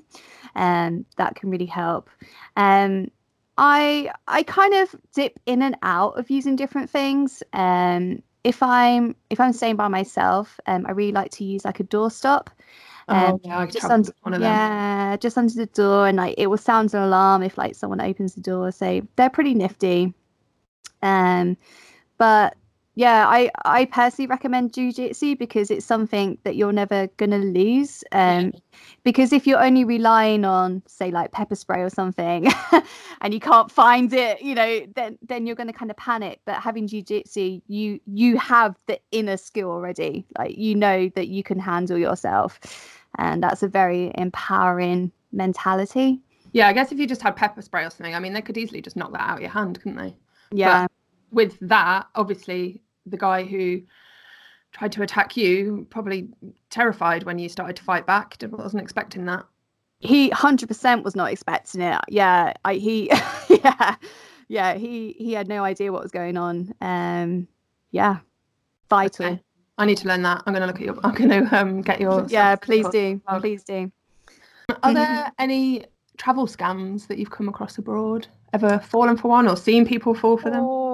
and 0.55 1.05
that 1.17 1.35
can 1.35 1.49
really 1.49 1.65
help 1.65 2.09
um 2.55 3.09
I 3.57 4.11
I 4.27 4.43
kind 4.43 4.73
of 4.75 4.95
dip 5.13 5.39
in 5.45 5.61
and 5.61 5.75
out 5.81 6.17
of 6.17 6.29
using 6.29 6.55
different 6.55 6.89
things. 6.89 7.41
Um, 7.53 8.21
if 8.43 8.61
I'm 8.61 9.15
if 9.29 9.39
I'm 9.39 9.53
staying 9.53 9.77
by 9.77 9.87
myself, 9.87 10.59
um, 10.67 10.85
I 10.87 10.91
really 10.91 11.11
like 11.11 11.31
to 11.31 11.43
use 11.43 11.65
like 11.65 11.79
a 11.79 11.83
doorstop. 11.83 12.47
Um, 13.09 13.33
oh, 13.33 13.39
yeah, 13.43 13.65
just 13.65 13.85
under, 13.85 14.11
one 14.21 14.33
of 14.33 14.41
them. 14.41 14.51
yeah, 14.51 15.17
just 15.17 15.37
under 15.37 15.53
the 15.53 15.65
door, 15.67 16.07
and 16.07 16.17
like 16.17 16.35
it 16.37 16.47
will 16.47 16.57
sound 16.57 16.93
an 16.93 17.01
alarm 17.01 17.41
if 17.41 17.57
like 17.57 17.73
someone 17.73 18.01
opens 18.01 18.35
the 18.35 18.41
door. 18.41 18.71
So 18.71 19.01
they're 19.15 19.29
pretty 19.29 19.53
nifty. 19.55 20.13
Um, 21.01 21.57
but 22.17 22.55
yeah, 22.97 23.27
I 23.27 23.51
I 23.63 23.85
personally 23.85 24.25
recommend 24.25 24.71
jujitsu 24.71 25.37
because 25.37 25.69
it's 25.69 25.85
something 25.85 26.39
that 26.43 26.55
you're 26.55 26.73
never 26.73 27.05
gonna 27.17 27.37
lose. 27.37 28.03
Um, 28.11 28.53
because 29.03 29.31
if 29.31 29.45
you're 29.45 29.63
only 29.63 29.83
relying 29.83 30.45
on 30.45 30.81
say 30.87 31.11
like 31.11 31.31
pepper 31.31 31.53
spray 31.53 31.83
or 31.83 31.91
something 31.91 32.51
and 33.21 33.35
you 33.35 33.39
can't 33.39 33.71
find 33.71 34.11
it 34.13 34.41
you 34.41 34.55
know 34.55 34.81
then 34.95 35.17
then 35.21 35.45
you're 35.45 35.55
going 35.55 35.67
to 35.67 35.73
kind 35.73 35.91
of 35.91 35.97
panic. 35.97 36.41
But 36.45 36.55
having 36.55 36.87
jiu-jitsu 36.87 37.61
you 37.67 37.99
you 38.07 38.35
have 38.39 38.75
the 38.87 38.99
inner 39.11 39.37
skill 39.37 39.69
already. 39.69 40.25
Like 40.35 40.57
you 40.57 40.73
know 40.73 41.07
that 41.09 41.27
you 41.27 41.43
can 41.43 41.59
handle 41.59 41.99
yourself. 41.99 42.59
And 43.19 43.43
that's 43.43 43.61
a 43.61 43.67
very 43.67 44.11
empowering 44.15 45.11
mentality. 45.31 46.19
Yeah, 46.51 46.67
I 46.67 46.73
guess 46.73 46.91
if 46.91 46.97
you 46.97 47.05
just 47.05 47.21
had 47.21 47.35
pepper 47.35 47.61
spray 47.61 47.85
or 47.85 47.91
something, 47.91 48.15
I 48.15 48.19
mean, 48.19 48.33
they 48.33 48.41
could 48.41 48.57
easily 48.57 48.81
just 48.81 48.95
knock 48.95 49.11
that 49.11 49.21
out 49.21 49.35
of 49.35 49.41
your 49.41 49.51
hand, 49.51 49.77
couldn't 49.77 49.97
they? 49.97 50.15
yeah. 50.51 50.87
With 51.29 51.59
that, 51.59 52.07
obviously, 52.15 52.81
the 53.09 53.17
guy 53.17 53.43
who 53.43 53.81
tried 54.71 54.91
to 54.93 55.01
attack 55.01 55.35
you 55.37 55.87
probably 55.89 56.29
terrified 56.69 57.23
when 57.23 57.39
you 57.39 57.49
started 57.49 57.75
to 57.77 57.83
fight 57.83 58.05
back. 58.05 58.37
Didn't- 58.37 58.57
Wasn't 58.59 58.81
expecting 58.81 59.25
that. 59.25 59.45
he 59.99 60.29
100% 60.29 61.03
was 61.03 61.15
not 61.15 61.31
expecting 61.31 61.81
it 61.81 61.99
yeah 62.09 62.53
I, 62.63 62.75
he 62.75 63.09
yeah 63.49 63.95
yeah 64.47 64.75
he 64.75 65.15
he 65.17 65.33
had 65.33 65.47
no 65.47 65.63
idea 65.63 65.91
what 65.91 66.03
was 66.03 66.11
going 66.11 66.37
on 66.37 66.71
um 66.81 67.47
yeah 67.91 68.17
vital 68.89 69.25
Okay. 69.25 69.41
I 69.79 69.85
need 69.85 69.97
to 69.99 70.07
learn 70.07 70.23
that. 70.23 70.41
I'm 70.45 70.53
going 70.53 70.61
to 70.61 70.67
look 70.67 70.77
at 70.77 70.85
your. 70.89 70.97
I'm 71.03 71.13
going 71.13 71.29
to 71.29 71.59
um, 71.59 71.81
get 71.83 71.99
your. 72.01 72.25
yeah 72.29 72.55
please 72.55 72.87
do 72.89 73.21
blog. 73.27 73.41
please 73.41 73.63
do 73.63 73.91
Are 74.83 74.91
there 74.93 75.31
any 75.37 75.85
travel 76.17 76.47
scams 76.47 77.05
that 77.07 77.19
you've 77.19 77.29
come 77.29 77.47
across 77.47 77.77
abroad? 77.77 78.27
Ever 78.53 78.79
fallen 78.79 79.17
for 79.17 79.27
one 79.27 79.47
or 79.47 79.55
seen 79.55 79.85
people 79.85 80.15
fall 80.15 80.35
for 80.37 80.49
them? 80.49 80.63
Oh, 80.63 80.86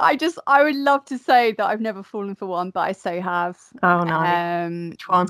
I 0.00 0.16
just 0.16 0.38
I 0.46 0.62
would 0.62 0.76
love 0.76 1.04
to 1.06 1.18
say 1.18 1.52
that 1.52 1.64
I've 1.66 1.80
never 1.80 2.02
fallen 2.02 2.34
for 2.34 2.46
one, 2.46 2.70
but 2.70 2.80
I 2.80 2.92
so 2.92 3.20
have. 3.20 3.58
Oh 3.82 4.02
no, 4.04 4.16
Um, 4.16 4.90
which 4.90 5.08
one? 5.08 5.28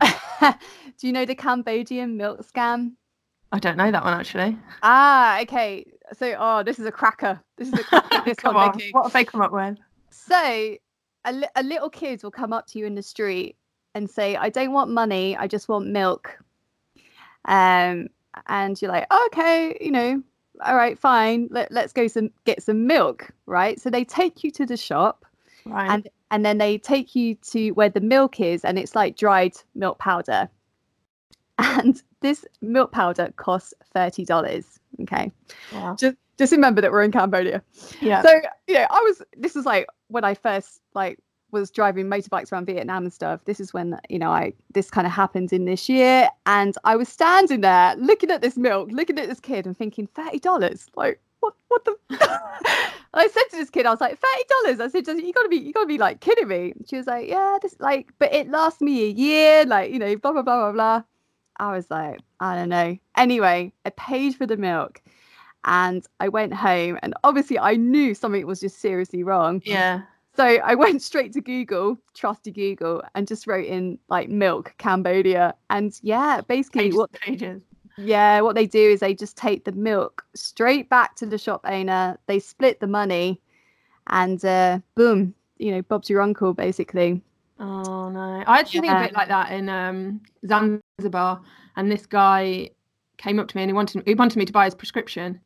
do 0.00 1.06
you 1.06 1.12
know 1.12 1.24
the 1.24 1.34
Cambodian 1.34 2.16
milk 2.16 2.46
scam? 2.46 2.92
I 3.52 3.58
don't 3.58 3.76
know 3.76 3.90
that 3.90 4.04
one 4.04 4.14
actually. 4.14 4.56
Ah, 4.82 5.40
okay. 5.42 5.84
So, 6.12 6.34
oh, 6.38 6.62
this 6.62 6.78
is 6.78 6.86
a 6.86 6.92
cracker. 6.92 7.40
This 7.56 7.68
is 7.68 7.74
a 7.74 7.84
cracker. 7.84 8.22
This 8.24 8.36
Come 8.36 8.54
one, 8.54 8.70
on, 8.70 8.80
what 8.92 9.04
have 9.04 9.12
they 9.12 9.24
come 9.24 9.40
up 9.40 9.52
with? 9.52 9.78
So, 10.10 10.76
a, 11.24 11.32
li- 11.32 11.48
a 11.56 11.62
little 11.62 11.90
kid 11.90 12.22
will 12.22 12.30
come 12.30 12.52
up 12.52 12.66
to 12.68 12.78
you 12.78 12.86
in 12.86 12.94
the 12.94 13.02
street 13.02 13.56
and 13.94 14.08
say, 14.08 14.36
"I 14.36 14.50
don't 14.50 14.72
want 14.72 14.90
money. 14.90 15.36
I 15.36 15.46
just 15.46 15.68
want 15.68 15.86
milk." 15.88 16.38
Um, 17.46 18.08
and 18.46 18.80
you're 18.80 18.90
like, 18.90 19.06
"Okay, 19.26 19.76
you 19.80 19.90
know, 19.90 20.22
all 20.64 20.76
right, 20.76 20.98
fine. 20.98 21.48
Let, 21.50 21.70
let's 21.72 21.92
go 21.92 22.06
some 22.08 22.30
get 22.44 22.62
some 22.62 22.86
milk, 22.86 23.30
right?" 23.46 23.80
So 23.80 23.90
they 23.90 24.04
take 24.04 24.44
you 24.44 24.50
to 24.52 24.66
the 24.66 24.76
shop. 24.76 25.24
Right. 25.66 25.90
and 25.90 26.08
and 26.30 26.44
then 26.44 26.56
they 26.58 26.78
take 26.78 27.14
you 27.14 27.34
to 27.52 27.70
where 27.72 27.90
the 27.90 28.00
milk 28.00 28.40
is 28.40 28.64
and 28.64 28.78
it's 28.78 28.94
like 28.94 29.14
dried 29.16 29.52
milk 29.74 29.98
powder 29.98 30.48
and 31.58 32.02
this 32.20 32.46
milk 32.62 32.92
powder 32.92 33.30
costs 33.36 33.74
$30 33.94 34.78
okay 35.02 35.30
Wow. 35.72 35.96
just 35.98 36.16
just 36.38 36.52
remember 36.52 36.80
that 36.80 36.90
we're 36.90 37.02
in 37.02 37.12
cambodia 37.12 37.62
Yeah. 38.00 38.22
so 38.22 38.40
you 38.66 38.74
know 38.74 38.86
i 38.90 39.00
was 39.00 39.22
this 39.36 39.54
is 39.54 39.66
like 39.66 39.86
when 40.08 40.24
i 40.24 40.32
first 40.32 40.80
like 40.94 41.18
was 41.52 41.70
driving 41.70 42.06
motorbikes 42.06 42.52
around 42.52 42.66
vietnam 42.66 43.04
and 43.04 43.12
stuff 43.12 43.44
this 43.44 43.60
is 43.60 43.72
when 43.72 43.98
you 44.08 44.18
know 44.18 44.30
i 44.30 44.52
this 44.72 44.90
kind 44.90 45.06
of 45.06 45.12
happened 45.12 45.52
in 45.52 45.64
this 45.64 45.88
year 45.88 46.28
and 46.46 46.74
i 46.84 46.96
was 46.96 47.08
standing 47.08 47.60
there 47.60 47.94
looking 47.96 48.30
at 48.30 48.42
this 48.42 48.56
milk 48.56 48.88
looking 48.92 49.18
at 49.18 49.28
this 49.28 49.40
kid 49.40 49.66
and 49.66 49.76
thinking 49.76 50.08
$30 50.08 50.86
like 50.96 51.20
what 51.40 51.54
what 51.68 51.84
the 51.84 51.96
I 53.12 53.26
said 53.26 53.42
to 53.50 53.56
this 53.56 53.70
kid, 53.70 53.86
I 53.86 53.90
was 53.90 54.00
like, 54.00 54.18
thirty 54.18 54.44
dollars. 54.48 54.80
I 54.80 54.88
said, 54.88 55.06
you 55.06 55.32
gotta 55.32 55.48
be, 55.48 55.56
you 55.56 55.72
gotta 55.72 55.86
be 55.86 55.98
like 55.98 56.20
kidding 56.20 56.48
me. 56.48 56.74
She 56.88 56.96
was 56.96 57.06
like, 57.06 57.28
yeah, 57.28 57.58
this 57.60 57.74
like, 57.80 58.12
but 58.18 58.32
it 58.32 58.50
lasts 58.50 58.80
me 58.80 59.04
a 59.04 59.08
year, 59.08 59.64
like 59.66 59.92
you 59.92 59.98
know, 59.98 60.16
blah 60.16 60.32
blah 60.32 60.42
blah 60.42 60.56
blah 60.56 60.72
blah. 60.72 61.02
I 61.58 61.72
was 61.72 61.90
like, 61.90 62.20
I 62.38 62.54
don't 62.54 62.68
know. 62.68 62.96
Anyway, 63.16 63.72
I 63.84 63.90
paid 63.90 64.36
for 64.36 64.46
the 64.46 64.56
milk, 64.56 65.02
and 65.64 66.06
I 66.20 66.28
went 66.28 66.54
home, 66.54 66.98
and 67.02 67.14
obviously 67.24 67.58
I 67.58 67.74
knew 67.74 68.14
something 68.14 68.46
was 68.46 68.60
just 68.60 68.78
seriously 68.78 69.22
wrong. 69.24 69.60
yeah. 69.64 70.02
So 70.36 70.44
I 70.44 70.74
went 70.74 71.02
straight 71.10 71.32
to 71.34 71.40
Google, 71.40 71.98
trusty 72.14 72.50
Google, 72.50 73.02
and 73.14 73.26
just 73.26 73.46
wrote 73.46 73.66
in 73.66 73.98
like 74.08 74.28
milk 74.28 74.74
Cambodia, 74.78 75.54
and 75.70 75.98
yeah, 76.02 76.40
basically 76.42 76.84
Pages, 76.84 76.96
what 76.96 77.12
pages. 77.12 77.62
Yeah, 77.98 78.40
what 78.40 78.54
they 78.54 78.66
do 78.66 78.78
is 78.78 79.00
they 79.00 79.14
just 79.14 79.36
take 79.36 79.64
the 79.64 79.72
milk 79.72 80.24
straight 80.34 80.88
back 80.88 81.16
to 81.16 81.26
the 81.26 81.38
shop 81.38 81.60
owner. 81.64 82.18
They 82.26 82.38
split 82.38 82.80
the 82.80 82.86
money, 82.86 83.40
and 84.06 84.42
uh, 84.44 84.78
boom, 84.94 85.34
you 85.58 85.72
know, 85.72 85.82
Bob's 85.82 86.08
your 86.08 86.22
uncle, 86.22 86.54
basically. 86.54 87.22
Oh 87.58 88.08
no, 88.08 88.42
I 88.46 88.58
had 88.58 88.68
something 88.68 88.90
yeah. 88.90 89.02
a 89.02 89.06
bit 89.06 89.14
like 89.14 89.28
that 89.28 89.52
in 89.52 89.68
um, 89.68 90.20
Zanzibar, 90.46 91.42
and 91.76 91.92
this 91.92 92.06
guy 92.06 92.70
came 93.18 93.38
up 93.38 93.48
to 93.48 93.56
me 93.56 93.62
and 93.62 93.68
he 93.68 93.74
wanted 93.74 94.02
he 94.06 94.14
wanted 94.14 94.38
me 94.38 94.46
to 94.46 94.52
buy 94.52 94.64
his 94.64 94.74
prescription, 94.74 95.40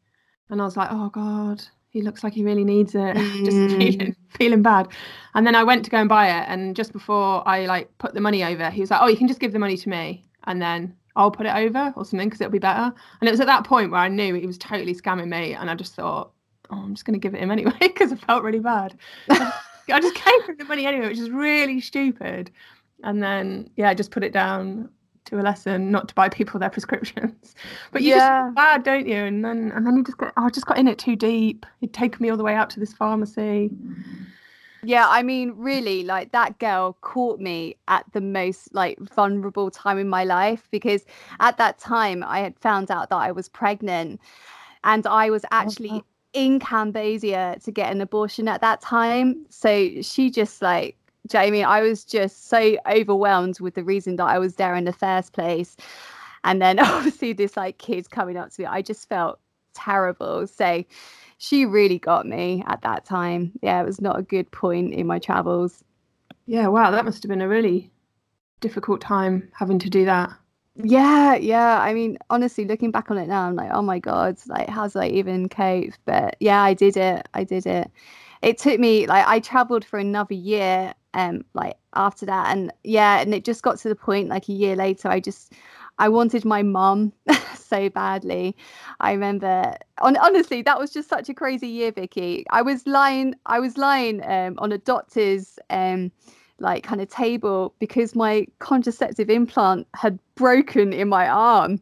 and 0.49 0.63
I 0.63 0.65
was 0.65 0.77
like, 0.77 0.89
oh 0.93 1.09
god, 1.09 1.65
he 1.95 2.03
looks 2.03 2.25
like 2.25 2.35
he 2.35 2.45
really 2.45 2.65
needs 2.65 2.95
it. 2.95 3.17
Mm. 3.25 3.45
just 3.45 3.77
feeling, 3.77 4.17
feeling 4.31 4.63
bad. 4.63 4.89
And 5.35 5.47
then 5.47 5.55
I 5.55 5.63
went 5.65 5.85
to 5.85 5.91
go 5.91 5.97
and 5.99 6.09
buy 6.09 6.27
it, 6.29 6.45
and 6.49 6.77
just 6.77 6.93
before 6.93 7.47
I 7.49 7.67
like 7.67 7.97
put 7.99 8.13
the 8.13 8.21
money 8.21 8.45
over, 8.45 8.69
he 8.69 8.81
was 8.81 8.91
like, 8.91 9.01
oh, 9.01 9.07
you 9.07 9.17
can 9.17 9.29
just 9.29 9.41
give 9.41 9.53
the 9.53 9.59
money 9.59 9.77
to 9.77 9.89
me, 9.89 10.27
and 10.45 10.61
then 10.61 10.95
I'll 11.17 11.31
put 11.31 11.47
it 11.47 11.55
over 11.55 11.95
or 11.97 12.05
something 12.05 12.29
because 12.29 12.41
it'll 12.41 12.51
be 12.51 12.59
better. 12.59 12.93
And 13.21 13.29
it 13.29 13.31
was 13.31 13.41
at 13.41 13.47
that 13.47 13.65
point 13.65 13.91
where 13.93 14.01
I 14.01 14.09
knew 14.09 14.35
he 14.35 14.47
was 14.47 14.59
totally 14.59 14.95
scamming 14.95 15.29
me, 15.29 15.55
and 15.55 15.71
I 15.71 15.75
just 15.75 15.95
thought, 15.95 16.33
oh, 16.71 16.77
I'm 16.77 16.95
just 16.95 17.05
going 17.07 17.19
to 17.19 17.23
give 17.23 17.35
it 17.35 17.41
him 17.41 17.51
anyway 17.51 17.73
because 17.81 18.13
I 18.13 18.17
felt 18.17 18.43
really 18.43 18.61
bad. 18.61 18.97
I 19.31 20.01
just 20.01 20.15
came 20.17 20.43
for 20.45 20.55
the 20.55 20.65
money 20.65 20.87
anyway, 20.87 21.09
which 21.09 21.19
is 21.19 21.31
really 21.31 21.81
stupid. 21.81 22.51
And 23.03 23.23
then 23.23 23.71
yeah, 23.77 23.91
I 23.91 23.95
just 23.95 24.11
put 24.11 24.25
it 24.25 24.33
down 24.33 24.89
to 25.27 25.41
a 25.41 25.43
lesson 25.43 25.91
not 25.91 26.09
to 26.09 26.15
buy 26.15 26.29
people 26.29 26.61
their 26.61 26.71
prescriptions. 26.71 27.55
But 27.93 28.03
you 28.03 28.11
yeah. 28.11 28.45
just 28.47 28.55
bad, 28.57 28.83
don't 28.83 29.07
you? 29.07 29.17
And 29.17 29.45
then 29.45 29.73
and 29.75 29.87
then 29.87 29.97
you 29.97 30.05
just 30.05 30.19
got 30.19 30.33
oh, 30.37 30.47
I 30.47 30.51
just 30.51 30.67
got 30.67 30.79
in 30.79 30.89
it 30.89 30.99
too 30.99 31.17
deep. 31.17 31.65
He'd 31.81 31.93
taken 31.93 32.23
me 32.23 32.31
all 32.31 32.37
the 32.37 32.45
way 32.45 32.55
out 32.55 32.71
to 32.71 32.81
this 32.81 32.93
pharmacy. 32.93 33.71
Yeah, 34.83 35.07
I 35.09 35.23
mean, 35.23 35.55
really, 35.57 36.05
like 36.05 36.33
that 36.33 36.59
girl 36.59 36.97
caught 37.01 37.41
me 37.41 37.77
at 37.89 38.05
the 38.13 38.21
most 38.21 38.75
like 38.75 38.99
vulnerable 38.99 39.71
time 39.71 39.99
in 39.99 40.09
my 40.09 40.25
life 40.25 40.69
because 40.71 41.05
at 41.41 41.57
that 41.57 41.79
time 41.79 42.23
I 42.23 42.41
had 42.41 42.59
found 42.59 42.91
out 42.91 43.09
that 43.09 43.17
I 43.17 43.33
was 43.33 43.49
pregnant 43.49 44.21
and 44.83 45.07
I 45.07 45.31
was 45.31 45.45
oh, 45.45 45.49
actually 45.53 45.91
oh, 45.91 46.05
in 46.35 46.61
Cambodia 46.61 47.57
to 47.65 47.71
get 47.71 47.91
an 47.91 48.01
abortion 48.01 48.49
at 48.49 48.61
that 48.61 48.81
time. 48.81 49.47
So 49.49 50.03
she 50.03 50.31
just 50.31 50.61
like 50.61 50.97
Jamie, 51.29 51.65
I 51.65 51.81
was 51.81 52.05
just 52.05 52.49
so 52.49 52.77
overwhelmed 52.87 53.61
with 53.61 53.75
the 53.75 53.85
reason 53.85 54.17
that 54.17 54.25
I 54.27 54.39
was 54.39 54.57
there 54.57 54.75
in 54.75 54.85
the 54.85 54.93
first 54.93 55.33
place. 55.33 55.77
And 56.45 56.61
then 56.61 56.79
obviously 56.81 57.33
this 57.33 57.57
like 57.57 57.79
kids 57.79 58.09
coming 58.09 58.37
up 58.37 58.51
to 58.53 58.63
me, 58.63 58.67
I 58.67 58.83
just 58.83 59.09
felt 59.09 59.41
terrible. 59.75 60.47
So 60.47 60.85
she 61.39 61.67
really 61.67 61.99
got 61.99 62.27
me 62.27 62.63
at 62.67 62.83
that 62.83 63.05
time. 63.05 63.53
Yeah, 63.63 63.81
it 63.81 63.87
was 63.87 64.01
not 64.01 64.19
a 64.19 64.23
good 64.23 64.51
point 64.51 64.95
in 64.95 65.07
my 65.07 65.19
travels. 65.19 65.83
Yeah, 66.47 66.69
wow, 66.69 66.91
that 66.91 67.05
must 67.05 67.23
have 67.23 67.31
been 67.31 67.43
a 67.43 67.49
really 67.49 67.91
difficult 68.61 69.01
time 69.01 69.51
having 69.55 69.79
to 69.79 69.91
do 69.91 70.05
that. 70.05 70.31
Yeah, 70.77 71.37
yeah. 71.37 71.81
I 71.81 71.95
mean, 71.95 72.19
honestly, 72.31 72.65
looking 72.65 72.91
back 72.91 73.11
on 73.11 73.19
it 73.19 73.29
now, 73.29 73.47
I'm 73.47 73.55
like, 73.55 73.71
oh 73.73 73.83
my 73.83 73.99
god, 73.99 74.39
like 74.49 74.69
how's 74.69 74.97
I 74.97 75.07
even 75.07 75.49
cope? 75.49 75.93
But 76.05 76.37
yeah, 76.41 76.63
I 76.63 76.75
did 76.75 76.97
it. 76.97 77.29
I 77.33 77.45
did 77.45 77.67
it. 77.67 77.91
It 78.43 78.59
took 78.59 78.81
me 78.81 79.07
like 79.07 79.27
I 79.27 79.41
traveled 79.41 79.85
for 79.85 79.99
another 79.99 80.35
year, 80.35 80.93
um, 81.15 81.45
like 81.55 81.77
after 81.95 82.27
that, 82.27 82.49
and 82.49 82.73
yeah, 82.83 83.21
and 83.21 83.35
it 83.35 83.45
just 83.45 83.63
got 83.63 83.79
to 83.79 83.89
the 83.89 83.95
point 83.97 84.29
like 84.29 84.49
a 84.49 84.53
year 84.53 84.77
later, 84.77 85.09
I 85.09 85.21
just 85.21 85.53
I 85.99 86.09
wanted 86.09 86.45
my 86.45 86.63
mum 86.63 87.13
so 87.55 87.89
badly. 87.89 88.57
I 89.01 89.13
remember, 89.13 89.77
on, 90.01 90.17
honestly, 90.17 90.63
that 90.63 90.79
was 90.79 90.93
just 90.93 91.09
such 91.09 91.29
a 91.29 91.35
crazy 91.35 91.69
year, 91.69 91.93
Vicky. 91.93 92.45
I 92.51 92.63
was 92.63 92.87
lying, 92.87 93.35
I 93.47 93.61
was 93.61 93.79
lying 93.79 94.25
um, 94.25 94.57
on 94.59 94.73
a 94.73 94.79
doctor's 94.79 95.59
um, 95.71 96.11
like 96.59 96.83
kind 96.83 97.01
of 97.01 97.09
table 97.09 97.75
because 97.79 98.15
my 98.15 98.47
contraceptive 98.59 99.31
implant 99.31 99.87
had 99.95 100.19
broken 100.35 100.93
in 100.93 101.09
my 101.09 101.29
arm. 101.29 101.81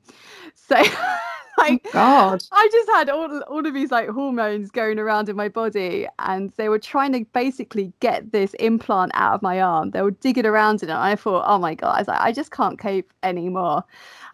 So 0.54 0.76
like 1.58 1.82
oh 1.86 1.90
God. 1.92 2.42
I 2.52 2.68
just 2.72 2.88
had 2.90 3.08
all 3.10 3.40
all 3.42 3.66
of 3.66 3.74
these 3.74 3.90
like 3.90 4.08
hormones 4.08 4.70
going 4.70 4.98
around 4.98 5.28
in 5.28 5.36
my 5.36 5.48
body 5.48 6.06
and 6.18 6.50
they 6.56 6.68
were 6.68 6.78
trying 6.78 7.12
to 7.12 7.24
basically 7.32 7.92
get 8.00 8.32
this 8.32 8.54
implant 8.54 9.12
out 9.14 9.34
of 9.34 9.42
my 9.42 9.60
arm. 9.60 9.90
They 9.90 10.02
were 10.02 10.12
digging 10.12 10.46
around 10.46 10.82
in 10.82 10.88
it. 10.88 10.92
And 10.92 11.00
I 11.00 11.16
thought, 11.16 11.44
oh 11.46 11.58
my 11.58 11.74
God, 11.74 11.96
I 11.96 11.98
was 12.00 12.08
like, 12.08 12.20
I 12.20 12.32
just 12.32 12.50
can't 12.50 12.78
cope 12.78 13.12
anymore. 13.22 13.84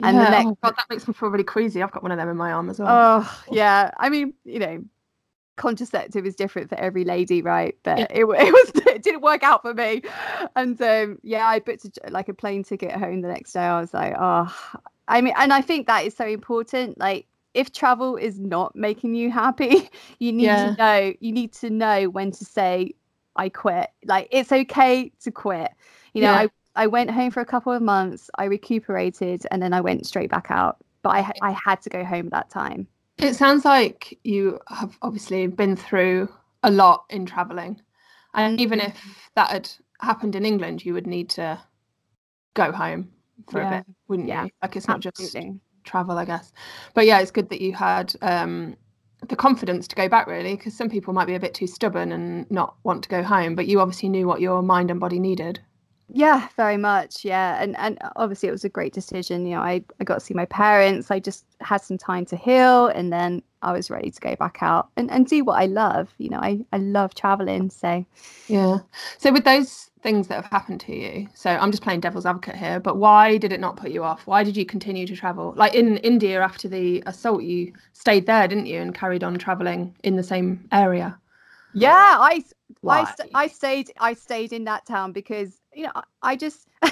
And 0.02 0.16
yeah. 0.16 0.24
the 0.24 0.30
next 0.30 0.46
oh 0.46 0.58
God, 0.62 0.74
that 0.76 0.86
makes 0.90 1.08
me 1.08 1.14
feel 1.14 1.28
really 1.30 1.44
queasy. 1.44 1.82
I've 1.82 1.92
got 1.92 2.02
one 2.02 2.12
of 2.12 2.18
them 2.18 2.28
in 2.28 2.36
my 2.36 2.52
arm 2.52 2.70
as 2.70 2.78
well. 2.78 2.88
Oh 2.90 3.42
yeah. 3.50 3.90
I 3.98 4.08
mean, 4.08 4.34
you 4.44 4.58
know, 4.58 4.84
contraceptive 5.58 6.24
is 6.24 6.34
different 6.34 6.70
for 6.70 6.76
every 6.76 7.04
lady, 7.04 7.42
right? 7.42 7.76
But 7.82 7.98
yeah. 7.98 8.06
it, 8.10 8.20
it 8.24 8.24
was 8.24 8.70
it 8.86 9.02
didn't 9.02 9.20
work 9.20 9.42
out 9.42 9.62
for 9.62 9.74
me, 9.74 10.02
and 10.56 10.80
um, 10.80 11.18
yeah, 11.22 11.46
I 11.46 11.58
booked 11.58 11.84
a, 11.84 12.10
like 12.10 12.28
a 12.28 12.34
plane 12.34 12.64
ticket 12.64 12.92
home 12.92 13.20
the 13.20 13.28
next 13.28 13.52
day. 13.52 13.60
I 13.60 13.80
was 13.80 13.92
like, 13.92 14.14
oh, 14.18 14.54
I 15.08 15.20
mean, 15.20 15.34
and 15.36 15.52
I 15.52 15.62
think 15.62 15.86
that 15.86 16.04
is 16.04 16.14
so 16.14 16.26
important. 16.26 16.98
Like, 16.98 17.26
if 17.54 17.72
travel 17.72 18.16
is 18.16 18.38
not 18.38 18.76
making 18.76 19.14
you 19.14 19.30
happy, 19.30 19.90
you 20.18 20.32
need 20.32 20.44
yeah. 20.44 20.66
to 20.66 20.76
know. 20.76 21.12
You 21.20 21.32
need 21.32 21.52
to 21.54 21.70
know 21.70 22.08
when 22.10 22.30
to 22.32 22.44
say, 22.44 22.94
I 23.36 23.48
quit. 23.48 23.90
Like, 24.04 24.28
it's 24.30 24.52
okay 24.52 25.10
to 25.22 25.30
quit. 25.30 25.72
You 26.12 26.22
know, 26.22 26.32
yeah. 26.32 26.46
I 26.76 26.84
I 26.84 26.86
went 26.86 27.10
home 27.10 27.30
for 27.30 27.40
a 27.40 27.46
couple 27.46 27.72
of 27.72 27.82
months. 27.82 28.30
I 28.38 28.44
recuperated, 28.44 29.46
and 29.50 29.62
then 29.62 29.72
I 29.72 29.80
went 29.80 30.06
straight 30.06 30.30
back 30.30 30.50
out. 30.50 30.76
But 31.02 31.10
I 31.10 31.32
I 31.42 31.50
had 31.52 31.80
to 31.82 31.90
go 31.90 32.04
home 32.04 32.26
at 32.26 32.32
that 32.32 32.50
time. 32.50 32.86
It 33.16 33.34
sounds 33.34 33.64
like 33.64 34.16
you 34.22 34.60
have 34.68 34.96
obviously 35.02 35.46
been 35.48 35.74
through 35.74 36.28
a 36.62 36.70
lot 36.70 37.04
in 37.10 37.26
traveling. 37.26 37.80
And 38.34 38.60
even 38.60 38.78
if 38.78 38.94
that 39.34 39.50
had 39.50 39.70
happened 40.00 40.36
in 40.36 40.44
England, 40.44 40.84
you 40.84 40.94
would 40.94 41.06
need 41.06 41.30
to 41.30 41.60
go 42.54 42.70
home 42.70 43.10
for 43.50 43.60
yeah. 43.60 43.68
a 43.68 43.76
bit, 43.78 43.86
wouldn't 44.08 44.28
yeah. 44.28 44.44
you? 44.44 44.50
Like 44.62 44.76
it's 44.76 44.88
not 44.88 45.04
Absolutely. 45.04 45.50
just 45.50 45.58
travel, 45.84 46.18
I 46.18 46.24
guess. 46.24 46.52
But 46.94 47.06
yeah, 47.06 47.20
it's 47.20 47.30
good 47.30 47.48
that 47.50 47.60
you 47.60 47.72
had 47.72 48.14
um, 48.22 48.76
the 49.26 49.36
confidence 49.36 49.88
to 49.88 49.96
go 49.96 50.08
back, 50.08 50.26
really, 50.26 50.56
because 50.56 50.76
some 50.76 50.88
people 50.88 51.12
might 51.12 51.26
be 51.26 51.34
a 51.34 51.40
bit 51.40 51.54
too 51.54 51.66
stubborn 51.66 52.12
and 52.12 52.50
not 52.50 52.76
want 52.84 53.02
to 53.04 53.08
go 53.08 53.22
home. 53.22 53.54
But 53.54 53.66
you 53.66 53.80
obviously 53.80 54.08
knew 54.08 54.26
what 54.26 54.40
your 54.40 54.62
mind 54.62 54.90
and 54.90 55.00
body 55.00 55.18
needed. 55.18 55.60
Yeah, 56.10 56.48
very 56.56 56.76
much. 56.78 57.24
Yeah. 57.24 57.62
And 57.62 57.76
and 57.78 57.98
obviously 58.16 58.48
it 58.48 58.52
was 58.52 58.64
a 58.64 58.68
great 58.68 58.92
decision. 58.94 59.46
You 59.46 59.56
know, 59.56 59.62
I, 59.62 59.84
I 60.00 60.04
got 60.04 60.14
to 60.14 60.20
see 60.20 60.34
my 60.34 60.46
parents. 60.46 61.10
I 61.10 61.20
just 61.20 61.44
had 61.60 61.78
some 61.82 61.98
time 61.98 62.24
to 62.26 62.36
heal 62.36 62.86
and 62.88 63.12
then 63.12 63.42
I 63.62 63.72
was 63.72 63.90
ready 63.90 64.10
to 64.10 64.20
go 64.20 64.36
back 64.36 64.58
out 64.62 64.88
and, 64.96 65.10
and 65.10 65.26
do 65.26 65.44
what 65.44 65.60
I 65.60 65.66
love. 65.66 66.14
You 66.18 66.30
know, 66.30 66.38
I, 66.38 66.64
I 66.72 66.78
love 66.78 67.14
traveling. 67.14 67.70
So 67.70 68.06
Yeah. 68.46 68.78
So 69.18 69.32
with 69.32 69.44
those 69.44 69.90
things 70.02 70.28
that 70.28 70.36
have 70.36 70.46
happened 70.46 70.80
to 70.82 70.96
you, 70.96 71.28
so 71.34 71.50
I'm 71.50 71.70
just 71.70 71.82
playing 71.82 72.00
devil's 72.00 72.24
advocate 72.24 72.56
here, 72.56 72.80
but 72.80 72.96
why 72.96 73.36
did 73.36 73.52
it 73.52 73.60
not 73.60 73.76
put 73.76 73.90
you 73.90 74.04
off? 74.04 74.26
Why 74.26 74.42
did 74.42 74.56
you 74.56 74.64
continue 74.64 75.06
to 75.06 75.14
travel? 75.16 75.52
Like 75.56 75.74
in 75.74 75.98
India 75.98 76.40
after 76.40 76.68
the 76.68 77.02
assault, 77.06 77.42
you 77.42 77.74
stayed 77.92 78.26
there, 78.26 78.48
didn't 78.48 78.66
you, 78.66 78.80
and 78.80 78.94
carried 78.94 79.22
on 79.22 79.36
traveling 79.38 79.94
in 80.02 80.16
the 80.16 80.22
same 80.22 80.66
area? 80.72 81.18
Yeah, 81.72 81.90
I 81.92 82.44
I, 82.86 83.04
st- 83.04 83.30
I 83.34 83.48
stayed 83.48 83.92
I 83.98 84.14
stayed 84.14 84.52
in 84.52 84.64
that 84.64 84.86
town 84.86 85.12
because 85.12 85.57
you 85.78 85.84
know 85.84 85.92
I 86.22 86.36
just 86.36 86.66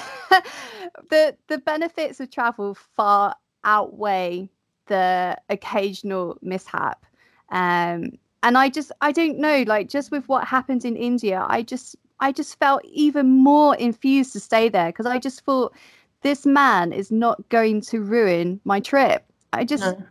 the 1.10 1.36
the 1.48 1.58
benefits 1.58 2.20
of 2.20 2.30
travel 2.30 2.74
far 2.74 3.34
outweigh 3.64 4.48
the 4.86 5.36
occasional 5.50 6.38
mishap 6.40 7.04
um 7.50 8.12
and 8.42 8.56
I 8.56 8.68
just 8.68 8.92
I 9.00 9.10
don't 9.10 9.38
know 9.38 9.64
like 9.66 9.88
just 9.88 10.10
with 10.10 10.28
what 10.28 10.46
happened 10.46 10.84
in 10.84 10.96
India 10.96 11.44
I 11.48 11.62
just 11.62 11.96
I 12.20 12.32
just 12.32 12.58
felt 12.58 12.82
even 12.84 13.26
more 13.28 13.74
infused 13.76 14.32
to 14.34 14.40
stay 14.40 14.68
there 14.68 14.86
because 14.86 15.06
I 15.06 15.18
just 15.18 15.44
thought 15.44 15.74
this 16.22 16.46
man 16.46 16.92
is 16.92 17.10
not 17.10 17.46
going 17.48 17.80
to 17.82 18.00
ruin 18.00 18.60
my 18.64 18.78
trip 18.78 19.24
I 19.52 19.64
just 19.64 19.84
no. 19.84 20.02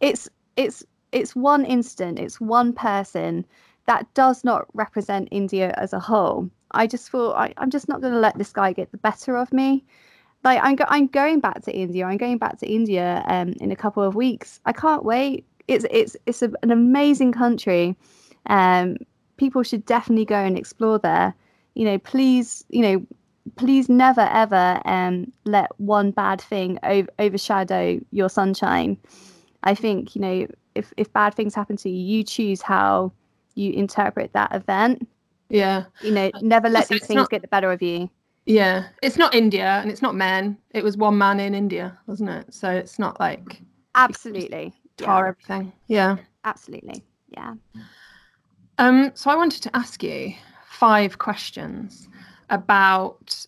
it's 0.00 0.28
it's 0.56 0.84
it's 1.12 1.36
one 1.36 1.64
instant 1.64 2.18
it's 2.18 2.40
one 2.40 2.72
person 2.72 3.46
that 3.86 4.12
does 4.14 4.44
not 4.44 4.66
represent 4.74 5.28
India 5.30 5.74
as 5.76 5.92
a 5.92 6.00
whole. 6.00 6.50
I 6.74 6.86
just 6.86 7.10
thought 7.10 7.32
I, 7.32 7.54
am 7.56 7.70
just 7.70 7.88
not 7.88 8.00
going 8.00 8.12
to 8.12 8.18
let 8.18 8.36
this 8.38 8.52
guy 8.52 8.72
get 8.72 8.90
the 8.90 8.98
better 8.98 9.36
of 9.36 9.52
me. 9.52 9.84
Like 10.42 10.60
I'm, 10.62 10.76
go- 10.76 10.86
I'm 10.88 11.06
going 11.06 11.40
back 11.40 11.62
to 11.62 11.72
India. 11.72 12.04
I'm 12.04 12.18
going 12.18 12.38
back 12.38 12.58
to 12.58 12.66
India 12.66 13.24
um, 13.26 13.54
in 13.60 13.72
a 13.72 13.76
couple 13.76 14.02
of 14.02 14.14
weeks. 14.14 14.60
I 14.66 14.72
can't 14.72 15.04
wait. 15.04 15.46
It's 15.66 15.86
it's 15.90 16.16
it's 16.26 16.42
a, 16.42 16.52
an 16.62 16.70
amazing 16.70 17.32
country. 17.32 17.96
Um, 18.46 18.96
people 19.38 19.62
should 19.62 19.86
definitely 19.86 20.26
go 20.26 20.36
and 20.36 20.58
explore 20.58 20.98
there. 20.98 21.34
You 21.74 21.86
know, 21.86 21.98
please, 21.98 22.64
you 22.68 22.82
know, 22.82 23.06
please 23.56 23.88
never 23.88 24.28
ever 24.30 24.80
um, 24.84 25.32
let 25.44 25.70
one 25.80 26.10
bad 26.10 26.40
thing 26.40 26.78
overshadow 27.18 27.98
your 28.10 28.28
sunshine. 28.28 28.98
I 29.62 29.74
think 29.74 30.14
you 30.14 30.20
know 30.20 30.46
if 30.74 30.92
if 30.96 31.12
bad 31.12 31.34
things 31.34 31.54
happen 31.54 31.76
to 31.78 31.88
you, 31.88 32.18
you 32.18 32.24
choose 32.24 32.60
how 32.60 33.12
you 33.54 33.72
interpret 33.72 34.32
that 34.32 34.54
event. 34.54 35.08
Yeah. 35.54 35.84
You 36.00 36.10
know, 36.10 36.30
never 36.40 36.68
let 36.68 36.88
these 36.88 37.06
things 37.06 37.16
not, 37.16 37.30
get 37.30 37.42
the 37.42 37.48
better 37.48 37.70
of 37.70 37.80
you. 37.80 38.10
Yeah. 38.46 38.86
It's 39.02 39.16
not 39.16 39.34
India 39.34 39.78
and 39.80 39.90
it's 39.90 40.02
not 40.02 40.14
men. 40.14 40.58
It 40.70 40.82
was 40.82 40.96
one 40.96 41.16
man 41.16 41.40
in 41.40 41.54
India, 41.54 41.96
wasn't 42.06 42.30
it? 42.30 42.52
So 42.52 42.70
it's 42.70 42.98
not 42.98 43.20
like 43.20 43.62
Absolutely. 43.94 44.74
Tar 44.96 45.24
yeah. 45.24 45.28
everything. 45.28 45.72
Yeah. 45.86 46.16
Absolutely. 46.44 47.04
Yeah. 47.28 47.54
Um, 48.78 49.12
so 49.14 49.30
I 49.30 49.36
wanted 49.36 49.62
to 49.62 49.76
ask 49.76 50.02
you 50.02 50.34
five 50.66 51.18
questions 51.18 52.08
about 52.50 53.46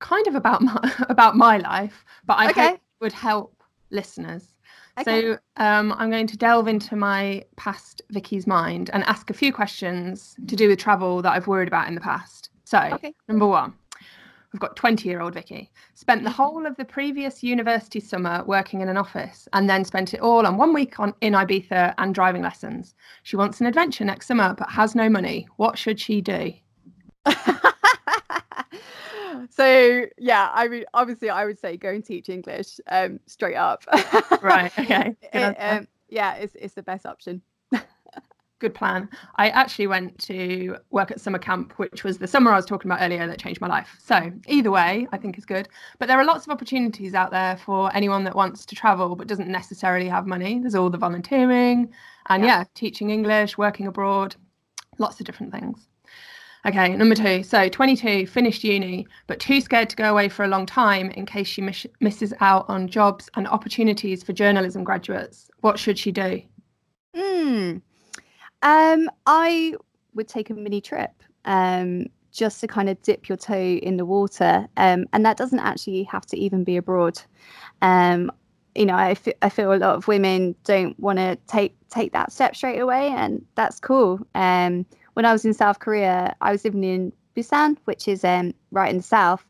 kind 0.00 0.26
of 0.26 0.34
about 0.34 0.62
my 0.62 0.92
about 1.08 1.36
my 1.36 1.58
life, 1.58 2.04
but 2.26 2.34
I 2.34 2.50
okay. 2.50 2.68
hope 2.70 2.80
would 3.00 3.12
help 3.12 3.62
listeners. 3.90 4.53
Okay. 4.98 5.22
So 5.22 5.38
um, 5.56 5.92
I'm 5.98 6.10
going 6.10 6.26
to 6.28 6.36
delve 6.36 6.68
into 6.68 6.94
my 6.96 7.44
past 7.56 8.02
Vicky's 8.10 8.46
mind 8.46 8.90
and 8.92 9.02
ask 9.04 9.28
a 9.30 9.34
few 9.34 9.52
questions 9.52 10.36
to 10.46 10.54
do 10.54 10.68
with 10.68 10.78
travel 10.78 11.20
that 11.22 11.32
I've 11.32 11.46
worried 11.46 11.68
about 11.68 11.88
in 11.88 11.94
the 11.94 12.00
past. 12.00 12.50
So, 12.64 12.78
Okay. 12.92 13.14
number 13.28 13.46
one, 13.46 13.74
we've 14.52 14.60
got 14.60 14.76
20 14.76 15.08
year 15.08 15.20
old 15.20 15.34
Vicky. 15.34 15.70
Spent 15.94 16.22
the 16.22 16.30
whole 16.30 16.64
of 16.64 16.76
the 16.76 16.84
previous 16.84 17.42
university 17.42 17.98
summer 17.98 18.44
working 18.46 18.80
in 18.82 18.88
an 18.88 18.96
office 18.96 19.48
and 19.52 19.68
then 19.68 19.84
spent 19.84 20.14
it 20.14 20.20
all 20.20 20.46
on 20.46 20.56
one 20.56 20.72
week 20.72 21.00
on 21.00 21.12
in 21.20 21.32
Ibiza 21.32 21.94
and 21.98 22.14
driving 22.14 22.42
lessons. 22.42 22.94
She 23.24 23.36
wants 23.36 23.60
an 23.60 23.66
adventure 23.66 24.04
next 24.04 24.26
summer 24.28 24.54
but 24.56 24.70
has 24.70 24.94
no 24.94 25.08
money. 25.08 25.48
What 25.56 25.76
should 25.76 25.98
she 25.98 26.20
do? 26.20 26.52
so 29.50 30.06
yeah, 30.18 30.50
I 30.52 30.68
mean, 30.68 30.84
obviously, 30.94 31.30
I 31.30 31.44
would 31.44 31.58
say 31.58 31.76
go 31.76 31.90
and 31.90 32.04
teach 32.04 32.28
English, 32.28 32.80
um, 32.90 33.20
straight 33.26 33.56
up. 33.56 33.84
Right, 34.42 34.72
okay. 34.78 35.16
It, 35.32 35.56
um, 35.58 35.88
yeah, 36.08 36.34
it's 36.34 36.54
it's 36.54 36.74
the 36.74 36.82
best 36.82 37.06
option. 37.06 37.42
good 38.60 38.74
plan. 38.74 39.08
I 39.36 39.50
actually 39.50 39.86
went 39.88 40.18
to 40.20 40.76
work 40.90 41.10
at 41.10 41.20
summer 41.20 41.38
camp, 41.38 41.74
which 41.78 42.04
was 42.04 42.18
the 42.18 42.26
summer 42.26 42.52
I 42.52 42.56
was 42.56 42.64
talking 42.64 42.90
about 42.90 43.02
earlier 43.02 43.26
that 43.26 43.38
changed 43.38 43.60
my 43.60 43.66
life. 43.66 43.96
So, 43.98 44.32
either 44.46 44.70
way, 44.70 45.06
I 45.12 45.18
think 45.18 45.36
is 45.36 45.44
good. 45.44 45.68
But 45.98 46.08
there 46.08 46.18
are 46.18 46.24
lots 46.24 46.46
of 46.46 46.52
opportunities 46.52 47.14
out 47.14 47.30
there 47.30 47.56
for 47.58 47.94
anyone 47.94 48.24
that 48.24 48.34
wants 48.34 48.64
to 48.66 48.74
travel 48.74 49.16
but 49.16 49.26
doesn't 49.26 49.48
necessarily 49.48 50.08
have 50.08 50.26
money. 50.26 50.60
There's 50.60 50.74
all 50.74 50.88
the 50.90 50.98
volunteering 50.98 51.92
and, 52.28 52.42
Yeah. 52.42 52.60
yeah, 52.60 52.64
teaching 52.74 53.10
English, 53.10 53.58
working 53.58 53.86
abroad, 53.86 54.36
lots 54.98 55.20
of 55.20 55.26
different 55.26 55.52
things. 55.52 55.86
Okay, 56.66 56.96
number 56.96 57.14
two. 57.14 57.42
So, 57.42 57.68
22, 57.68 58.26
finished 58.26 58.64
uni, 58.64 59.06
but 59.26 59.38
too 59.38 59.60
scared 59.60 59.90
to 59.90 59.96
go 59.96 60.10
away 60.10 60.30
for 60.30 60.44
a 60.44 60.48
long 60.48 60.64
time 60.64 61.10
in 61.10 61.26
case 61.26 61.46
she 61.46 61.60
miss- 61.60 61.86
misses 62.00 62.32
out 62.40 62.64
on 62.68 62.88
jobs 62.88 63.28
and 63.34 63.46
opportunities 63.46 64.22
for 64.22 64.32
journalism 64.32 64.82
graduates. 64.82 65.50
What 65.60 65.78
should 65.78 65.98
she 65.98 66.10
do? 66.10 66.40
Hmm. 67.14 67.76
Um, 68.62 69.10
I 69.26 69.74
would 70.14 70.26
take 70.26 70.48
a 70.48 70.54
mini 70.54 70.80
trip, 70.80 71.10
um, 71.44 72.06
just 72.32 72.60
to 72.62 72.66
kind 72.66 72.88
of 72.88 73.00
dip 73.02 73.28
your 73.28 73.36
toe 73.36 73.78
in 73.82 73.98
the 73.98 74.06
water, 74.06 74.66
um, 74.78 75.04
and 75.12 75.24
that 75.26 75.36
doesn't 75.36 75.60
actually 75.60 76.04
have 76.04 76.24
to 76.26 76.38
even 76.38 76.64
be 76.64 76.78
abroad. 76.78 77.20
Um, 77.82 78.32
you 78.74 78.86
know, 78.86 78.94
I, 78.94 79.10
f- 79.10 79.28
I 79.42 79.50
feel 79.50 79.72
a 79.72 79.76
lot 79.76 79.94
of 79.96 80.08
women 80.08 80.54
don't 80.64 80.98
want 80.98 81.18
to 81.18 81.36
take 81.46 81.76
take 81.90 82.12
that 82.12 82.32
step 82.32 82.56
straight 82.56 82.80
away, 82.80 83.08
and 83.08 83.44
that's 83.54 83.78
cool. 83.78 84.26
Um, 84.34 84.86
when 85.14 85.24
I 85.24 85.32
was 85.32 85.44
in 85.44 85.54
South 85.54 85.78
Korea, 85.78 86.36
I 86.40 86.52
was 86.52 86.64
living 86.64 86.84
in 86.84 87.12
Busan, 87.34 87.76
which 87.84 88.06
is 88.06 88.24
um, 88.24 88.54
right 88.70 88.90
in 88.90 88.98
the 88.98 89.02
south, 89.02 89.44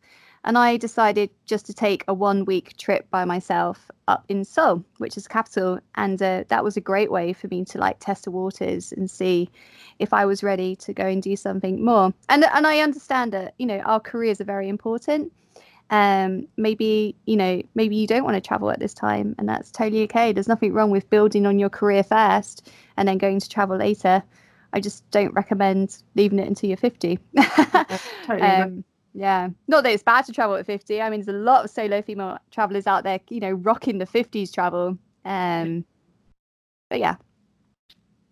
and 0.44 0.58
I 0.58 0.76
decided 0.76 1.30
just 1.46 1.66
to 1.66 1.74
take 1.74 2.04
a 2.06 2.14
one 2.14 2.44
week 2.44 2.76
trip 2.76 3.10
by 3.10 3.24
myself 3.24 3.90
up 4.08 4.24
in 4.28 4.44
Seoul, 4.44 4.84
which 4.98 5.16
is 5.16 5.24
the 5.24 5.30
capital, 5.30 5.80
and 5.94 6.22
uh, 6.22 6.44
that 6.48 6.62
was 6.62 6.76
a 6.76 6.82
great 6.82 7.10
way 7.10 7.32
for 7.32 7.48
me 7.48 7.64
to 7.66 7.78
like 7.78 7.98
test 7.98 8.24
the 8.24 8.30
waters 8.30 8.92
and 8.92 9.10
see 9.10 9.50
if 9.98 10.12
I 10.12 10.26
was 10.26 10.42
ready 10.42 10.76
to 10.76 10.92
go 10.92 11.06
and 11.06 11.22
do 11.22 11.34
something 11.36 11.84
more. 11.84 12.12
And 12.28 12.44
and 12.44 12.66
I 12.66 12.80
understand 12.80 13.32
that 13.32 13.54
you 13.58 13.66
know 13.66 13.78
our 13.80 14.00
careers 14.00 14.40
are 14.40 14.44
very 14.44 14.68
important. 14.68 15.32
Um, 15.90 16.48
maybe 16.56 17.14
you 17.26 17.36
know 17.36 17.62
maybe 17.74 17.96
you 17.96 18.06
don't 18.06 18.24
want 18.24 18.34
to 18.34 18.40
travel 18.40 18.70
at 18.70 18.80
this 18.80 18.94
time, 18.94 19.34
and 19.38 19.48
that's 19.48 19.70
totally 19.70 20.02
okay. 20.04 20.32
There's 20.32 20.48
nothing 20.48 20.74
wrong 20.74 20.90
with 20.90 21.08
building 21.08 21.46
on 21.46 21.58
your 21.58 21.70
career 21.70 22.02
first 22.02 22.70
and 22.98 23.08
then 23.08 23.18
going 23.18 23.40
to 23.40 23.48
travel 23.48 23.78
later. 23.78 24.22
I 24.74 24.80
just 24.80 25.08
don't 25.10 25.32
recommend 25.32 26.02
leaving 26.16 26.38
it 26.40 26.48
until 26.48 26.68
you're 26.68 26.76
50. 26.76 27.18
Totally 28.26 28.42
um, 28.42 28.84
yeah, 29.14 29.48
not 29.68 29.84
that 29.84 29.92
it's 29.92 30.02
bad 30.02 30.24
to 30.26 30.32
travel 30.32 30.56
at 30.56 30.66
50. 30.66 31.00
I 31.00 31.08
mean, 31.08 31.20
there's 31.20 31.34
a 31.34 31.38
lot 31.38 31.64
of 31.64 31.70
solo 31.70 32.02
female 32.02 32.36
travelers 32.50 32.86
out 32.88 33.04
there, 33.04 33.20
you 33.30 33.38
know, 33.40 33.52
rocking 33.52 33.98
the 33.98 34.06
50s 34.06 34.52
travel. 34.52 34.98
Um, 35.24 35.84
but 36.90 36.98
yeah, 36.98 37.14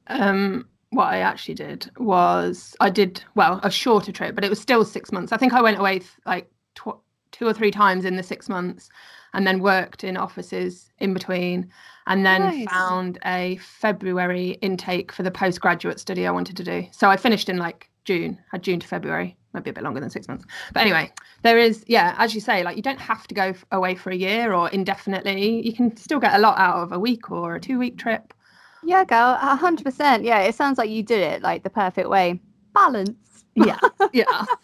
Um, 0.08 0.68
what 0.90 1.06
I 1.06 1.18
actually 1.18 1.54
did 1.54 1.90
was 1.96 2.76
I 2.80 2.90
did 2.90 3.22
well 3.34 3.60
a 3.62 3.70
shorter 3.70 4.12
trip, 4.12 4.34
but 4.34 4.44
it 4.44 4.50
was 4.50 4.60
still 4.60 4.84
six 4.84 5.12
months. 5.12 5.32
I 5.32 5.36
think 5.36 5.52
I 5.52 5.62
went 5.62 5.78
away 5.78 6.00
th- 6.00 6.10
like 6.26 6.50
tw- 6.74 7.00
two 7.30 7.46
or 7.46 7.54
three 7.54 7.70
times 7.70 8.04
in 8.04 8.16
the 8.16 8.22
six 8.22 8.48
months, 8.48 8.90
and 9.34 9.46
then 9.46 9.60
worked 9.60 10.04
in 10.04 10.16
offices 10.16 10.90
in 10.98 11.14
between, 11.14 11.70
and 12.06 12.24
then 12.26 12.40
Nice. 12.42 12.68
found 12.68 13.18
a 13.24 13.56
February 13.56 14.50
intake 14.62 15.12
for 15.12 15.22
the 15.22 15.30
postgraduate 15.30 16.00
study 16.00 16.26
I 16.26 16.30
wanted 16.30 16.56
to 16.56 16.64
do. 16.64 16.86
So 16.92 17.08
I 17.10 17.16
finished 17.16 17.48
in 17.48 17.58
like 17.58 17.88
June, 18.04 18.38
had 18.50 18.62
June 18.62 18.80
to 18.80 18.86
February, 18.86 19.36
might 19.54 19.64
be 19.64 19.70
a 19.70 19.72
bit 19.72 19.84
longer 19.84 20.00
than 20.00 20.10
six 20.10 20.26
months. 20.28 20.44
But 20.72 20.80
anyway, 20.80 21.12
there 21.42 21.58
is 21.58 21.84
yeah, 21.86 22.14
as 22.18 22.34
you 22.34 22.40
say, 22.40 22.62
like 22.64 22.76
you 22.76 22.82
don't 22.82 23.00
have 23.00 23.26
to 23.28 23.34
go 23.34 23.54
away 23.70 23.94
for 23.94 24.10
a 24.10 24.16
year 24.16 24.52
or 24.52 24.68
indefinitely. 24.70 25.64
You 25.66 25.72
can 25.72 25.96
still 25.96 26.18
get 26.20 26.34
a 26.34 26.38
lot 26.38 26.58
out 26.58 26.76
of 26.82 26.92
a 26.92 26.98
week 26.98 27.30
or 27.30 27.54
a 27.54 27.60
two 27.60 27.78
week 27.78 27.98
trip. 27.98 28.34
yeah, 28.82 29.04
girl, 29.04 29.38
a 29.40 29.54
hundred 29.56 29.84
percent. 29.84 30.24
Yeah, 30.24 30.40
it 30.40 30.54
sounds 30.54 30.78
like 30.78 30.90
you 30.90 31.02
did 31.02 31.20
it 31.20 31.42
like 31.42 31.62
the 31.62 31.70
perfect 31.70 32.08
way. 32.08 32.40
Balance. 32.74 33.44
Yeah. 33.54 33.78
yeah. 34.12 34.44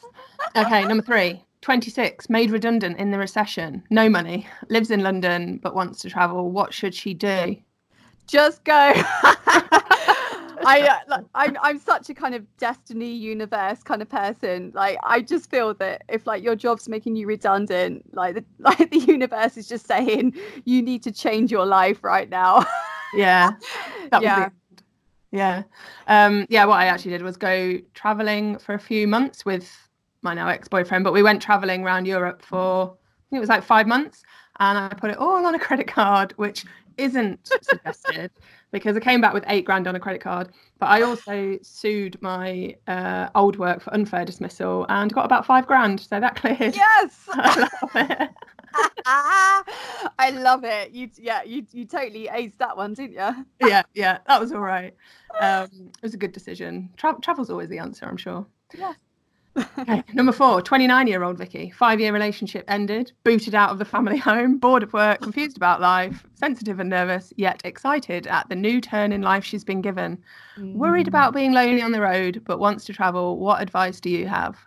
Okay, 0.57 0.85
number 0.85 1.03
three. 1.05 1.45
26, 1.61 2.31
made 2.31 2.51
redundant 2.51 2.99
in 2.99 3.11
the 3.11 3.19
recession, 3.19 3.83
no 3.91 4.09
money, 4.09 4.47
lives 4.69 4.91
in 4.91 5.03
London 5.03 5.59
but 5.63 5.75
wants 5.75 6.01
to 6.01 6.11
travel. 6.11 6.51
What 6.51 6.73
should 6.73 6.95
she 6.95 7.15
do? 7.15 7.57
Just 8.27 8.65
go. 8.65 8.93
I, 10.65 11.01
uh, 11.09 11.23
I'm, 11.35 11.57
I'm 11.63 11.79
such 11.79 12.11
a 12.11 12.15
kind 12.15 12.35
of 12.35 12.45
destiny 12.59 13.13
universe 13.13 13.83
kind 13.83 14.03
of 14.03 14.09
person. 14.09 14.73
Like, 14.75 14.99
I 15.03 15.21
just 15.21 15.51
feel 15.51 15.75
that 15.75 16.03
if 16.09 16.27
like 16.27 16.43
your 16.43 16.57
job's 16.57 16.89
making 16.89 17.17
you 17.17 17.27
redundant, 17.27 18.15
like 18.15 18.35
the, 18.35 18.45
like 18.59 18.91
the 18.91 18.99
universe 18.99 19.57
is 19.57 19.69
just 19.69 19.87
saying 19.87 20.35
you 20.65 20.83
need 20.83 21.03
to 21.05 21.13
change 21.13 21.51
your 21.51 21.67
life 21.67 22.05
right 22.05 22.29
now. 22.29 22.67
Yeah. 23.15 23.53
That 24.11 24.23
Yeah. 24.23 24.49
the 24.49 24.87
yeah. 25.31 25.63
Um, 26.07 26.47
yeah, 26.49 26.65
what 26.65 26.79
I 26.79 26.87
actually 26.87 27.11
did 27.11 27.23
was 27.23 27.37
go 27.37 27.79
traveling 27.93 28.59
for 28.59 28.75
a 28.75 28.79
few 28.79 29.07
months 29.07 29.45
with 29.45 29.88
my 30.23 30.35
now 30.35 30.49
ex-boyfriend, 30.49 31.05
but 31.05 31.13
we 31.13 31.23
went 31.23 31.43
traveling 31.43 31.85
around 31.85 32.07
Europe 32.07 32.43
for 32.43 32.85
I 32.85 33.23
think 33.31 33.39
it 33.39 33.41
was 33.41 33.49
like 33.49 33.63
five 33.63 33.87
months 33.87 34.23
and 34.59 34.79
I 34.79 34.89
put 34.89 35.11
it 35.11 35.19
all 35.19 35.45
on 35.47 35.55
a 35.55 35.59
credit 35.59 35.87
card, 35.87 36.33
which 36.37 36.65
isn't 36.97 37.47
suggested 37.63 38.31
because 38.73 38.97
I 38.97 39.01
came 39.01 39.21
back 39.21 39.33
with 39.33 39.45
eight 39.47 39.65
grand 39.65 39.87
on 39.87 39.95
a 39.95 40.01
credit 40.01 40.21
card. 40.21 40.51
But 40.79 40.87
I 40.87 41.03
also 41.03 41.59
sued 41.63 42.21
my 42.21 42.75
uh, 42.87 43.29
old 43.35 43.57
work 43.57 43.81
for 43.81 43.95
unfair 43.95 44.25
dismissal 44.25 44.85
and 44.89 45.13
got 45.13 45.25
about 45.25 45.47
five 45.47 45.67
grand. 45.67 46.01
So 46.01 46.21
that 46.21 46.37
cleared. 46.37 46.61
yes. 46.75 47.21
I 47.29 47.69
love 47.83 48.11
it. 48.11 48.31
I 49.07 50.31
love 50.31 50.65
it. 50.65 50.91
You 50.91 51.09
yeah, 51.17 51.43
you 51.43 51.65
you 51.73 51.87
totally 51.87 52.29
aced 52.31 52.59
that 52.59 52.77
one, 52.77 52.95
didn't 52.95 53.13
you? 53.13 53.47
yeah, 53.67 53.83
yeah, 53.95 54.19
that 54.27 54.41
was 54.41 54.53
all 54.53 54.61
right. 54.61 54.95
Um, 55.41 55.69
it 55.73 56.03
was 56.03 56.15
a 56.15 56.19
good 56.19 56.33
decision. 56.33 56.91
Tra- 56.97 57.19
travel's 57.23 57.51
always 57.51 57.71
the 57.71 57.79
answer, 57.79 58.07
I'm 58.07 58.17
sure. 58.17 58.47
Yes. 58.77 58.97
Okay, 59.79 60.03
number 60.15 60.33
four, 60.33 60.63
29 60.63 61.07
year 61.07 61.23
old 61.23 61.39
Vicky. 61.39 61.71
Five 61.71 62.01
year 62.01 62.13
relationship 62.13 62.65
ended, 62.69 63.13
booted 63.25 63.55
out 63.55 63.71
of 63.71 63.79
the 63.79 63.85
family 63.85 64.17
home, 64.31 64.59
bored 64.59 64.83
of 64.83 64.93
work, 64.93 65.21
confused 65.21 65.57
about 65.57 65.81
life, 65.81 66.25
sensitive 66.35 66.81
and 66.81 66.91
nervous, 66.91 67.33
yet 67.37 67.61
excited 67.65 68.27
at 68.27 68.49
the 68.49 68.57
new 68.57 68.81
turn 68.81 69.13
in 69.13 69.23
life 69.23 69.45
she's 69.45 69.65
been 69.65 69.81
given. 69.81 70.19
Worried 70.59 71.07
about 71.07 71.35
being 71.35 71.53
lonely 71.53 71.83
on 71.83 71.93
the 71.93 72.01
road, 72.01 72.43
but 72.45 72.59
wants 72.59 72.85
to 72.87 72.93
travel. 72.93 73.39
What 73.39 73.63
advice 73.63 74.01
do 74.01 74.11
you 74.11 74.27
have? 74.27 74.59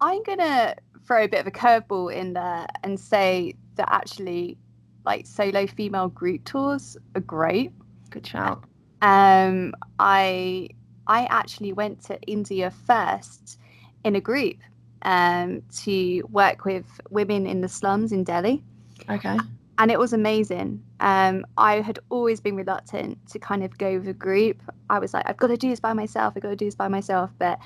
I'm 0.00 0.22
gonna 0.24 0.74
throw 1.06 1.24
a 1.24 1.28
bit 1.28 1.40
of 1.40 1.46
a 1.46 1.50
curveball 1.50 2.12
in 2.12 2.32
there 2.32 2.66
and 2.82 2.98
say 2.98 3.54
that 3.76 3.88
actually, 3.92 4.58
like 5.04 5.26
solo 5.26 5.66
female 5.66 6.08
group 6.08 6.44
tours 6.44 6.96
are 7.14 7.20
great. 7.20 7.72
Good 8.10 8.26
shout. 8.26 8.64
Um, 9.00 9.74
I 9.98 10.68
I 11.06 11.24
actually 11.26 11.72
went 11.72 12.02
to 12.04 12.20
India 12.22 12.70
first 12.70 13.58
in 14.04 14.16
a 14.16 14.20
group 14.20 14.56
um, 15.02 15.62
to 15.82 16.22
work 16.30 16.64
with 16.64 16.86
women 17.10 17.46
in 17.46 17.60
the 17.60 17.68
slums 17.68 18.12
in 18.12 18.24
Delhi, 18.24 18.62
Okay. 19.10 19.36
and 19.78 19.90
it 19.90 19.98
was 19.98 20.12
amazing. 20.12 20.82
Um, 21.00 21.44
I 21.58 21.80
had 21.80 21.98
always 22.08 22.40
been 22.40 22.56
reluctant 22.56 23.18
to 23.30 23.38
kind 23.38 23.64
of 23.64 23.76
go 23.78 23.98
with 23.98 24.08
a 24.08 24.12
group. 24.14 24.62
I 24.88 24.98
was 24.98 25.12
like, 25.12 25.28
I've 25.28 25.36
got 25.36 25.48
to 25.48 25.56
do 25.56 25.70
this 25.70 25.80
by 25.80 25.92
myself. 25.92 26.34
I've 26.36 26.42
got 26.42 26.50
to 26.50 26.56
do 26.56 26.66
this 26.66 26.76
by 26.76 26.88
myself. 26.88 27.30
But 27.38 27.58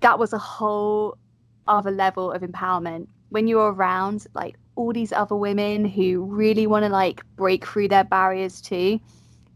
that 0.00 0.18
was 0.18 0.32
a 0.32 0.38
whole 0.38 1.16
other 1.66 1.90
level 1.90 2.30
of 2.30 2.42
empowerment 2.42 3.06
when 3.30 3.46
you're 3.48 3.72
around 3.72 4.26
like 4.34 4.56
all 4.76 4.92
these 4.92 5.12
other 5.12 5.34
women 5.34 5.84
who 5.84 6.22
really 6.24 6.66
want 6.66 6.84
to 6.84 6.90
like 6.90 7.24
break 7.36 7.66
through 7.66 7.88
their 7.88 8.04
barriers 8.04 8.60
too. 8.60 9.00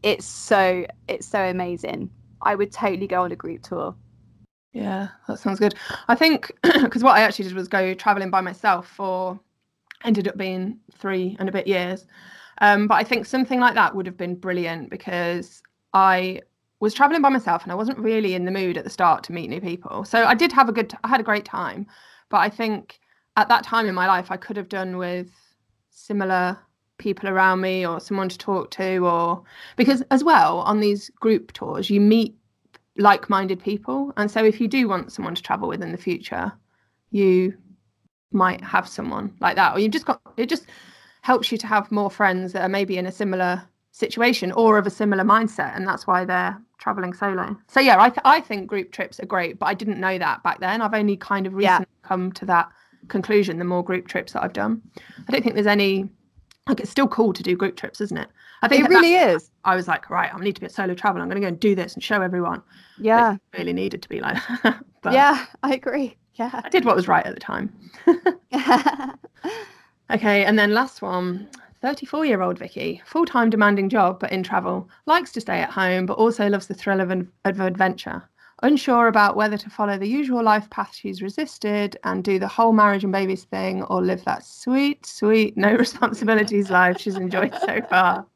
It's 0.03 0.24
so 0.24 0.86
it's 1.09 1.26
so 1.26 1.41
amazing. 1.41 2.11
I 2.43 2.55
would 2.55 2.72
totally 2.72 3.07
go 3.07 3.22
on 3.22 3.32
a 3.32 3.36
group 3.36 3.62
tour. 3.62 3.95
Yeah, 4.72 5.09
that 5.26 5.39
sounds 5.39 5.59
good. 5.59 5.74
I 6.09 6.14
think 6.14 6.53
because 6.62 7.03
what 7.03 7.16
I 7.16 7.20
actually 7.20 7.47
did 7.47 7.55
was 7.55 7.68
go 7.68 7.95
traveling 7.95 8.30
by 8.30 8.41
myself 8.41 8.89
for 8.89 9.39
ended 10.05 10.28
up 10.28 10.36
being 10.36 10.78
three 10.97 11.36
and 11.39 11.49
a 11.49 11.53
bit 11.53 11.66
years. 11.66 12.07
Um, 12.61 12.86
but 12.86 12.95
I 12.95 13.05
think 13.05 13.26
something 13.26 13.61
like 13.61 13.74
that 13.74 13.95
would 13.95 14.07
have 14.07 14.16
been 14.16 14.34
brilliant 14.34 14.91
because 14.91 15.62
I 15.93 16.43
was 16.80 16.95
traveling 16.95 17.22
by 17.22 17.28
myself 17.28 17.62
and 17.62 17.72
I 17.72 17.74
wasn't 17.74 17.99
really 17.99 18.34
in 18.34 18.45
the 18.45 18.51
mood 18.51 18.76
at 18.76 18.84
the 18.84 18.91
start 18.91 19.24
to 19.24 19.32
meet 19.32 19.51
new 19.51 19.61
people. 19.61 20.05
So 20.05 20.24
I 20.24 20.34
did 20.34 20.53
have 20.53 20.68
a 20.68 20.72
good, 20.72 20.93
I 21.03 21.09
had 21.09 21.20
a 21.20 21.24
great 21.24 21.45
time. 21.45 21.86
But 22.28 22.39
I 22.39 22.49
think 22.49 23.01
at 23.36 23.49
that 23.49 23.64
time 23.64 23.86
in 23.86 23.95
my 23.95 24.07
life, 24.07 24.30
I 24.30 24.36
could 24.36 24.57
have 24.57 24.68
done 24.68 24.97
with 24.97 25.30
similar 25.91 26.59
people 26.99 27.28
around 27.28 27.61
me 27.61 27.86
or 27.86 28.01
someone 28.01 28.28
to 28.28 28.36
talk 28.36 28.70
to 28.72 29.07
or 29.07 29.42
because 29.76 30.03
as 30.11 30.22
well 30.22 30.59
on 30.61 30.80
these 30.80 31.11
group 31.20 31.53
tours 31.53 31.88
you 31.88 32.01
meet 32.01 32.34
like-minded 32.99 33.61
people. 33.62 34.12
And 34.16 34.30
so 34.30 34.44
if 34.44 34.61
you 34.61 34.68
do 34.68 34.88
want 34.88 35.12
someone 35.12 35.34
to 35.34 35.42
travel 35.42 35.68
with 35.68 35.82
in 35.82 35.92
the 35.92 35.99
future 35.99 36.53
you 37.11 37.57
might 38.32 38.62
have 38.62 38.86
someone 38.86 39.32
like 39.40 39.57
that. 39.57 39.74
Or 39.74 39.78
you've 39.78 39.92
just 39.92 40.05
got 40.05 40.20
it 40.36 40.49
just 40.49 40.66
helps 41.22 41.51
you 41.51 41.59
to 41.59 41.66
have 41.66 41.90
more 41.90 42.11
friends 42.11 42.53
that 42.53 42.62
are 42.62 42.68
maybe 42.68 42.99
in 42.99 43.07
a 43.07 43.12
similar 43.12 43.62
situation 43.92 44.53
or 44.53 44.78
of 44.78 44.86
a 44.86 44.90
similar 44.90 45.24
mindset 45.24 45.74
and 45.74 45.86
that's 45.86 46.07
why 46.07 46.24
they're 46.24 46.61
traveling 46.78 47.12
solo. 47.12 47.57
So 47.68 47.80
yeah 47.80 48.01
i, 48.01 48.09
th- 48.11 48.20
I 48.24 48.40
think 48.40 48.66
group 48.66 48.92
trips 48.92 49.18
are 49.20 49.26
great 49.26 49.59
but 49.59 49.66
i 49.66 49.74
didn't 49.74 50.01
know 50.01 50.18
that 50.18 50.42
back 50.42 50.61
then. 50.61 50.82
I've 50.82 50.94
only 50.94 51.16
kind 51.16 51.46
of 51.46 51.55
recently 51.55 51.86
yeah. 51.88 52.09
come 52.09 52.32
to 52.32 52.44
that 52.46 52.68
conclusion 53.07 53.59
the 53.59 53.64
more 53.64 53.82
group 53.82 54.07
trips 54.09 54.32
that 54.32 54.42
i've 54.42 54.53
done. 54.53 54.82
I 55.28 55.32
don't 55.32 55.42
think 55.42 55.55
there's 55.55 55.66
any 55.66 56.09
like 56.69 56.81
it's 56.81 56.91
still 56.91 57.09
cool 57.09 57.33
to 57.33 57.43
do 57.43 57.57
group 57.57 57.77
trips 57.77 58.01
isn't 58.01 58.16
it? 58.19 58.29
I 58.62 58.69
think 58.69 58.85
it 58.85 58.89
really 58.89 59.14
is. 59.14 59.51
I 59.64 59.77
was 59.77 59.89
like 59.89 60.11
right 60.11 60.33
i 60.33 60.39
need 60.39 60.55
to 60.57 60.61
be 60.61 60.66
a 60.66 60.71
solo 60.71 60.95
traveler 60.95 61.23
i'm 61.23 61.29
going 61.29 61.41
to 61.41 61.45
go 61.45 61.49
and 61.49 61.61
do 61.61 61.75
this 61.75 61.95
and 61.95 62.03
show 62.03 62.23
everyone. 62.23 62.62
Yeah. 62.99 63.35
it 63.35 63.59
really 63.59 63.73
needed 63.73 64.03
to 64.03 64.09
be 64.09 64.21
like 64.21 64.37
but 64.62 65.12
yeah 65.12 65.47
i 65.62 65.75
agree. 65.75 66.16
Yeah. 66.35 66.51
I 66.64 66.69
did 66.69 66.85
what 66.85 66.95
was 66.95 67.09
right 67.09 67.27
at 67.27 67.35
the 67.35 67.41
time. 67.41 67.73
Okay 70.11 70.45
and 70.45 70.59
then 70.59 70.73
last 70.73 71.03
one. 71.03 71.49
34 71.81 72.25
year 72.25 72.43
old 72.43 72.59
Vicky, 72.59 73.01
full 73.07 73.25
time 73.25 73.51
demanding 73.51 73.89
job 73.89 74.19
but 74.19 74.33
in 74.33 74.43
travel, 74.43 74.89
likes 75.07 75.31
to 75.33 75.41
stay 75.41 75.61
at 75.61 75.71
home 75.71 76.07
but 76.07 76.14
also 76.14 76.49
loves 76.49 76.66
the 76.66 76.75
thrill 76.75 77.01
of, 77.01 77.11
an, 77.11 77.31
of 77.45 77.61
adventure. 77.61 78.23
Unsure 78.62 79.06
about 79.06 79.36
whether 79.36 79.56
to 79.56 79.70
follow 79.70 79.96
the 79.98 80.09
usual 80.09 80.42
life 80.42 80.68
path 80.70 80.94
she's 80.94 81.22
resisted 81.22 81.96
and 82.02 82.24
do 82.24 82.38
the 82.38 82.48
whole 82.48 82.72
marriage 82.72 83.04
and 83.04 83.12
babies 83.12 83.44
thing 83.44 83.84
or 83.84 84.02
live 84.02 84.24
that 84.24 84.44
sweet, 84.44 85.06
sweet, 85.06 85.56
no 85.56 85.74
responsibilities 85.76 86.68
life 86.70 86.98
she's 86.98 87.16
enjoyed 87.16 87.54
so 87.64 87.80
far. 87.82 88.26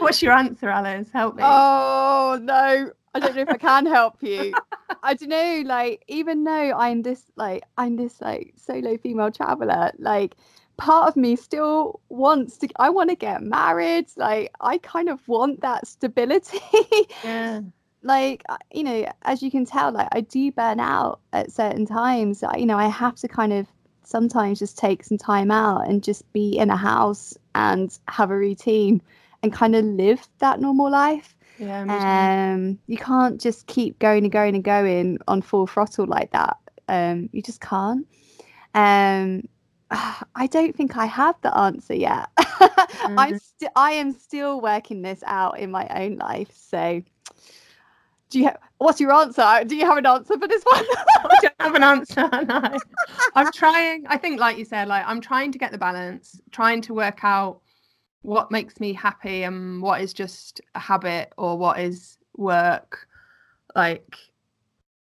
What's 0.00 0.22
your 0.22 0.32
answer, 0.32 0.68
Alice? 0.68 1.08
Help 1.12 1.36
me. 1.36 1.42
Oh, 1.44 2.38
no. 2.42 2.90
I 3.14 3.18
don't 3.18 3.34
know 3.34 3.42
if 3.42 3.48
I 3.48 3.56
can 3.56 3.86
help 3.86 4.22
you. 4.22 4.52
I 5.02 5.14
don't 5.14 5.30
know, 5.30 5.62
like, 5.66 6.04
even 6.08 6.44
though 6.44 6.72
I'm 6.72 7.02
this, 7.02 7.24
like, 7.36 7.64
I'm 7.76 7.96
this, 7.96 8.20
like, 8.20 8.54
solo 8.56 8.98
female 8.98 9.30
traveler, 9.30 9.90
like, 9.98 10.36
part 10.76 11.08
of 11.08 11.16
me 11.16 11.36
still 11.36 12.00
wants 12.08 12.56
to 12.56 12.66
i 12.76 12.88
want 12.88 13.10
to 13.10 13.14
get 13.14 13.42
married 13.42 14.06
like 14.16 14.50
i 14.62 14.78
kind 14.78 15.10
of 15.10 15.28
want 15.28 15.60
that 15.60 15.86
stability 15.86 16.58
yeah 17.22 17.60
like 18.02 18.42
you 18.72 18.82
know 18.82 19.06
as 19.22 19.42
you 19.42 19.50
can 19.50 19.64
tell 19.64 19.92
like 19.92 20.08
i 20.12 20.20
do 20.20 20.50
burn 20.52 20.80
out 20.80 21.20
at 21.32 21.52
certain 21.52 21.84
times 21.84 22.42
you 22.56 22.66
know 22.66 22.78
i 22.78 22.88
have 22.88 23.14
to 23.16 23.28
kind 23.28 23.52
of 23.52 23.66
sometimes 24.04 24.58
just 24.58 24.78
take 24.78 25.04
some 25.04 25.18
time 25.18 25.50
out 25.50 25.86
and 25.86 26.02
just 26.02 26.30
be 26.32 26.58
in 26.58 26.70
a 26.70 26.76
house 26.76 27.36
and 27.54 27.98
have 28.08 28.30
a 28.30 28.36
routine 28.36 29.00
and 29.42 29.52
kind 29.52 29.76
of 29.76 29.84
live 29.84 30.26
that 30.38 30.60
normal 30.60 30.90
life 30.90 31.36
yeah 31.58 31.82
um 31.82 32.78
you 32.86 32.96
can't 32.96 33.40
just 33.40 33.66
keep 33.66 33.98
going 33.98 34.24
and 34.24 34.32
going 34.32 34.54
and 34.54 34.64
going 34.64 35.18
on 35.28 35.42
full 35.42 35.66
throttle 35.66 36.06
like 36.06 36.30
that 36.32 36.56
um 36.88 37.28
you 37.32 37.42
just 37.42 37.60
can't 37.60 38.06
um 38.74 39.42
I 40.36 40.46
don't 40.46 40.74
think 40.74 40.96
I 40.96 41.06
have 41.06 41.34
the 41.42 41.56
answer 41.56 41.94
yet. 41.94 42.28
mm-hmm. 42.38 43.18
I'm 43.18 43.38
st- 43.38 43.72
I 43.74 43.92
am 43.92 44.12
still 44.12 44.60
working 44.60 45.02
this 45.02 45.22
out 45.26 45.58
in 45.58 45.70
my 45.70 45.86
own 45.88 46.16
life. 46.16 46.52
So, 46.54 47.02
do 48.30 48.38
you 48.38 48.44
have, 48.46 48.58
what's 48.78 49.00
your 49.00 49.12
answer? 49.12 49.64
Do 49.66 49.76
you 49.76 49.84
have 49.84 49.98
an 49.98 50.06
answer 50.06 50.38
for 50.38 50.48
this 50.48 50.62
one? 50.64 50.84
I 51.18 51.38
don't 51.42 51.54
have 51.60 51.74
an 51.74 51.82
answer. 51.82 52.28
No. 52.50 52.78
I'm 53.34 53.52
trying. 53.52 54.06
I 54.06 54.16
think, 54.16 54.40
like 54.40 54.56
you 54.56 54.64
said, 54.64 54.88
like 54.88 55.04
I'm 55.06 55.20
trying 55.20 55.52
to 55.52 55.58
get 55.58 55.72
the 55.72 55.78
balance, 55.78 56.40
trying 56.50 56.80
to 56.82 56.94
work 56.94 57.22
out 57.22 57.60
what 58.22 58.50
makes 58.50 58.80
me 58.80 58.92
happy 58.92 59.42
and 59.42 59.82
what 59.82 60.00
is 60.00 60.12
just 60.12 60.60
a 60.74 60.78
habit 60.78 61.32
or 61.36 61.58
what 61.58 61.78
is 61.78 62.18
work. 62.36 63.06
Like, 63.76 64.16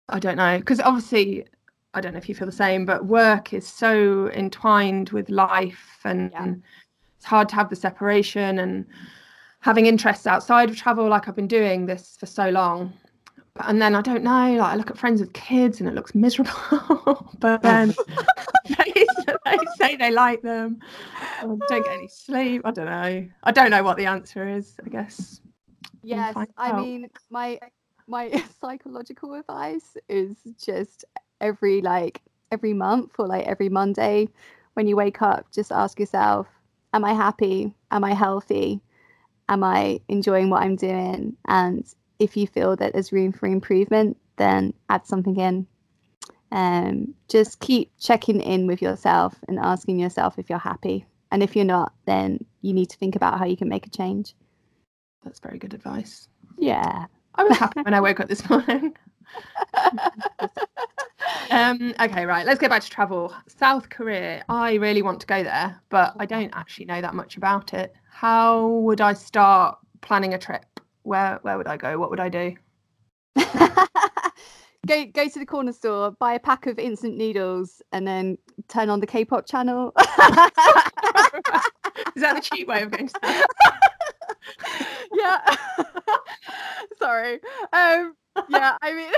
I 0.09 0.19
don't 0.19 0.37
know, 0.37 0.59
because 0.59 0.81
obviously 0.81 1.47
I 1.95 2.01
don't 2.01 2.13
know 2.13 2.19
if 2.19 2.29
you 2.29 2.35
feel 2.35 2.47
the 2.47 2.53
same, 2.53 2.85
but 2.85 3.07
work 3.07 3.53
is 3.53 3.67
so 3.67 4.31
entwined 4.33 5.11
with 5.11 5.31
life 5.31 6.01
and, 6.05 6.31
yeah. 6.31 6.43
and 6.43 6.63
it's 7.17 7.25
hard 7.25 7.49
to 7.51 7.55
have 7.55 7.71
the 7.71 7.77
separation 7.77 8.59
and 8.59 8.87
having 9.61 9.87
interests 9.87 10.27
outside 10.27 10.71
of 10.71 10.77
travel 10.77 11.09
like 11.09 11.27
I've 11.27 11.35
been 11.35 11.49
doing 11.49 11.87
this 11.87 12.17
for 12.21 12.27
so 12.27 12.51
long. 12.51 12.93
And 13.61 13.81
then 13.81 13.95
I 13.95 14.03
don't 14.03 14.23
know, 14.23 14.55
like 14.57 14.73
I 14.73 14.77
look 14.77 14.91
at 14.91 14.99
friends 14.99 15.21
with 15.21 15.33
kids 15.33 15.81
and 15.81 15.89
it 15.89 15.95
looks 15.95 16.15
miserable. 16.15 16.53
but 17.39 17.61
oh. 17.65 17.69
then 17.69 17.95
they, 18.69 19.07
they, 19.45 19.59
say 19.77 19.97
they 19.97 20.11
like 20.11 20.43
them. 20.43 20.81
I 21.39 21.43
don't 21.43 21.69
get 21.69 21.87
any 21.89 22.09
sleep. 22.09 22.63
I 22.65 22.71
don't 22.71 22.87
know. 22.87 23.29
I 23.43 23.53
don't 23.53 23.71
know 23.71 23.83
what 23.83 23.97
the 23.97 24.07
answer 24.07 24.49
is, 24.49 24.75
I 24.85 24.89
guess. 24.89 25.41
Yes, 26.03 26.37
I 26.57 26.81
mean 26.81 27.11
my 27.31 27.59
my 28.07 28.43
psychological 28.61 29.35
advice 29.35 29.97
is 30.09 30.37
just 30.63 31.05
every 31.41 31.81
like 31.81 32.23
every 32.53 32.73
month 32.73 33.13
or 33.19 33.27
like 33.27 33.47
every 33.47 33.69
Monday 33.69 34.29
when 34.75 34.87
you 34.87 34.95
wake 34.95 35.23
up, 35.23 35.51
just 35.53 35.73
ask 35.73 35.99
yourself, 35.99 36.47
am 36.93 37.05
I 37.05 37.15
happy? 37.15 37.75
Am 37.91 38.05
I 38.05 38.13
healthy? 38.13 38.83
Am 39.49 39.65
I 39.65 40.01
enjoying 40.09 40.51
what 40.51 40.63
I'm 40.63 40.77
doing? 40.77 41.37
And 41.47 41.85
if 42.19 42.37
you 42.37 42.47
feel 42.47 42.77
that 42.77 42.93
there's 42.93 43.13
room 43.13 43.33
for 43.33 43.47
improvement, 43.47 44.17
then 44.37 44.75
add 44.89 45.07
something 45.07 45.39
in. 45.39 45.67
Um, 46.53 47.15
just 47.29 47.61
keep 47.61 47.91
checking 47.99 48.41
in 48.41 48.67
with 48.67 48.81
yourself 48.81 49.35
and 49.49 49.59
asking 49.59 49.99
yourself 49.99 50.39
if 50.39 50.49
you're 50.49 50.59
happy. 50.59 51.07
And 51.33 51.43
if 51.43 51.57
you're 51.57 51.65
not, 51.65 51.93
then 52.07 52.45
you 52.63 52.73
need 52.73 52.91
to 52.91 52.97
think 52.97 53.17
about 53.17 53.39
how 53.39 53.45
you 53.45 53.57
can 53.57 53.69
make 53.69 53.87
a 53.87 53.91
change. 53.91 54.35
That's 55.25 55.41
very 55.41 55.59
good 55.59 55.75
advice. 55.75 56.29
Yeah. 56.57 57.07
I 57.35 57.45
was 57.45 57.59
happy 57.59 57.81
when 57.83 57.95
I 57.95 58.01
woke 58.01 58.21
up 58.21 58.29
this 58.29 58.49
morning. 58.49 58.95
um, 61.51 61.95
okay, 62.01 62.25
right. 62.25 62.47
Let's 62.47 62.61
go 62.61 62.69
back 62.69 62.83
to 62.83 62.91
travel. 62.91 63.35
South 63.49 63.89
Korea. 63.91 64.45
I 64.49 64.75
really 64.75 65.03
want 65.03 65.21
to 65.21 65.27
go 65.27 65.43
there, 65.43 65.81
but 65.91 66.15
I 66.19 66.27
don't 66.27 66.53
actually 66.55 66.87
know 66.87 67.01
that 67.01 67.15
much 67.15 67.37
about 67.37 67.75
it. 67.75 67.93
How 68.09 68.69
would 68.69 69.01
I 69.01 69.13
start 69.13 69.79
planning 70.01 70.33
a 70.33 70.39
trip? 70.39 70.76
Where 71.07 71.39
Where 71.43 71.57
would 71.57 71.69
I 71.69 71.77
go? 71.77 71.99
What 71.99 72.11
would 72.11 72.19
I 72.19 72.29
do? 72.29 72.57
go 74.87 75.05
go 75.07 75.29
to 75.29 75.39
the 75.39 75.47
corner 75.47 75.73
store, 75.73 76.11
buy 76.11 76.35
a 76.35 76.41
pack 76.41 76.67
of 76.67 76.81
instant 76.81 77.17
noodles, 77.17 77.81
and 77.93 78.09
then 78.09 78.37
turn 78.67 78.91
on 78.91 78.99
the 78.99 79.07
K-pop 79.07 79.47
channel. 79.47 79.93
Is 79.99 80.05
that 82.23 82.35
the 82.35 82.41
cheap 82.43 82.67
way 82.67 82.83
of 82.83 82.91
going 82.91 83.07
to 83.07 83.15
that? 83.23 83.47
yeah. 85.15 85.57
Sorry. 86.99 87.35
Um, 87.73 88.17
yeah, 88.49 88.77
I 88.83 88.93
mean, 88.93 89.13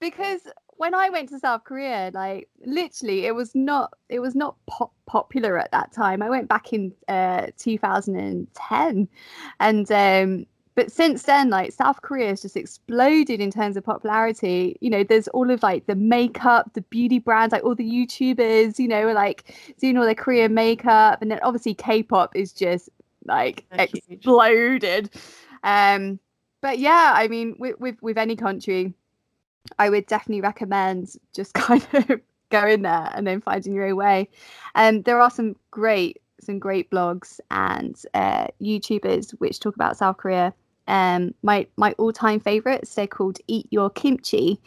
because 0.00 0.42
when 0.76 0.94
I 0.94 1.10
went 1.10 1.28
to 1.30 1.40
South 1.40 1.64
Korea, 1.64 2.12
like 2.14 2.48
literally, 2.64 3.26
it 3.26 3.34
was 3.34 3.52
not 3.56 3.94
it 4.08 4.20
was 4.20 4.36
not 4.36 4.54
pop- 4.68 4.94
popular 5.06 5.58
at 5.58 5.72
that 5.72 5.92
time. 5.92 6.22
I 6.22 6.30
went 6.30 6.48
back 6.48 6.72
in 6.72 6.92
uh, 7.08 7.48
2010, 7.58 9.08
and 9.58 9.92
um, 9.92 10.46
but 10.78 10.92
since 10.92 11.24
then, 11.24 11.50
like 11.50 11.72
South 11.72 12.02
Korea 12.02 12.28
has 12.28 12.42
just 12.42 12.56
exploded 12.56 13.40
in 13.40 13.50
terms 13.50 13.76
of 13.76 13.82
popularity. 13.82 14.76
You 14.80 14.90
know, 14.90 15.02
there's 15.02 15.26
all 15.26 15.50
of 15.50 15.60
like 15.60 15.86
the 15.86 15.96
makeup, 15.96 16.72
the 16.74 16.82
beauty 16.82 17.18
brands, 17.18 17.50
like 17.50 17.64
all 17.64 17.74
the 17.74 17.82
YouTubers, 17.82 18.78
you 18.78 18.86
know, 18.86 19.08
like 19.08 19.56
doing 19.80 19.98
all 19.98 20.04
their 20.04 20.14
Korean 20.14 20.54
makeup, 20.54 21.20
and 21.20 21.32
then 21.32 21.40
obviously 21.42 21.74
K-pop 21.74 22.36
is 22.36 22.52
just 22.52 22.90
like 23.24 23.64
That's 23.72 23.92
exploded. 23.92 25.10
Huge. 25.12 25.24
Um, 25.64 26.20
but 26.60 26.78
yeah, 26.78 27.10
I 27.12 27.26
mean, 27.26 27.56
with, 27.58 27.80
with 27.80 28.00
with 28.00 28.16
any 28.16 28.36
country, 28.36 28.94
I 29.80 29.90
would 29.90 30.06
definitely 30.06 30.42
recommend 30.42 31.08
just 31.34 31.54
kind 31.54 31.84
of 31.92 32.20
going 32.50 32.82
there 32.82 33.10
and 33.14 33.26
then 33.26 33.40
finding 33.40 33.74
your 33.74 33.88
own 33.88 33.96
way. 33.96 34.28
And 34.76 34.98
um, 34.98 35.02
there 35.02 35.20
are 35.20 35.30
some 35.32 35.56
great 35.72 36.22
some 36.40 36.60
great 36.60 36.88
blogs 36.88 37.40
and 37.50 38.00
uh, 38.14 38.46
YouTubers 38.62 39.32
which 39.40 39.58
talk 39.58 39.74
about 39.74 39.96
South 39.96 40.18
Korea. 40.18 40.54
Um, 40.88 41.34
my 41.42 41.66
my 41.76 41.92
all 41.92 42.12
time 42.12 42.40
favorites 42.40 42.94
they're 42.94 43.06
called 43.06 43.38
Eat 43.46 43.66
Your 43.70 43.90
Kimchi, 43.90 44.60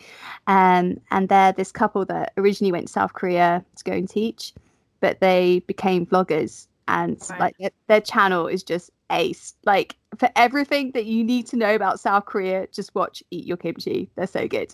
um, 0.48 1.00
and 1.12 1.28
they're 1.28 1.52
this 1.52 1.72
couple 1.72 2.06
that 2.06 2.34
originally 2.38 2.72
went 2.72 2.88
to 2.88 2.94
South 2.94 3.14
Korea 3.14 3.66
to 3.76 3.84
go 3.84 3.92
and 3.92 4.08
teach, 4.08 4.54
but 5.00 5.20
they 5.20 5.60
became 5.68 6.06
vloggers 6.06 6.68
and 6.88 7.18
right. 7.30 7.40
like 7.40 7.74
their 7.88 8.02
channel 8.02 8.48
is 8.48 8.64
just 8.64 8.92
ace. 9.12 9.56
Like 9.66 9.96
for 10.18 10.30
everything 10.36 10.92
that 10.92 11.06
you 11.06 11.24
need 11.24 11.48
to 11.48 11.56
know 11.56 11.74
about 11.74 12.00
South 12.00 12.26
Korea, 12.26 12.68
just 12.72 12.94
watch 12.96 13.24
Eat 13.32 13.46
Your 13.46 13.58
Kimchi. 13.58 14.10
They're 14.16 14.28
so 14.28 14.48
good. 14.48 14.74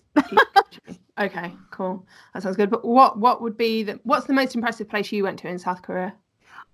okay, 1.19 1.53
cool. 1.71 2.05
That 2.33 2.43
sounds 2.43 2.57
good. 2.57 2.69
But 2.69 2.85
what 2.85 3.19
what 3.19 3.41
would 3.41 3.57
be 3.57 3.83
the 3.83 3.99
what's 4.03 4.27
the 4.27 4.33
most 4.33 4.55
impressive 4.55 4.89
place 4.89 5.11
you 5.11 5.23
went 5.23 5.39
to 5.39 5.47
in 5.47 5.59
South 5.59 5.81
Korea? 5.81 6.13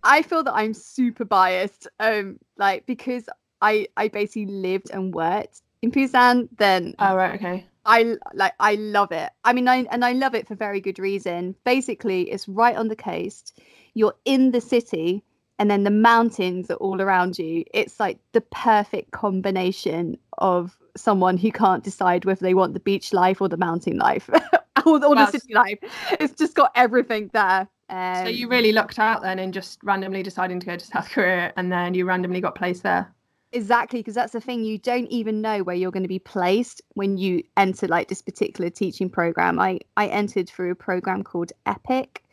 I 0.03 0.21
feel 0.21 0.43
that 0.43 0.53
I'm 0.53 0.73
super 0.73 1.25
biased. 1.25 1.87
Um, 1.99 2.37
like 2.57 2.85
because 2.85 3.29
I 3.63 3.87
I 3.97 4.09
basically 4.09 4.45
lived 4.45 4.91
and 4.91 5.13
worked 5.13 5.61
in 5.81 5.91
Busan. 5.91 6.49
Then 6.57 6.93
oh 6.99 7.15
right, 7.15 7.35
okay. 7.35 7.65
I 7.85 8.15
like 8.33 8.53
I 8.59 8.75
love 8.75 9.11
it. 9.11 9.31
I 9.43 9.53
mean, 9.53 9.67
I 9.67 9.85
and 9.89 10.05
I 10.05 10.11
love 10.11 10.35
it 10.35 10.47
for 10.47 10.55
very 10.55 10.81
good 10.81 10.99
reason. 10.99 11.55
Basically, 11.63 12.29
it's 12.29 12.47
right 12.47 12.75
on 12.75 12.89
the 12.89 12.95
coast. 12.95 13.59
You're 13.93 14.15
in 14.25 14.51
the 14.51 14.61
city 14.61 15.23
and 15.59 15.69
then 15.69 15.83
the 15.83 15.91
mountains 15.91 16.69
are 16.69 16.75
all 16.75 17.01
around 17.01 17.37
you. 17.37 17.63
It's 17.73 17.99
like 17.99 18.19
the 18.33 18.41
perfect 18.41 19.11
combination 19.11 20.17
of 20.39 20.77
someone 20.95 21.37
who 21.37 21.51
can't 21.51 21.83
decide 21.83 22.25
whether 22.25 22.43
they 22.43 22.53
want 22.53 22.73
the 22.73 22.79
beach 22.79 23.13
life 23.13 23.41
or 23.41 23.49
the 23.49 23.57
mountain 23.57 23.97
life 23.97 24.29
or, 24.85 25.03
or 25.05 25.15
the 25.15 25.27
city 25.27 25.53
life. 25.53 25.79
It's 26.19 26.33
just 26.33 26.55
got 26.55 26.71
everything 26.75 27.29
there. 27.33 27.67
Um, 27.89 28.25
so 28.25 28.29
you 28.29 28.47
really 28.47 28.71
lucked 28.71 28.97
out 28.97 29.21
then 29.21 29.39
in 29.39 29.51
just 29.51 29.79
randomly 29.83 30.23
deciding 30.23 30.59
to 30.59 30.65
go 30.65 30.75
to 30.75 30.85
South 30.85 31.09
Korea 31.09 31.53
and 31.55 31.71
then 31.71 31.93
you 31.93 32.05
randomly 32.05 32.41
got 32.41 32.55
placed 32.55 32.83
there. 32.83 33.13
Exactly, 33.53 33.99
because 33.99 34.15
that's 34.15 34.33
the 34.33 34.41
thing. 34.41 34.63
You 34.63 34.79
don't 34.79 35.05
even 35.07 35.39
know 35.39 35.61
where 35.61 35.75
you're 35.75 35.91
going 35.91 36.03
to 36.03 36.09
be 36.09 36.17
placed 36.17 36.81
when 36.95 37.19
you 37.19 37.43
enter 37.55 37.87
like 37.87 38.07
this 38.07 38.21
particular 38.21 38.71
teaching 38.71 39.11
program. 39.11 39.59
I 39.59 39.79
I 39.95 40.07
entered 40.07 40.49
through 40.49 40.71
a 40.71 40.75
program 40.75 41.23
called 41.23 41.51
EPIK, 41.67 42.23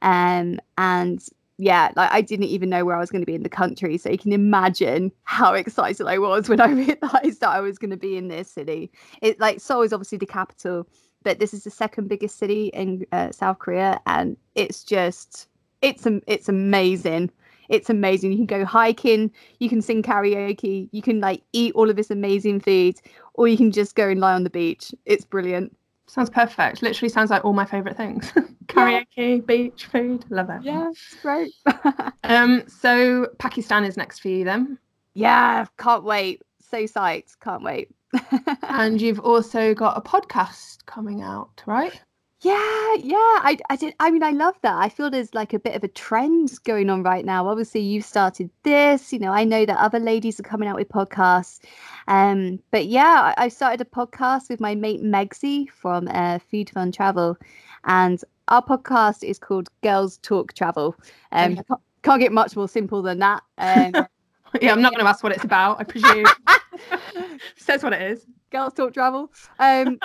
um, 0.00 0.58
and 0.78 1.22
yeah, 1.58 1.92
like 1.96 2.10
I 2.10 2.22
didn't 2.22 2.46
even 2.46 2.70
know 2.70 2.86
where 2.86 2.96
I 2.96 3.00
was 3.00 3.10
going 3.10 3.20
to 3.20 3.26
be 3.26 3.34
in 3.34 3.42
the 3.42 3.50
country. 3.50 3.98
So 3.98 4.08
you 4.08 4.16
can 4.16 4.32
imagine 4.32 5.12
how 5.24 5.52
excited 5.52 6.06
I 6.06 6.16
was 6.16 6.48
when 6.48 6.62
I 6.62 6.68
realized 6.70 7.40
that 7.42 7.50
I 7.50 7.60
was 7.60 7.76
going 7.76 7.90
to 7.90 7.98
be 7.98 8.16
in 8.16 8.28
this 8.28 8.50
city. 8.50 8.90
It 9.20 9.38
like 9.38 9.60
Seoul 9.60 9.82
is 9.82 9.92
obviously 9.92 10.16
the 10.16 10.24
capital, 10.26 10.88
but 11.24 11.40
this 11.40 11.52
is 11.52 11.64
the 11.64 11.70
second 11.70 12.08
biggest 12.08 12.38
city 12.38 12.68
in 12.68 13.04
uh, 13.12 13.32
South 13.32 13.58
Korea, 13.58 14.00
and 14.06 14.38
it's 14.54 14.82
just 14.82 15.46
it's 15.82 16.06
it's 16.26 16.48
amazing 16.48 17.30
it's 17.68 17.90
amazing. 17.90 18.32
You 18.32 18.38
can 18.38 18.46
go 18.46 18.64
hiking, 18.64 19.30
you 19.58 19.68
can 19.68 19.82
sing 19.82 20.02
karaoke, 20.02 20.88
you 20.92 21.02
can 21.02 21.20
like 21.20 21.42
eat 21.52 21.74
all 21.74 21.90
of 21.90 21.96
this 21.96 22.10
amazing 22.10 22.60
food, 22.60 23.00
or 23.34 23.48
you 23.48 23.56
can 23.56 23.70
just 23.70 23.94
go 23.94 24.08
and 24.08 24.20
lie 24.20 24.34
on 24.34 24.44
the 24.44 24.50
beach. 24.50 24.94
It's 25.04 25.24
brilliant. 25.24 25.76
Sounds 26.06 26.30
perfect. 26.30 26.82
Literally 26.82 27.08
sounds 27.08 27.30
like 27.30 27.44
all 27.44 27.54
my 27.54 27.64
favourite 27.64 27.96
things. 27.96 28.30
karaoke, 28.66 29.06
yeah. 29.16 29.36
beach, 29.38 29.86
food. 29.86 30.24
Love 30.30 30.50
it. 30.50 30.62
Yeah, 30.62 30.90
great. 31.22 31.52
um, 32.24 32.62
so 32.68 33.28
Pakistan 33.38 33.84
is 33.84 33.96
next 33.96 34.20
for 34.20 34.28
you 34.28 34.44
then. 34.44 34.78
Yeah, 35.14 35.66
can't 35.78 36.04
wait. 36.04 36.42
So 36.60 36.78
psyched. 36.84 37.38
Can't 37.40 37.62
wait. 37.62 37.90
and 38.62 39.00
you've 39.00 39.20
also 39.20 39.74
got 39.74 39.96
a 39.96 40.00
podcast 40.00 40.84
coming 40.86 41.22
out, 41.22 41.62
right? 41.66 42.00
Yeah, 42.44 42.94
yeah. 42.96 43.16
I, 43.16 43.56
I 43.70 43.76
did. 43.76 43.94
I 44.00 44.10
mean, 44.10 44.22
I 44.22 44.32
love 44.32 44.54
that. 44.60 44.76
I 44.76 44.90
feel 44.90 45.08
there's 45.08 45.32
like 45.32 45.54
a 45.54 45.58
bit 45.58 45.74
of 45.74 45.82
a 45.82 45.88
trend 45.88 46.52
going 46.64 46.90
on 46.90 47.02
right 47.02 47.24
now. 47.24 47.48
Obviously, 47.48 47.80
you've 47.80 48.04
started 48.04 48.50
this. 48.64 49.14
You 49.14 49.18
know, 49.18 49.32
I 49.32 49.44
know 49.44 49.64
that 49.64 49.78
other 49.78 49.98
ladies 49.98 50.38
are 50.38 50.42
coming 50.42 50.68
out 50.68 50.76
with 50.76 50.90
podcasts. 50.90 51.60
Um, 52.06 52.60
but 52.70 52.84
yeah, 52.84 53.32
I, 53.38 53.44
I 53.44 53.48
started 53.48 53.80
a 53.80 53.86
podcast 53.86 54.50
with 54.50 54.60
my 54.60 54.74
mate 54.74 55.02
Megsy 55.02 55.70
from 55.70 56.06
uh, 56.08 56.38
Food 56.38 56.68
Fun 56.68 56.92
Travel, 56.92 57.38
and 57.84 58.22
our 58.48 58.62
podcast 58.62 59.24
is 59.24 59.38
called 59.38 59.70
Girls 59.82 60.18
Talk 60.18 60.52
Travel. 60.52 60.94
Um, 61.32 61.52
okay. 61.52 61.62
can't, 61.66 61.80
can't, 62.02 62.20
get 62.20 62.32
much 62.32 62.56
more 62.56 62.68
simple 62.68 63.00
than 63.00 63.20
that. 63.20 63.42
Um, 63.56 64.06
yeah, 64.60 64.72
I'm 64.72 64.82
not 64.82 64.92
going 64.92 65.02
to 65.02 65.08
ask 65.08 65.24
what 65.24 65.32
it's 65.32 65.44
about. 65.44 65.80
I 65.80 65.84
presume 65.84 66.26
says 67.56 67.82
what 67.82 67.94
it 67.94 68.02
is. 68.02 68.26
Girls 68.50 68.74
Talk 68.74 68.92
Travel. 68.92 69.32
Um, 69.58 69.98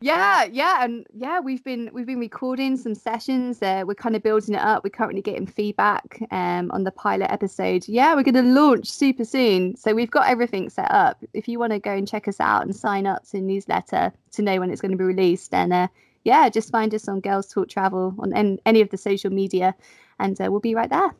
yeah 0.00 0.44
yeah 0.44 0.84
and 0.84 1.06
yeah 1.14 1.40
we've 1.40 1.64
been 1.64 1.88
we've 1.92 2.06
been 2.06 2.18
recording 2.18 2.76
some 2.76 2.94
sessions 2.94 3.62
uh, 3.62 3.82
we're 3.86 3.94
kind 3.94 4.14
of 4.14 4.22
building 4.22 4.54
it 4.54 4.60
up. 4.60 4.84
We're 4.84 4.90
currently 4.90 5.22
getting 5.22 5.46
feedback 5.46 6.20
um, 6.30 6.70
on 6.70 6.84
the 6.84 6.92
pilot 6.92 7.30
episode. 7.32 7.88
Yeah 7.88 8.14
we're 8.14 8.22
going 8.22 8.34
to 8.34 8.42
launch 8.42 8.88
super 8.88 9.24
soon. 9.24 9.76
So 9.76 9.94
we've 9.94 10.10
got 10.10 10.28
everything 10.28 10.68
set 10.68 10.90
up. 10.90 11.24
If 11.32 11.48
you 11.48 11.58
want 11.58 11.72
to 11.72 11.78
go 11.78 11.92
and 11.92 12.06
check 12.06 12.28
us 12.28 12.40
out 12.40 12.62
and 12.62 12.76
sign 12.76 13.06
up 13.06 13.26
to 13.30 13.40
newsletter 13.40 14.12
to 14.32 14.42
know 14.42 14.60
when 14.60 14.70
it's 14.70 14.80
going 14.80 14.92
to 14.92 14.98
be 14.98 15.04
released 15.04 15.50
then 15.50 15.72
uh, 15.72 15.88
yeah 16.24 16.48
just 16.50 16.70
find 16.70 16.94
us 16.94 17.08
on 17.08 17.20
girls 17.20 17.46
talk 17.46 17.68
travel 17.68 18.14
on 18.18 18.34
en- 18.34 18.58
any 18.66 18.82
of 18.82 18.90
the 18.90 18.98
social 18.98 19.30
media 19.30 19.74
and 20.18 20.38
uh, 20.40 20.48
we'll 20.50 20.60
be 20.60 20.74
right 20.74 20.90
there. 20.90 21.14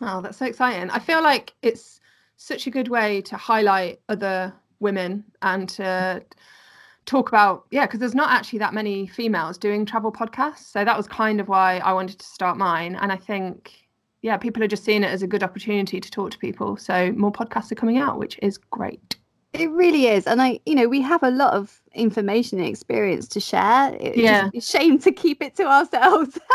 Oh 0.00 0.22
that's 0.22 0.38
so 0.38 0.46
exciting. 0.46 0.90
I 0.90 1.00
feel 1.00 1.22
like 1.22 1.52
it's 1.60 2.00
such 2.38 2.66
a 2.66 2.70
good 2.70 2.88
way 2.88 3.20
to 3.22 3.36
highlight 3.36 4.00
other 4.08 4.52
women 4.80 5.24
and 5.42 5.68
to 5.68 6.24
talk 7.04 7.28
about 7.28 7.64
yeah 7.70 7.84
because 7.86 7.98
there's 8.00 8.14
not 8.14 8.30
actually 8.30 8.58
that 8.58 8.72
many 8.72 9.06
females 9.06 9.58
doing 9.58 9.84
travel 9.84 10.12
podcasts 10.12 10.70
so 10.70 10.84
that 10.84 10.96
was 10.96 11.06
kind 11.06 11.40
of 11.40 11.48
why 11.48 11.78
i 11.78 11.92
wanted 11.92 12.18
to 12.18 12.24
start 12.24 12.56
mine 12.56 12.94
and 12.96 13.10
i 13.10 13.16
think 13.16 13.88
yeah 14.22 14.36
people 14.36 14.62
are 14.62 14.68
just 14.68 14.84
seeing 14.84 15.02
it 15.02 15.08
as 15.08 15.22
a 15.22 15.26
good 15.26 15.42
opportunity 15.42 16.00
to 16.00 16.10
talk 16.10 16.30
to 16.30 16.38
people 16.38 16.76
so 16.76 17.12
more 17.12 17.32
podcasts 17.32 17.72
are 17.72 17.76
coming 17.76 17.98
out 17.98 18.18
which 18.18 18.38
is 18.40 18.58
great. 18.58 19.16
It 19.52 19.70
really 19.70 20.06
is 20.06 20.26
and 20.26 20.40
i 20.40 20.60
you 20.64 20.74
know 20.74 20.88
we 20.88 21.02
have 21.02 21.22
a 21.22 21.30
lot 21.30 21.52
of 21.52 21.82
information 21.92 22.58
and 22.58 22.66
experience 22.66 23.28
to 23.28 23.40
share. 23.40 23.94
It's 24.00 24.16
yeah. 24.16 24.48
it's 24.54 24.70
shame 24.70 24.98
to 25.00 25.12
keep 25.12 25.42
it 25.42 25.56
to 25.56 25.64
ourselves. 25.64 26.38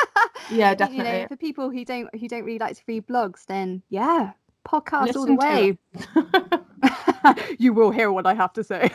Yeah 0.50 0.76
definitely 0.76 1.14
you 1.14 1.22
know, 1.22 1.28
for 1.28 1.36
people 1.36 1.70
who 1.70 1.84
don't 1.84 2.14
who 2.16 2.28
don't 2.28 2.44
really 2.44 2.60
like 2.60 2.76
to 2.78 2.84
read 2.88 3.06
blogs 3.06 3.46
then 3.46 3.84
yeah 3.90 4.32
podcast 4.68 5.08
Listen 5.08 5.22
all 5.22 5.26
the 5.26 5.36
way. 5.36 5.78
you 7.60 7.74
will 7.74 7.92
hear 7.92 8.12
what 8.12 8.26
i 8.26 8.34
have 8.34 8.54
to 8.54 8.64
say 8.64 8.90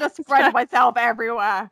just 0.00 0.16
gonna 0.26 0.26
spread 0.26 0.52
myself 0.52 0.96
everywhere. 0.96 1.70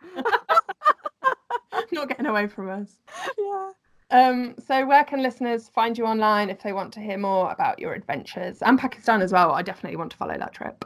Not 1.92 2.08
getting 2.08 2.26
away 2.26 2.46
from 2.46 2.68
us. 2.70 2.90
Yeah. 3.38 3.70
Um, 4.10 4.54
so 4.66 4.86
where 4.86 5.04
can 5.04 5.22
listeners 5.22 5.68
find 5.68 5.98
you 5.98 6.06
online 6.06 6.48
if 6.48 6.62
they 6.62 6.72
want 6.72 6.94
to 6.94 7.00
hear 7.00 7.18
more 7.18 7.50
about 7.52 7.78
your 7.78 7.92
adventures 7.92 8.62
and 8.62 8.78
Pakistan 8.78 9.20
as 9.20 9.32
well? 9.32 9.52
I 9.52 9.60
definitely 9.60 9.96
want 9.96 10.10
to 10.12 10.16
follow 10.16 10.36
that 10.38 10.54
trip. 10.54 10.84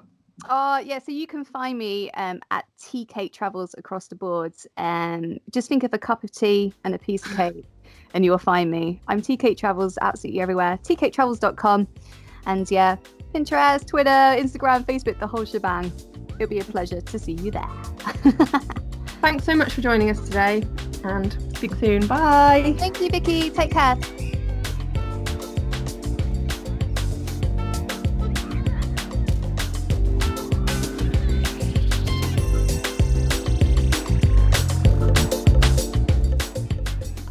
Uh 0.48 0.82
yeah, 0.84 0.98
so 0.98 1.12
you 1.12 1.28
can 1.28 1.44
find 1.44 1.78
me 1.78 2.10
um, 2.12 2.40
at 2.50 2.64
Tea 2.82 3.04
Cake 3.04 3.32
Travels 3.32 3.76
across 3.78 4.08
the 4.08 4.16
board. 4.16 4.54
And 4.76 5.34
um, 5.34 5.38
just 5.52 5.68
think 5.68 5.84
of 5.84 5.92
a 5.92 5.98
cup 5.98 6.24
of 6.24 6.32
tea 6.32 6.74
and 6.84 6.94
a 6.94 6.98
piece 6.98 7.24
of 7.24 7.36
cake, 7.36 7.64
and 8.14 8.24
you 8.24 8.32
will 8.32 8.38
find 8.38 8.70
me. 8.70 9.00
I'm 9.06 9.20
Tea 9.20 9.36
Cake 9.36 9.56
Travels 9.56 9.98
absolutely 10.02 10.40
everywhere. 10.40 10.78
TeaCakeTravels.com, 10.82 11.86
and 12.46 12.70
yeah, 12.70 12.96
Pinterest, 13.32 13.86
Twitter, 13.86 14.10
Instagram, 14.10 14.84
Facebook, 14.84 15.20
the 15.20 15.28
whole 15.28 15.44
shebang. 15.44 15.92
It'll 16.42 16.50
be 16.50 16.58
a 16.58 16.64
pleasure 16.64 17.00
to 17.00 17.18
see 17.20 17.34
you 17.34 17.52
there. 17.52 17.68
Thanks 19.20 19.44
so 19.44 19.54
much 19.54 19.74
for 19.74 19.80
joining 19.80 20.10
us 20.10 20.18
today 20.18 20.66
and 21.04 21.32
speak 21.56 21.72
soon. 21.76 22.04
Bye. 22.08 22.74
Thank 22.78 23.00
you, 23.00 23.10
Vicky. 23.10 23.48
Take 23.48 23.70
care. 23.70 23.96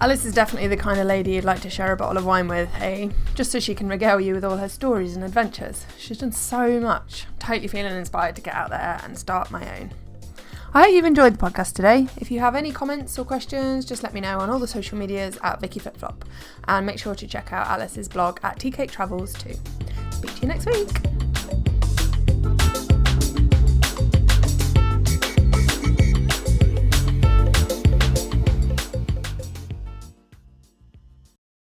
Alice 0.02 0.26
is 0.26 0.34
definitely 0.34 0.68
the 0.68 0.76
kind 0.76 0.99
of 0.99 1.06
lady 1.06 1.34
you'd 1.34 1.43
like 1.43 1.62
to 1.62 1.70
share 1.70 1.91
a 1.91 1.95
bottle 1.95 2.18
of 2.18 2.26
wine 2.26 2.47
with, 2.47 2.74
hey? 2.74 3.12
Just 3.36 3.52
so 3.52 3.60
she 3.60 3.76
can 3.76 3.88
regale 3.88 4.20
you 4.20 4.34
with 4.34 4.43
all 4.43 4.58
her 4.58 4.68
stories 4.68 5.16
and 5.16 5.24
adventures. 5.24 5.86
She's 5.95 6.18
done 6.18 6.32
so 6.32 6.80
much. 6.80 7.28
Totally 7.38 7.68
feeling 7.68 7.95
inspired 7.95 8.36
to 8.38 8.41
get 8.41 8.56
out 8.56 8.72
there 8.72 8.99
and 9.04 9.16
start 9.16 9.52
my 9.52 9.80
own. 9.80 9.91
I 10.74 10.86
hope 10.86 10.91
you've 10.93 11.06
enjoyed 11.06 11.36
the 11.36 11.38
podcast 11.38 11.74
today. 11.74 12.08
If 12.18 12.32
you 12.32 12.39
have 12.39 12.56
any 12.56 12.72
comments 12.72 13.20
or 13.20 13.26
questions, 13.26 13.86
just 13.86 14.02
let 14.02 14.12
me 14.12 14.22
know 14.22 14.39
on 14.39 14.49
all 14.49 14.58
the 14.58 14.66
social 14.66 14.97
medias 14.97 15.38
at 15.43 15.62
Vicky 15.62 15.80
Flipflop. 15.80 16.24
And 16.68 16.84
make 16.84 16.97
sure 16.97 17.14
to 17.14 17.28
check 17.28 17.54
out 17.54 17.68
Alice's 17.68 18.08
blog 18.08 18.39
at 18.41 18.58
Cake 18.58 18.89
Travels 18.89 19.34
too. 19.34 19.54
Speak 20.10 20.34
to 20.34 20.41
you 20.41 20.47
next 20.47 20.66
week. 20.66 20.89